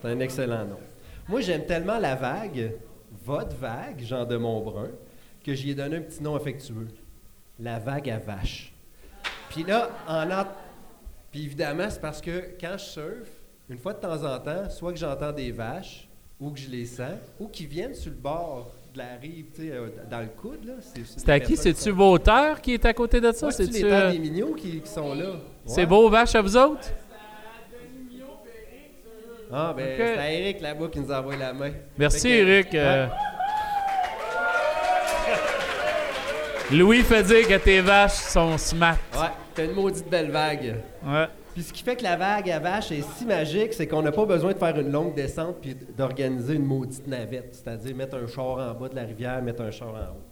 [0.00, 0.78] C'est un excellent nom.
[1.28, 2.74] Moi, j'aime tellement la vague,
[3.24, 4.90] votre vague, Jean de Montbrun,
[5.44, 6.88] que j'y ai donné un petit nom affectueux.
[7.60, 8.72] La vague à vache.
[9.50, 10.26] Puis là, en
[11.30, 13.37] Puis évidemment, c'est parce que quand je surfe,
[13.70, 16.08] une fois de temps en temps, soit que j'entends des vaches,
[16.40, 19.62] ou que je les sens, ou qu'ils viennent sur le bord de la rive, tu
[19.62, 20.74] sais, euh, dans le coude, là.
[20.80, 21.56] C'est à qui?
[21.56, 23.46] C'est-tu Vauteur qui est à côté de ça?
[23.46, 25.32] Ouais, C'est-tu, les euh, des mignons qui, qui sont là.
[25.66, 26.88] C'est beau vache à vous autres?
[29.50, 31.70] Ah, ben, c'est à Eric là-bas qui nous a envoyé la main.
[31.96, 32.74] Merci, que- Eric.
[32.74, 33.06] euh.
[36.70, 38.98] Louis fait dire que tes vaches sont smart.
[39.14, 40.76] Ouais, t'as une maudite belle vague.
[41.02, 41.26] Ouais.
[41.58, 44.12] Puis ce qui fait que la vague à vache est si magique, c'est qu'on n'a
[44.12, 48.28] pas besoin de faire une longue descente puis d'organiser une maudite navette, c'est-à-dire mettre un
[48.28, 50.22] char en bas de la rivière, mettre un char en haut.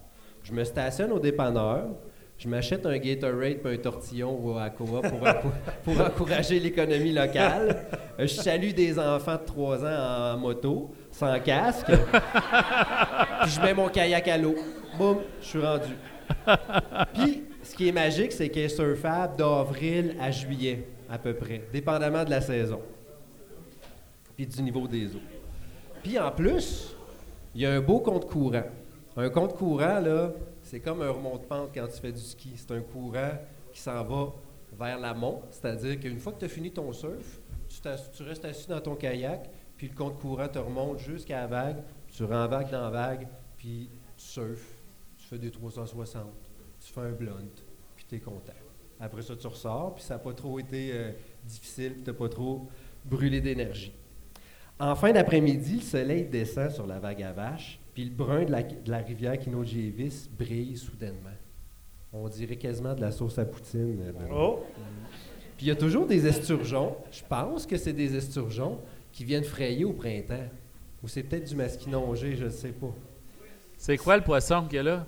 [0.41, 1.89] Je me stationne au dépanneur,
[2.37, 5.51] je m'achète un Gatorade puis un tortillon à pour, pour,
[5.83, 7.75] pour encourager l'économie locale.
[8.17, 11.87] Euh, Je salue des enfants de 3 ans en moto, sans casque.
[13.41, 14.55] puis je mets mon kayak à l'eau.
[14.97, 15.91] Boum, je suis rendu.
[17.13, 21.63] Puis, ce qui est magique, c'est qu'elle est surfable d'avril à juillet, à peu près,
[21.71, 22.81] dépendamment de la saison.
[24.35, 25.21] Puis du niveau des eaux.
[26.03, 26.95] Puis en plus,
[27.55, 28.65] il y a un beau compte courant.
[29.15, 30.31] Un compte courant, là,
[30.61, 32.53] c'est comme un remonte-pente quand tu fais du ski.
[32.55, 33.31] C'est un courant
[33.73, 34.33] qui s'en va
[34.77, 38.79] vers l'amont, c'est-à-dire qu'une fois que tu as fini ton surf, tu, restes assis dans
[38.79, 42.89] ton kayak, puis le compte courant te remonte jusqu'à la vague, tu renvagues dans la
[42.89, 43.27] vague,
[43.57, 44.83] puis tu surfes,
[45.17, 46.25] tu fais des 360,
[46.79, 47.49] tu fais un blunt,
[47.95, 48.53] puis tu es content.
[48.99, 51.11] Après ça, tu ressors, puis ça n'a pas trop été euh,
[51.45, 52.67] difficile, puis tu n'as pas trop
[53.05, 53.93] brûlé d'énergie.
[54.79, 58.51] En fin d'après-midi, le soleil descend sur la vague à vache, puis le brun de
[58.51, 61.29] la, de la rivière Kinogévis brille soudainement.
[62.13, 64.01] On dirait quasiment de la sauce à poutine.
[64.01, 64.27] euh.
[64.31, 64.63] Oh.
[65.57, 68.79] Puis il y a toujours des esturgeons, je pense que c'est des esturgeons,
[69.11, 70.47] qui viennent frayer au printemps.
[71.03, 72.93] Ou c'est peut-être du masquinongé, je ne sais pas.
[73.77, 75.05] C'est quoi le poisson qu'il y a là?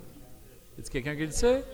[0.78, 1.64] Y a quelqu'un qui le sait?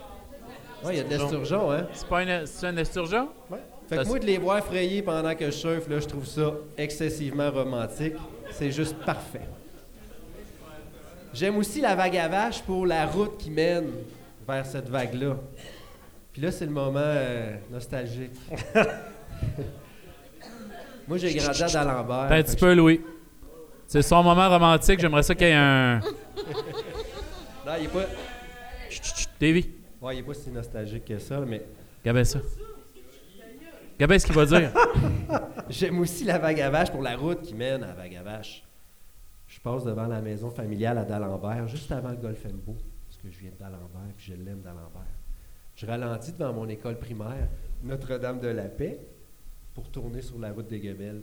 [0.84, 1.86] Ouais, il y a de l'esturgeon, hein?
[1.92, 3.28] C'est pas un, c'est un esturgeon?
[3.50, 3.58] Ouais.
[3.88, 6.52] Fait que moi, de les voir frayer pendant que je surfe, là, je trouve ça
[6.76, 8.14] excessivement romantique.
[8.52, 9.48] C'est juste parfait.
[11.32, 13.90] J'aime aussi la vague à vache pour la route qui mène
[14.46, 15.36] vers cette vague-là.
[16.32, 18.32] Puis là, c'est le moment euh, nostalgique.
[21.06, 22.32] moi, j'ai grandi à D'Alembert.
[22.32, 23.00] Un petit peu, Louis.
[23.86, 24.98] C'est son moment romantique.
[24.98, 26.00] J'aimerais ça qu'il y ait un.
[27.66, 28.06] Non, il est pas...
[29.40, 29.68] Davy,
[30.06, 31.66] Ouais, il est pas si nostalgique que ça, mais...
[32.04, 32.38] gabais ça.
[33.98, 34.70] Gabais ce qu'il va dire.
[35.68, 38.22] J'aime aussi la vague à vache pour la route qui mène à la vague à
[38.22, 38.62] vache.
[39.48, 42.76] Je passe devant la maison familiale à D'Alembert, juste avant le Golf Beau,
[43.08, 45.02] parce que je viens de D'Alembert puis je l'aime D'Alembert.
[45.74, 47.48] Je ralentis devant mon école primaire,
[47.82, 49.00] Notre-Dame de la Paix,
[49.74, 51.22] pour tourner sur la route des Guebels.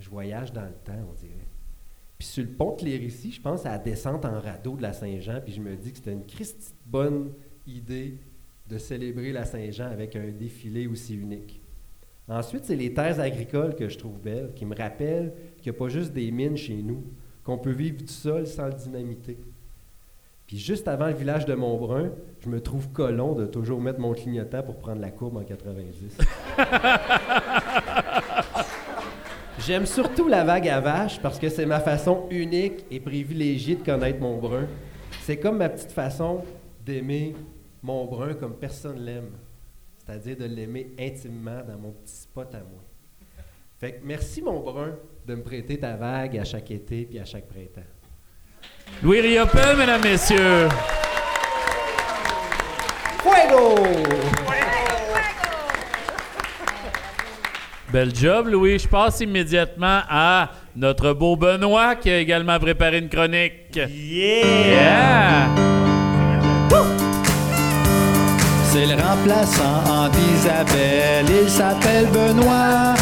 [0.00, 1.46] Je voyage dans le temps, on dirait.
[2.18, 4.92] Puis sur le pont de Clérici, je pense à la descente en radeau de la
[4.92, 7.30] Saint-Jean, puis je me dis que c'était une christie bonne
[7.66, 8.18] idée
[8.68, 11.60] de célébrer la Saint-Jean avec un défilé aussi unique.
[12.28, 15.78] Ensuite, c'est les terres agricoles que je trouve belles, qui me rappellent qu'il n'y a
[15.78, 17.04] pas juste des mines chez nous,
[17.44, 19.36] qu'on peut vivre du sol sans le dynamiter.
[20.46, 22.10] Puis juste avant le village de Montbrun,
[22.40, 26.18] je me trouve colon de toujours mettre mon clignotant pour prendre la courbe en 90.
[29.58, 33.84] J'aime surtout la vague à vache parce que c'est ma façon unique et privilégiée de
[33.84, 34.66] connaître Montbrun.
[35.22, 36.42] C'est comme ma petite façon
[36.84, 37.34] d'aimer
[37.82, 39.32] Montbrun comme personne l'aime.
[39.98, 42.82] C'est-à-dire de l'aimer intimement dans mon petit spot à moi.
[43.78, 44.94] Fait que merci, mon brun,
[45.26, 47.80] de me prêter ta vague à chaque été puis à chaque printemps.
[49.02, 50.68] Louis Riopel, mesdames, messieurs.
[53.22, 53.74] Fuego!
[57.92, 58.78] Bel job, Louis.
[58.78, 63.76] Je passe immédiatement à notre beau Benoît qui a également préparé une chronique.
[63.76, 65.71] Yeah!
[68.72, 72.94] C'est le remplaçant d'Isabelle, il s'appelle Benoît.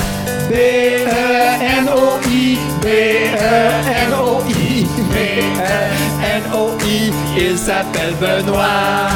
[0.50, 9.06] E B-E-N-O-I, B-E-N-O-I, B-E-N-O-I, il s'appelle Benoît.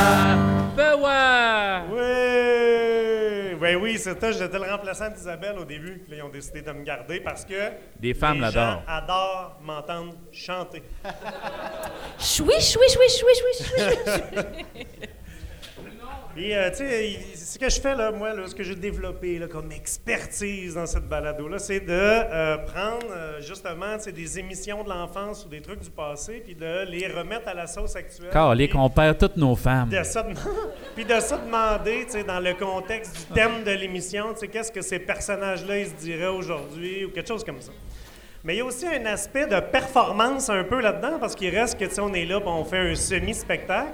[0.77, 1.83] Benoît!
[1.91, 3.57] Oui!
[3.61, 5.99] Ben oui, c'était, j'étais le remplaçant d'Isabelle au début.
[6.07, 7.73] Puis là, ils ont décidé de me garder parce que.
[7.99, 8.75] Des femmes les l'adorent.
[8.75, 10.85] gens adorent m'entendre chanter.
[12.21, 14.23] Choui, choui, choui, choui, choui, choui, choui.
[16.37, 19.39] Et euh, tu sais, ce que je fais là, moi, là, ce que j'ai développé
[19.39, 24.89] là, comme expertise dans cette balado-là, c'est de euh, prendre euh, justement des émissions de
[24.89, 28.31] l'enfance ou des trucs du passé, puis de les remettre à la sauce actuelle.
[28.31, 29.89] Puis qu'on perd toutes nos femmes.
[29.89, 30.27] de ça
[30.97, 34.49] puis de ça demander, tu sais, dans le contexte du thème de l'émission, tu sais,
[34.49, 37.71] qu'est-ce que ces personnages-là ils se diraient aujourd'hui ou quelque chose comme ça.
[38.43, 41.79] Mais il y a aussi un aspect de performance un peu là-dedans parce qu'il reste
[41.79, 43.93] que tu sais, on est là, on fait un semi-spectacle.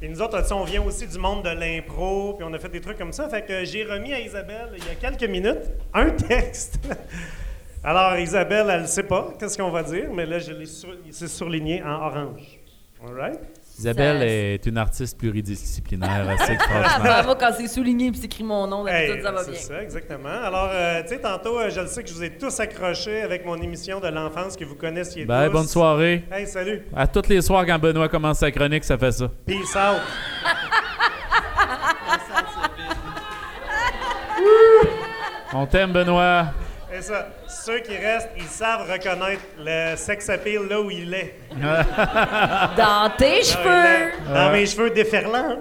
[0.00, 2.80] Puis nous autres, on vient aussi du monde de l'impro, puis on a fait des
[2.80, 3.28] trucs comme ça.
[3.28, 6.78] Fait que j'ai remis à Isabelle, il y a quelques minutes, un texte.
[7.84, 10.64] Alors, Isabelle, elle ne sait pas qu'est-ce qu'on va dire, mais là, je l'ai
[11.10, 12.58] c'est surligné en orange.
[13.06, 13.40] All right?
[13.80, 17.04] Isabelle est une artiste pluridisciplinaire, assez Ah, franchement.
[17.04, 19.60] bravo, quand c'est souligné puis c'est écrit mon nom, Hey, ça va c'est bien.
[19.60, 20.28] ça, exactement.
[20.28, 23.22] Alors, euh, tu sais, tantôt, euh, je le sais que je vous ai tous accrochés
[23.22, 25.52] avec mon émission de l'enfance que vous connaissiez Bye, tous.
[25.54, 26.24] bonne soirée.
[26.30, 26.82] Hey, salut.
[26.94, 29.30] À toutes les soirs, quand Benoît commence sa chronique, ça fait ça.
[29.46, 30.00] Peace out.
[35.52, 36.46] On t'aime, Benoît.
[36.92, 41.34] Et ça, ceux qui restent, ils savent reconnaître le sex appeal là où il est.
[42.76, 44.12] Dans tes cheveux.
[44.32, 45.58] Dans mes cheveux déferlants.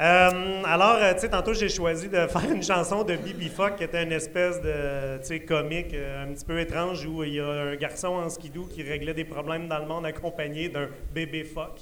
[0.00, 3.76] Euh, alors, euh, tu sais, tantôt, j'ai choisi de faire une chanson de Bibi Fuck
[3.76, 7.34] qui était une espèce de, tu sais, comique euh, un petit peu étrange où il
[7.34, 10.88] y a un garçon en skidoo qui réglait des problèmes dans le monde accompagné d'un
[11.14, 11.80] bébé fuck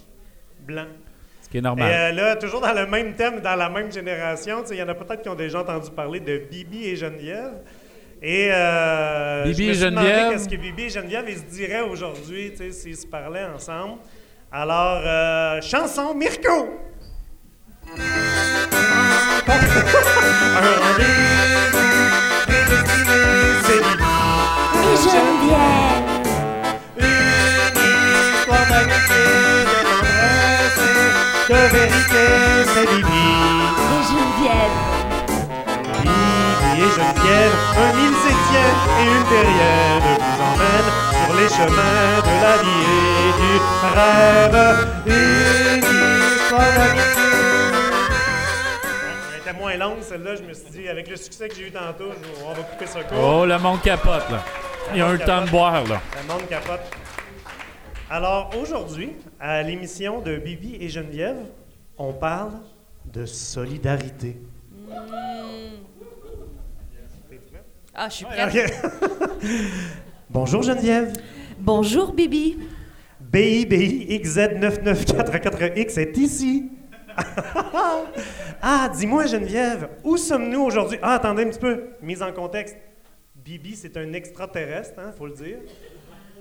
[0.61, 0.87] blanc.
[1.41, 1.91] Ce qui est normal.
[1.91, 4.79] Et euh, là, toujours dans le même thème, dans la même génération, tu sais, il
[4.79, 7.55] y en a peut-être qui ont déjà entendu parler de Bibi et Geneviève.
[8.25, 10.31] Et euh, Bibi je me et suis demandé Geneviève.
[10.31, 13.99] qu'est-ce que Bibi et Geneviève ils se diraient aujourd'hui, s'ils se parlaient ensemble.
[14.53, 16.79] Alors, euh, chanson Mirko!
[20.63, 21.72] Un
[37.17, 40.93] Un mille septième et une terrienne vous emmènent
[41.25, 42.87] sur les chemins de la vie
[43.21, 43.53] et du
[43.95, 44.59] rêve.
[49.35, 51.71] Elle était moins longue celle-là, je me suis dit, avec le succès que j'ai eu
[51.71, 53.19] tantôt, je- on va couper ça court.
[53.43, 54.43] Oh, le monde capote, là.
[54.93, 56.01] Il y a un temps de boire, là.
[56.23, 56.81] Le monde capote.
[58.11, 61.37] Alors, aujourd'hui, à l'émission de Bibi et Geneviève,
[61.99, 62.53] on parle
[63.07, 64.37] de solidarité.
[67.95, 68.51] Ah, je suis prête.
[70.31, 71.13] Bonjour Geneviève.
[71.59, 72.59] Bonjour, Bibi.
[73.31, 76.71] BIBIXZ994X est ici.
[78.63, 80.97] ah, dis-moi Geneviève, où sommes-nous aujourd'hui?
[81.03, 82.79] Ah, attendez un petit peu, mise en contexte.
[83.35, 85.59] Bibi, c'est un extraterrestre, hein, faut le dire.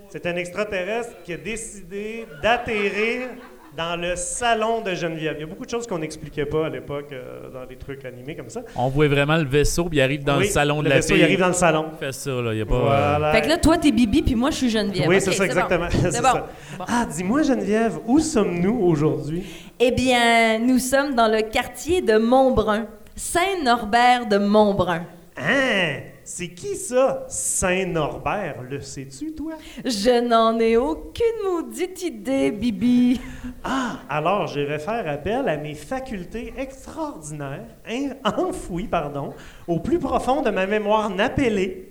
[0.08, 3.28] C'est un extraterrestre qui a décidé d'atterrir
[3.76, 5.34] dans le salon de Geneviève.
[5.38, 8.04] Il y a beaucoup de choses qu'on n'expliquait pas à l'époque euh, dans les trucs
[8.04, 8.60] animés comme ça.
[8.76, 10.96] On voit vraiment le vaisseau, puis il arrive dans Oui, le salon de le la
[10.96, 11.18] vaisseau, fille.
[11.22, 11.86] il arrive dans le salon.
[11.92, 12.52] Il fait ça, là.
[12.52, 12.78] Il y a pas.
[12.78, 13.32] Voilà.
[13.32, 15.08] Fait que là, toi, t'es Bibi, puis moi, je suis Geneviève.
[15.08, 15.86] Oui, c'est ça, exactement.
[15.90, 16.28] C'est C'est bon.
[16.32, 16.46] ça.
[16.86, 19.44] Ah, dis-moi Geneviève, où sommes-nous aujourd'hui?
[19.80, 22.86] Eh bien, nous sommes dans le quartier de Montbrun,
[23.16, 25.04] Saint-Norbert de Montbrun.
[25.36, 26.00] Hein?
[26.34, 27.26] C'est qui ça?
[27.28, 29.52] Saint-Norbert, le sais-tu, toi?
[29.84, 33.20] Je n'en ai aucune maudite idée, Bibi.
[33.62, 39.34] Ah, alors je vais faire appel à mes facultés extraordinaires, hein, enfouies, pardon,
[39.68, 41.90] au plus profond de ma mémoire nappelée.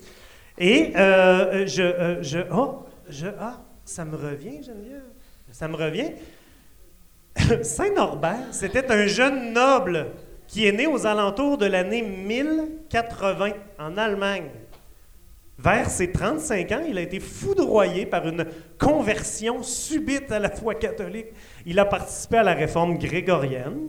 [0.58, 5.04] Et euh, je, euh, je, oh, je, ah, ça me revient, Geneviève,
[5.52, 6.14] ça me revient?
[7.62, 10.08] Saint-Norbert, c'était un jeune noble
[10.52, 14.50] qui est né aux alentours de l'année 1080 en Allemagne.
[15.58, 18.46] Vers ses 35 ans, il a été foudroyé par une
[18.78, 21.28] conversion subite à la foi catholique.
[21.66, 23.88] Il a participé à la réforme grégorienne.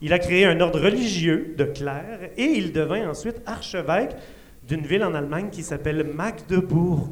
[0.00, 4.14] Il a créé un ordre religieux de clercs et il devint ensuite archevêque
[4.62, 7.10] d'une ville en Allemagne qui s'appelle Magdebourg.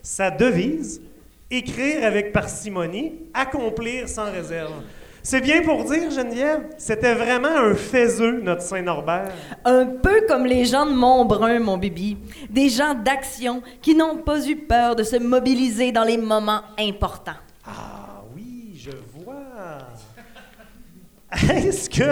[0.00, 1.02] Sa devise,
[1.50, 4.74] écrire avec parcimonie, accomplir sans réserve.
[5.26, 9.32] C'est bien pour dire, Geneviève, c'était vraiment un faiseux, notre Saint-Norbert.
[9.64, 12.18] Un peu comme les gens de Montbrun, mon Bibi.
[12.50, 17.40] Des gens d'action qui n'ont pas eu peur de se mobiliser dans les moments importants.
[17.66, 19.78] Ah oui, je vois.
[21.54, 22.04] Est-ce que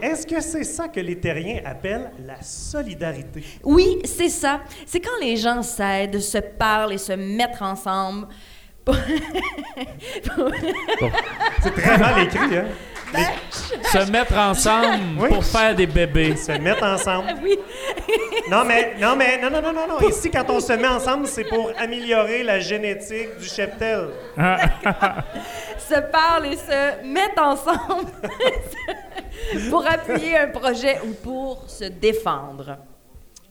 [0.00, 3.42] est-ce que c'est ça que les terriens appellent la solidarité?
[3.64, 4.60] Oui, c'est ça.
[4.86, 8.28] C'est quand les gens s'aident, se parlent et se mettent ensemble.
[11.62, 12.64] C'est très mal écrit, hein?
[13.92, 15.28] Se mettre ensemble Oui.
[15.28, 16.34] pour faire des bébés.
[16.36, 17.28] Se mettre ensemble.
[17.42, 17.56] oui.
[18.50, 20.08] Non, mais, non, mais, non, non, non, non, non.
[20.08, 24.08] Ici, quand on se met ensemble, c'est pour améliorer la génétique du cheptel.
[25.78, 28.10] se parlent et se mettent ensemble
[29.70, 32.78] pour appuyer un projet ou pour se défendre.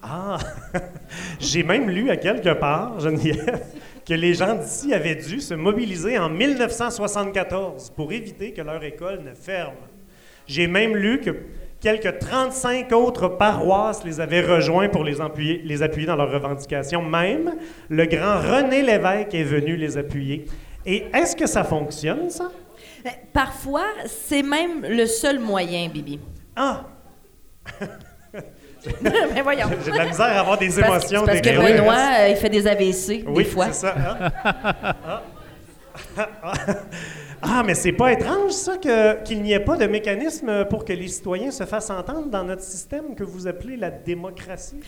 [0.02, 0.38] Ah!
[1.40, 3.62] J'ai même lu à quelque part, Geneviève,
[4.06, 9.24] que les gens d'ici avaient dû se mobiliser en 1974 pour éviter que leur école
[9.24, 9.76] ne ferme.
[10.46, 11.32] J'ai même lu que
[11.80, 17.02] quelques 35 autres paroisses les avaient rejoints pour les appuyer, les appuyer dans leurs revendications.
[17.02, 17.56] Même
[17.90, 20.46] le grand René Lévesque est venu les appuyer.
[20.86, 22.52] Et est-ce que ça fonctionne, ça?
[23.06, 26.20] Euh, Parfois, c'est même le seul moyen, Bibi.
[26.56, 26.86] Ah!
[29.34, 29.68] Mais voyons.
[29.86, 30.78] J'ai de la misère à avoir des Parce-
[31.12, 31.26] émotions.
[31.26, 33.68] Parce des que Benoît, euh, il fait des AVC Oui, des fois.
[33.72, 33.96] c'est ça.
[33.98, 34.32] hein?
[35.06, 35.22] Ah.
[36.18, 36.54] Ah.
[37.42, 40.94] Ah, mais c'est pas étrange, ça, que- qu'il n'y ait pas de mécanisme pour que
[40.94, 44.80] les citoyens se fassent entendre dans notre système que vous appelez la démocratie?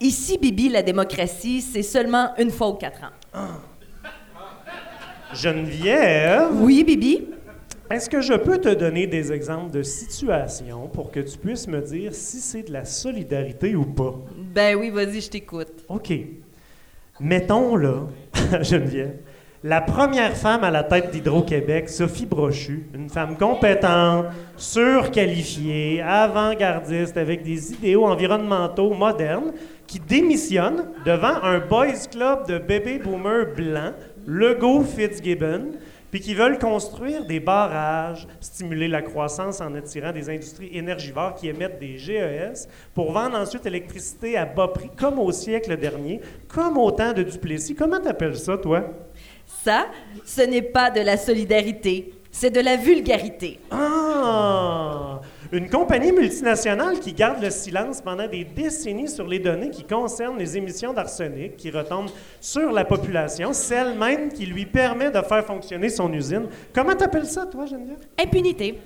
[0.00, 3.40] Ici, Bibi, la démocratie, c'est seulement une fois aux quatre ans.
[5.32, 6.48] Geneviève?
[6.54, 7.26] Oui, Bibi?
[7.90, 11.80] Est-ce que je peux te donner des exemples de situations pour que tu puisses me
[11.80, 14.14] dire si c'est de la solidarité ou pas?
[14.54, 15.84] Ben oui, vas-y, je t'écoute.
[15.88, 16.12] OK.
[17.18, 18.06] Mettons là,
[18.62, 19.16] Geneviève,
[19.64, 24.26] la première femme à la tête d'Hydro-Québec, Sophie Brochu, une femme compétente,
[24.56, 29.52] surqualifiée, avant-gardiste, avec des idéaux environnementaux modernes,
[29.88, 33.94] qui démissionne devant un boys club de bébés boomers blancs,
[34.26, 35.72] Legault Fitzgibbon,
[36.10, 41.48] puis qui veulent construire des barrages, stimuler la croissance en attirant des industries énergivores qui
[41.48, 46.78] émettent des GES pour vendre ensuite l'électricité à bas prix, comme au siècle dernier, comme
[46.78, 47.74] au temps de Duplessis.
[47.74, 48.84] Comment t'appelles ça, toi?
[49.62, 49.86] Ça,
[50.24, 53.58] ce n'est pas de la solidarité, c'est de la vulgarité.
[53.70, 55.20] Ah!
[55.52, 60.38] Une compagnie multinationale qui garde le silence pendant des décennies sur les données qui concernent
[60.38, 62.10] les émissions d'arsenic qui retombent
[62.40, 66.46] sur la population, celle même qui lui permet de faire fonctionner son usine.
[66.72, 67.98] Comment t'appelles ça, toi, Geneviève?
[68.16, 68.78] Impunité.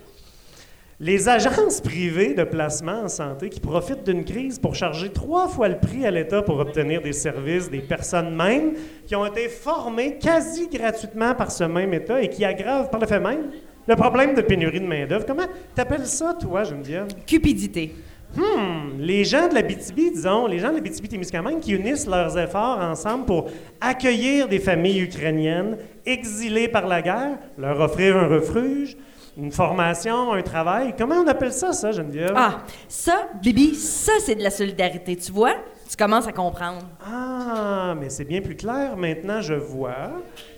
[0.99, 5.69] Les agences privées de placement en santé qui profitent d'une crise pour charger trois fois
[5.69, 8.73] le prix à l'État pour obtenir des services, des personnes même
[9.07, 13.07] qui ont été formées quasi gratuitement par ce même État et qui aggravent par le
[13.07, 13.51] fait même
[13.87, 15.27] le problème de pénurie de main-d'œuvre.
[15.27, 17.09] Comment t'appelles ça, toi, Geneviève?
[17.27, 17.95] Cupidité.
[18.37, 22.37] Hmm, les gens de la BTB, disons, les gens de la BTB-Témiscamingue qui unissent leurs
[22.37, 23.49] efforts ensemble pour
[23.81, 28.97] accueillir des familles ukrainiennes exilées par la guerre, leur offrir un refuge,
[29.37, 30.95] une formation, un travail.
[30.99, 32.33] Comment on appelle ça, ça, Geneviève?
[32.35, 35.55] Ah, ça, Bibi, ça, c'est de la solidarité, tu vois?
[35.89, 36.83] Tu commences à comprendre.
[37.07, 38.97] Ah, mais c'est bien plus clair.
[38.97, 40.11] Maintenant, je vois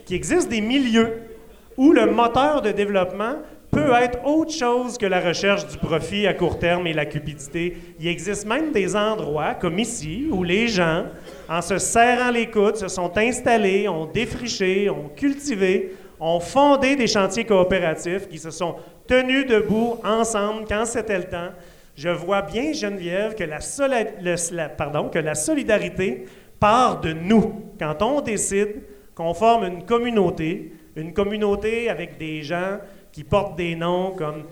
[0.07, 1.13] qu'il existe des milieux
[1.77, 3.37] où le moteur de développement
[3.71, 7.77] peut être autre chose que la recherche du profit à court terme et la cupidité.
[8.01, 11.05] Il existe même des endroits, comme ici, où les gens,
[11.49, 17.07] en se serrant les coudes, se sont installés, ont défriché, ont cultivé, ont fondé des
[17.07, 18.77] chantiers coopératifs qui se sont
[19.07, 21.51] tenus debout ensemble quand c'était le temps.
[21.97, 26.25] Je vois bien, Geneviève, que la, que la solidarité
[26.59, 27.63] part de nous.
[27.79, 28.83] Quand on décide
[29.15, 32.79] qu'on forme une communauté, une communauté avec des gens
[33.13, 34.45] qui portent des noms comme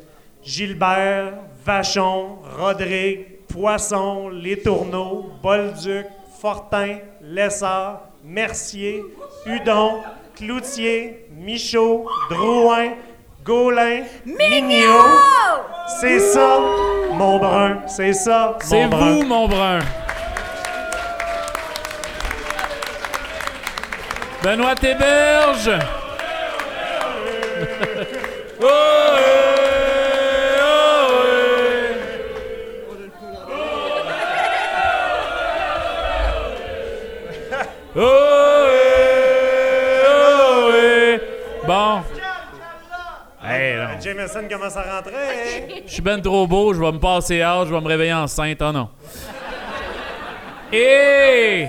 [0.42, 1.32] Gilbert,
[1.64, 6.06] Vachon, Rodrigue, Poisson, Les Tourneaux, Bolduc,
[6.40, 9.02] Fortin, Lessard, Mercier,
[9.46, 10.02] Hudon,
[10.36, 12.90] Cloutier, Michaud, Drouin,
[13.42, 15.04] Gaulin, Mignot.
[16.00, 16.60] C'est ça,
[17.12, 17.82] mon brun.
[17.86, 19.12] C'est ça, C'est mon brun.
[19.12, 19.78] vous, mon brun.
[24.42, 25.70] Benoît Théberge.
[41.66, 42.02] Bon.
[43.42, 44.00] Hey, non.
[44.00, 45.82] Jameson commence à rentrer.
[45.86, 48.60] Je suis ben trop beau, je vais me passer âge, je vais me réveiller enceinte.
[48.60, 48.88] Oh non.
[50.72, 51.66] Et.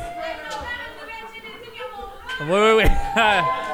[2.42, 2.84] Oui, oui, oui.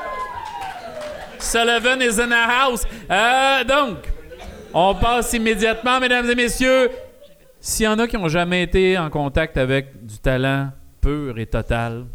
[1.41, 2.83] Sullivan is in the house.
[3.09, 3.97] Euh, donc,
[4.73, 6.89] on passe immédiatement, mesdames et messieurs.
[7.59, 10.69] S'il y en a qui n'ont jamais été en contact avec du talent
[11.01, 12.05] pur et total.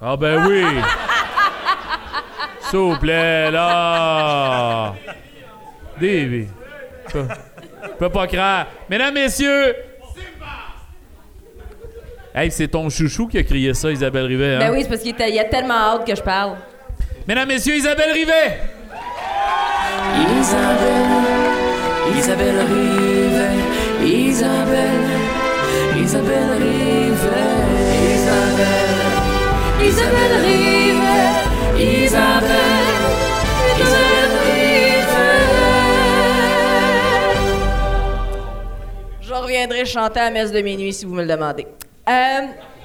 [0.00, 0.62] Ah ben oui.
[2.60, 4.94] S'il vous plaît, là.
[6.00, 6.46] Davy.
[7.12, 7.26] Peux,
[7.98, 8.66] peux pas croire.
[8.90, 9.74] Mesdames, messieurs.
[12.34, 14.56] Hey, c'est ton chouchou qui a crié ça, Isabelle Rivet.
[14.56, 14.58] hein?
[14.58, 16.56] Ben oui, c'est parce qu'il était- il a tellement hâte que je parle.
[17.26, 18.60] Mesdames, messieurs, Isabelle Rivet.
[20.40, 21.24] Isabelle,
[22.18, 25.08] Isabelle Rivet, Isabelle,
[25.96, 27.64] Isabelle Rivet,
[28.12, 28.68] Isabelle,
[29.80, 31.32] Isabelle Rivet,
[32.04, 32.52] Isabelle,
[33.80, 35.44] Isabelle Rivet.
[39.22, 41.66] Je reviendrai chanter à la messe de minuit si vous me le demandez.
[42.06, 42.40] Euh,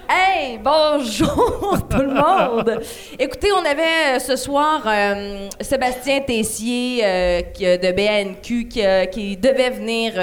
[0.09, 2.81] hey, bonjour tout le monde.
[3.19, 9.05] Écoutez, on avait euh, ce soir euh, Sébastien Tessier euh, qui, de BANQ qui, euh,
[9.05, 10.13] qui devait venir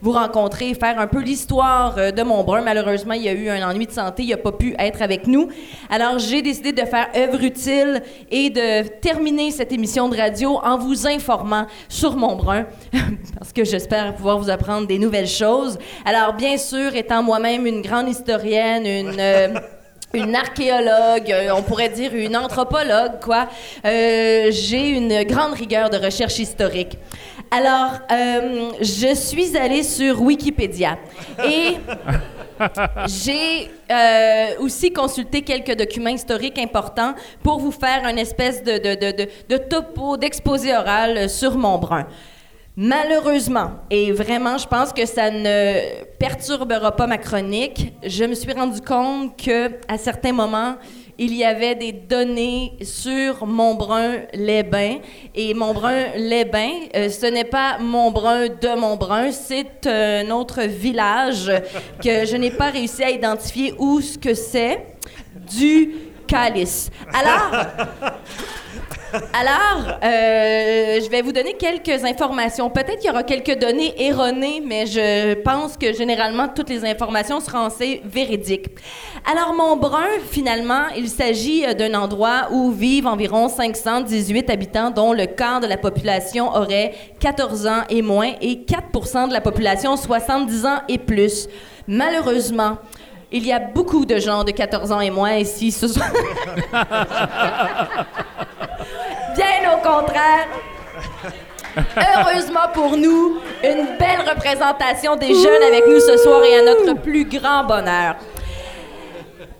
[0.00, 2.62] vous rencontrer, faire un peu l'histoire de Montbrun.
[2.62, 5.26] Malheureusement, il y a eu un ennui de santé, il n'a pas pu être avec
[5.26, 5.48] nous.
[5.90, 10.78] Alors, j'ai décidé de faire œuvre utile et de terminer cette émission de radio en
[10.78, 12.66] vous informant sur Montbrun,
[13.38, 15.78] parce que j'espère pouvoir vous apprendre des nouvelles choses.
[16.04, 19.25] Alors, bien sûr, étant moi-même une grande historienne, une...
[19.26, 19.48] euh,
[20.14, 23.48] une archéologue, euh, on pourrait dire une anthropologue, quoi.
[23.84, 26.96] Euh, j'ai une grande rigueur de recherche historique.
[27.50, 27.92] Alors,
[28.80, 30.98] je suis allée sur Wikipédia
[31.44, 31.76] et
[33.06, 33.70] j'ai
[34.58, 38.78] aussi consulté quelques documents historiques importants pour vous faire une espèce de,
[39.48, 42.06] de, topo, d'exposé oral sur Montbrun.
[42.78, 48.52] Malheureusement, et vraiment, je pense que ça ne perturbera pas ma chronique, je me suis
[48.52, 50.76] rendu compte que à certains moments,
[51.18, 54.98] il y avait des données sur Montbrun-les-Bains.
[55.34, 61.50] Et Montbrun-les-Bains, euh, ce n'est pas Montbrun de Montbrun, c'est un autre village
[62.02, 64.84] que je n'ai pas réussi à identifier où ce que c'est,
[65.50, 65.94] du
[66.26, 66.90] Calice.
[67.14, 67.64] Alors,
[69.12, 72.68] alors, euh, je vais vous donner quelques informations.
[72.70, 77.40] Peut-être qu'il y aura quelques données erronées, mais je pense que généralement, toutes les informations
[77.40, 78.66] seront assez véridiques.
[79.30, 85.26] Alors, Montbrun, finalement, il s'agit euh, d'un endroit où vivent environ 518 habitants, dont le
[85.26, 90.66] quart de la population aurait 14 ans et moins et 4% de la population 70
[90.66, 91.48] ans et plus.
[91.88, 92.78] Malheureusement,
[93.32, 95.86] il y a beaucoup de gens de 14 ans et moins ici ce.
[99.86, 100.48] Contraire.
[101.76, 107.00] Heureusement pour nous, une belle représentation des jeunes avec nous ce soir et à notre
[107.00, 108.16] plus grand bonheur.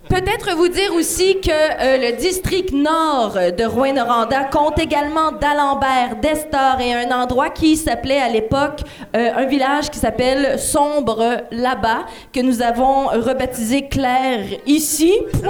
[0.09, 6.81] Peut-être vous dire aussi que euh, le district nord de Rouen-Noranda compte également d'Alembert, d'Estor
[6.81, 8.81] et un endroit qui s'appelait à l'époque
[9.15, 15.13] euh, un village qui s'appelle Sombre là-bas, que nous avons rebaptisé Claire ici.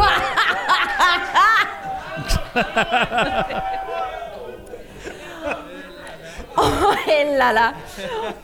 [7.08, 7.74] Eh là là.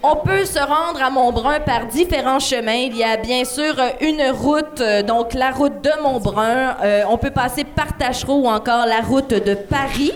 [0.01, 2.73] On peut se rendre à Montbrun par différents chemins.
[2.73, 6.75] Il y a bien sûr euh, une route, euh, donc la route de Montbrun.
[6.83, 10.13] Euh, on peut passer par Tachereau ou encore la route de Paris.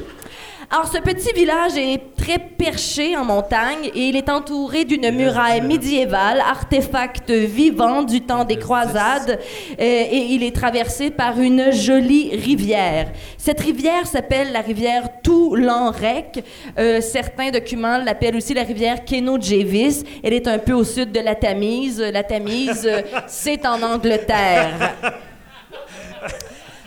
[0.70, 5.62] Alors, ce petit village est très perché en montagne et il est entouré d'une muraille
[5.62, 12.36] médiévale, artefact vivant du temps des croisades, euh, et il est traversé par une jolie
[12.36, 13.14] rivière.
[13.38, 16.44] Cette rivière s'appelle la rivière Toulanrec.
[16.78, 20.04] Euh, certains documents l'appellent aussi la rivière Kenogévis.
[20.22, 22.02] Elle est un peu au sud de la Tamise.
[22.02, 24.96] La Tamise, euh, c'est en Angleterre.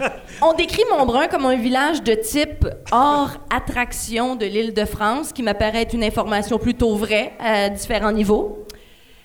[0.43, 5.43] On décrit Montbrun comme un village de type hors attraction de l'île de France, qui
[5.43, 8.66] m'apparaît être une information plutôt vraie à différents niveaux.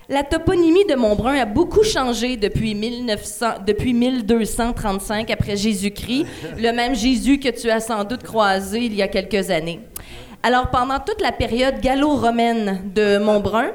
[0.08, 6.28] La toponymie de Montbrun a beaucoup changé depuis, 1900, depuis 1235 après Jésus-Christ,
[6.58, 9.80] le même Jésus que tu as sans doute croisé il y a quelques années.
[10.44, 13.72] Alors, pendant toute la période gallo-romaine de Montbrun,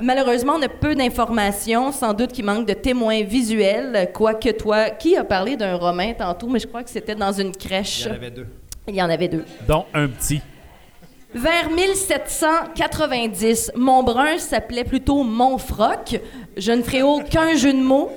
[0.00, 5.16] Malheureusement, on a peu d'informations, sans doute qu'il manque de témoins visuels, quoique toi, qui
[5.16, 8.06] a parlé d'un Romain tantôt, mais je crois que c'était dans une crèche.
[8.06, 8.46] Il y en avait deux.
[8.88, 9.44] Il y en avait deux.
[9.66, 10.40] Dont un petit.
[11.34, 16.20] Vers 1790, Montbrun s'appelait plutôt Montfroc.
[16.56, 18.10] Je ne ferai aucun jeu de mots.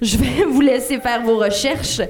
[0.00, 2.00] Je vais vous laisser faire vos recherches.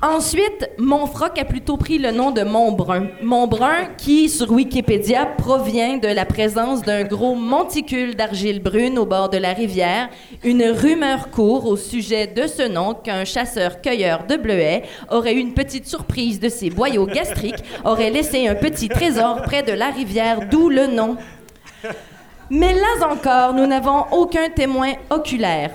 [0.00, 3.08] Ensuite, Montfroc a plutôt pris le nom de Montbrun.
[3.20, 9.28] Montbrun, qui, sur Wikipédia, provient de la présence d'un gros monticule d'argile brune au bord
[9.28, 10.08] de la rivière.
[10.44, 15.54] Une rumeur court au sujet de ce nom qu'un chasseur-cueilleur de bleuets aurait eu une
[15.54, 20.48] petite surprise de ses boyaux gastriques, aurait laissé un petit trésor près de la rivière,
[20.48, 21.16] d'où le nom.
[22.50, 25.72] Mais là encore, nous n'avons aucun témoin oculaire.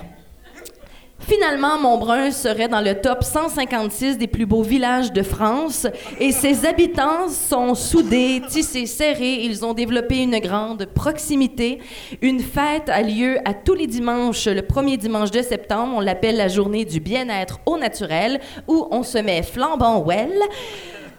[1.26, 5.86] Finalement, Montbrun serait dans le top 156 des plus beaux villages de France
[6.20, 9.40] et ses habitants sont soudés, tissés, serrés.
[9.42, 11.78] Ils ont développé une grande proximité.
[12.20, 15.94] Une fête a lieu à tous les dimanches, le premier dimanche de septembre.
[15.96, 20.30] On l'appelle la journée du bien-être au naturel où on se met flambant well.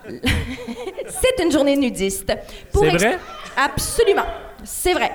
[0.08, 2.32] C'est une journée nudiste.
[2.74, 3.18] C'est ex- vrai?
[3.58, 4.26] Absolument.
[4.64, 5.12] C'est vrai.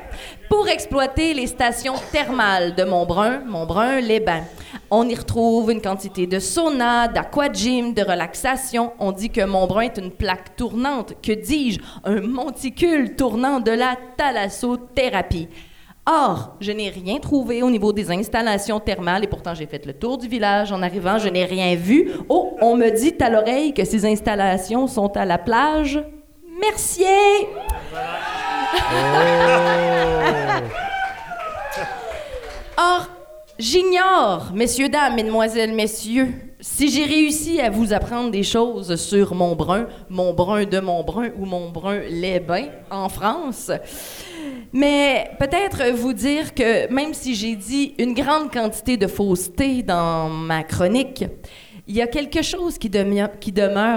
[0.49, 4.45] Pour exploiter les stations thermales de Montbrun, Montbrun-les-Bains,
[4.91, 8.93] on y retrouve une quantité de sauna, d'aquagym, de relaxation.
[8.99, 11.15] On dit que Montbrun est une plaque tournante.
[11.23, 11.81] Que dis-je?
[12.05, 15.49] Un monticule tournant de la thalassothérapie.
[16.07, 19.93] Or, je n'ai rien trouvé au niveau des installations thermales et pourtant j'ai fait le
[19.93, 22.11] tour du village en arrivant, je n'ai rien vu.
[22.29, 26.03] Oh, on me dit à l'oreille que ces installations sont à la plage
[26.61, 27.07] Mercier.
[32.77, 33.09] Or,
[33.61, 36.29] j'ignore, messieurs, dames, mesdemoiselles, messieurs,
[36.61, 42.69] si j'ai réussi à vous apprendre des choses sur Montbrun, Montbrun de Montbrun ou Montbrun-les-Bains
[42.91, 43.71] en France.
[44.73, 50.29] Mais peut-être vous dire que même si j'ai dit une grande quantité de fausseté dans
[50.29, 51.25] ma chronique,
[51.91, 53.31] il y a quelque chose qui, demeure-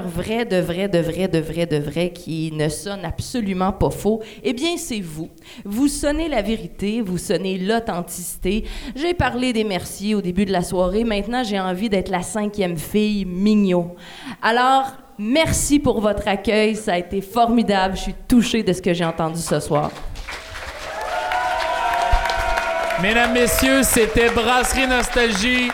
[0.08, 4.20] vrai, de vrai, de vrai, de vrai, de vrai, qui ne sonne absolument pas faux.
[4.44, 5.30] Eh bien, c'est vous.
[5.64, 8.64] Vous sonnez la vérité, vous sonnez l'authenticité.
[8.96, 11.04] J'ai parlé des Merciers au début de la soirée.
[11.04, 13.96] Maintenant, j'ai envie d'être la cinquième fille Mignot.
[14.42, 14.86] Alors,
[15.20, 16.76] merci pour votre accueil.
[16.76, 17.96] Ça a été formidable.
[17.96, 19.92] Je suis touchée de ce que j'ai entendu ce soir.
[23.04, 25.70] Mesdames, Messieurs, c'était Brasserie Nostalgie,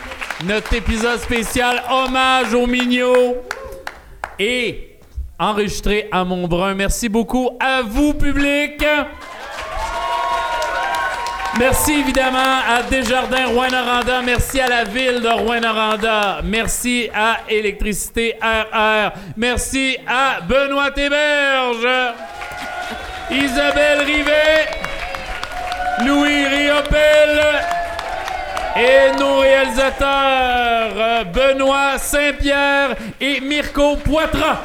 [0.46, 3.36] notre épisode spécial hommage aux mignons
[4.38, 4.98] et
[5.38, 6.74] enregistré à Montbrun.
[6.76, 8.84] Merci beaucoup à vous, public.
[11.58, 14.22] Merci évidemment à Desjardins Rouen-Noranda.
[14.22, 16.42] Merci à la ville de Rouen-Noranda.
[16.44, 19.12] Merci à Électricité RR.
[19.36, 21.88] Merci à Benoît Théberge.
[23.32, 24.68] Isabelle Rivet.
[26.06, 27.79] Louis Riopel
[28.80, 34.62] et nos réalisateurs Benoît Saint-Pierre et Mirko Poitras.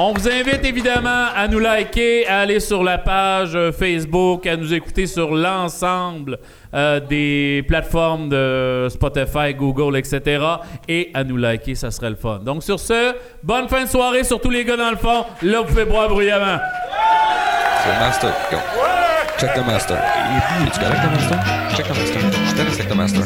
[0.00, 4.56] On vous invite évidemment à nous liker, à aller sur la page euh, Facebook, à
[4.56, 6.38] nous écouter sur l'ensemble
[6.72, 10.40] euh, des plateformes de Spotify, Google, etc.
[10.86, 12.38] Et à nous liker, ça serait le fun.
[12.44, 15.24] Donc sur ce, bonne fin de soirée, surtout les gars dans le fond.
[15.42, 16.58] Là, vous pouvez boire bruyamment.
[17.88, 18.34] Le master.
[18.50, 18.58] Go.
[19.38, 19.96] Check the master.
[19.96, 21.40] Le master?
[21.74, 22.20] Check the master.
[22.46, 23.24] Je te avec le master.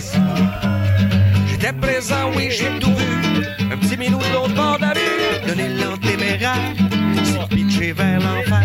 [1.48, 3.44] J'étais présent, oui, j'ai tout vu.
[3.72, 6.54] Un petit minou de l'autre bord de la rue, donner l'antéméraire,
[7.24, 8.62] s'est pitché vers l'enfer.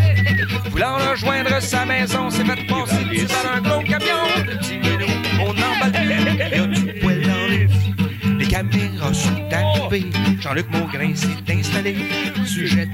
[0.70, 4.22] Voulant rejoindre sa maison, s'est fait passer dessus par un gros camion.
[4.38, 5.08] Le petit minou,
[5.40, 10.12] on emballe plus, y a du poil dans le Les caméras sont arrivées,
[10.42, 11.96] Jean-Luc Maugrain s'est installé.
[12.46, 12.88] Sujet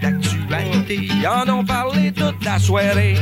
[0.64, 3.16] d'actualité, ils en ont parlé toute la soirée.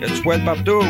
[0.00, 0.82] Y a du poil partout.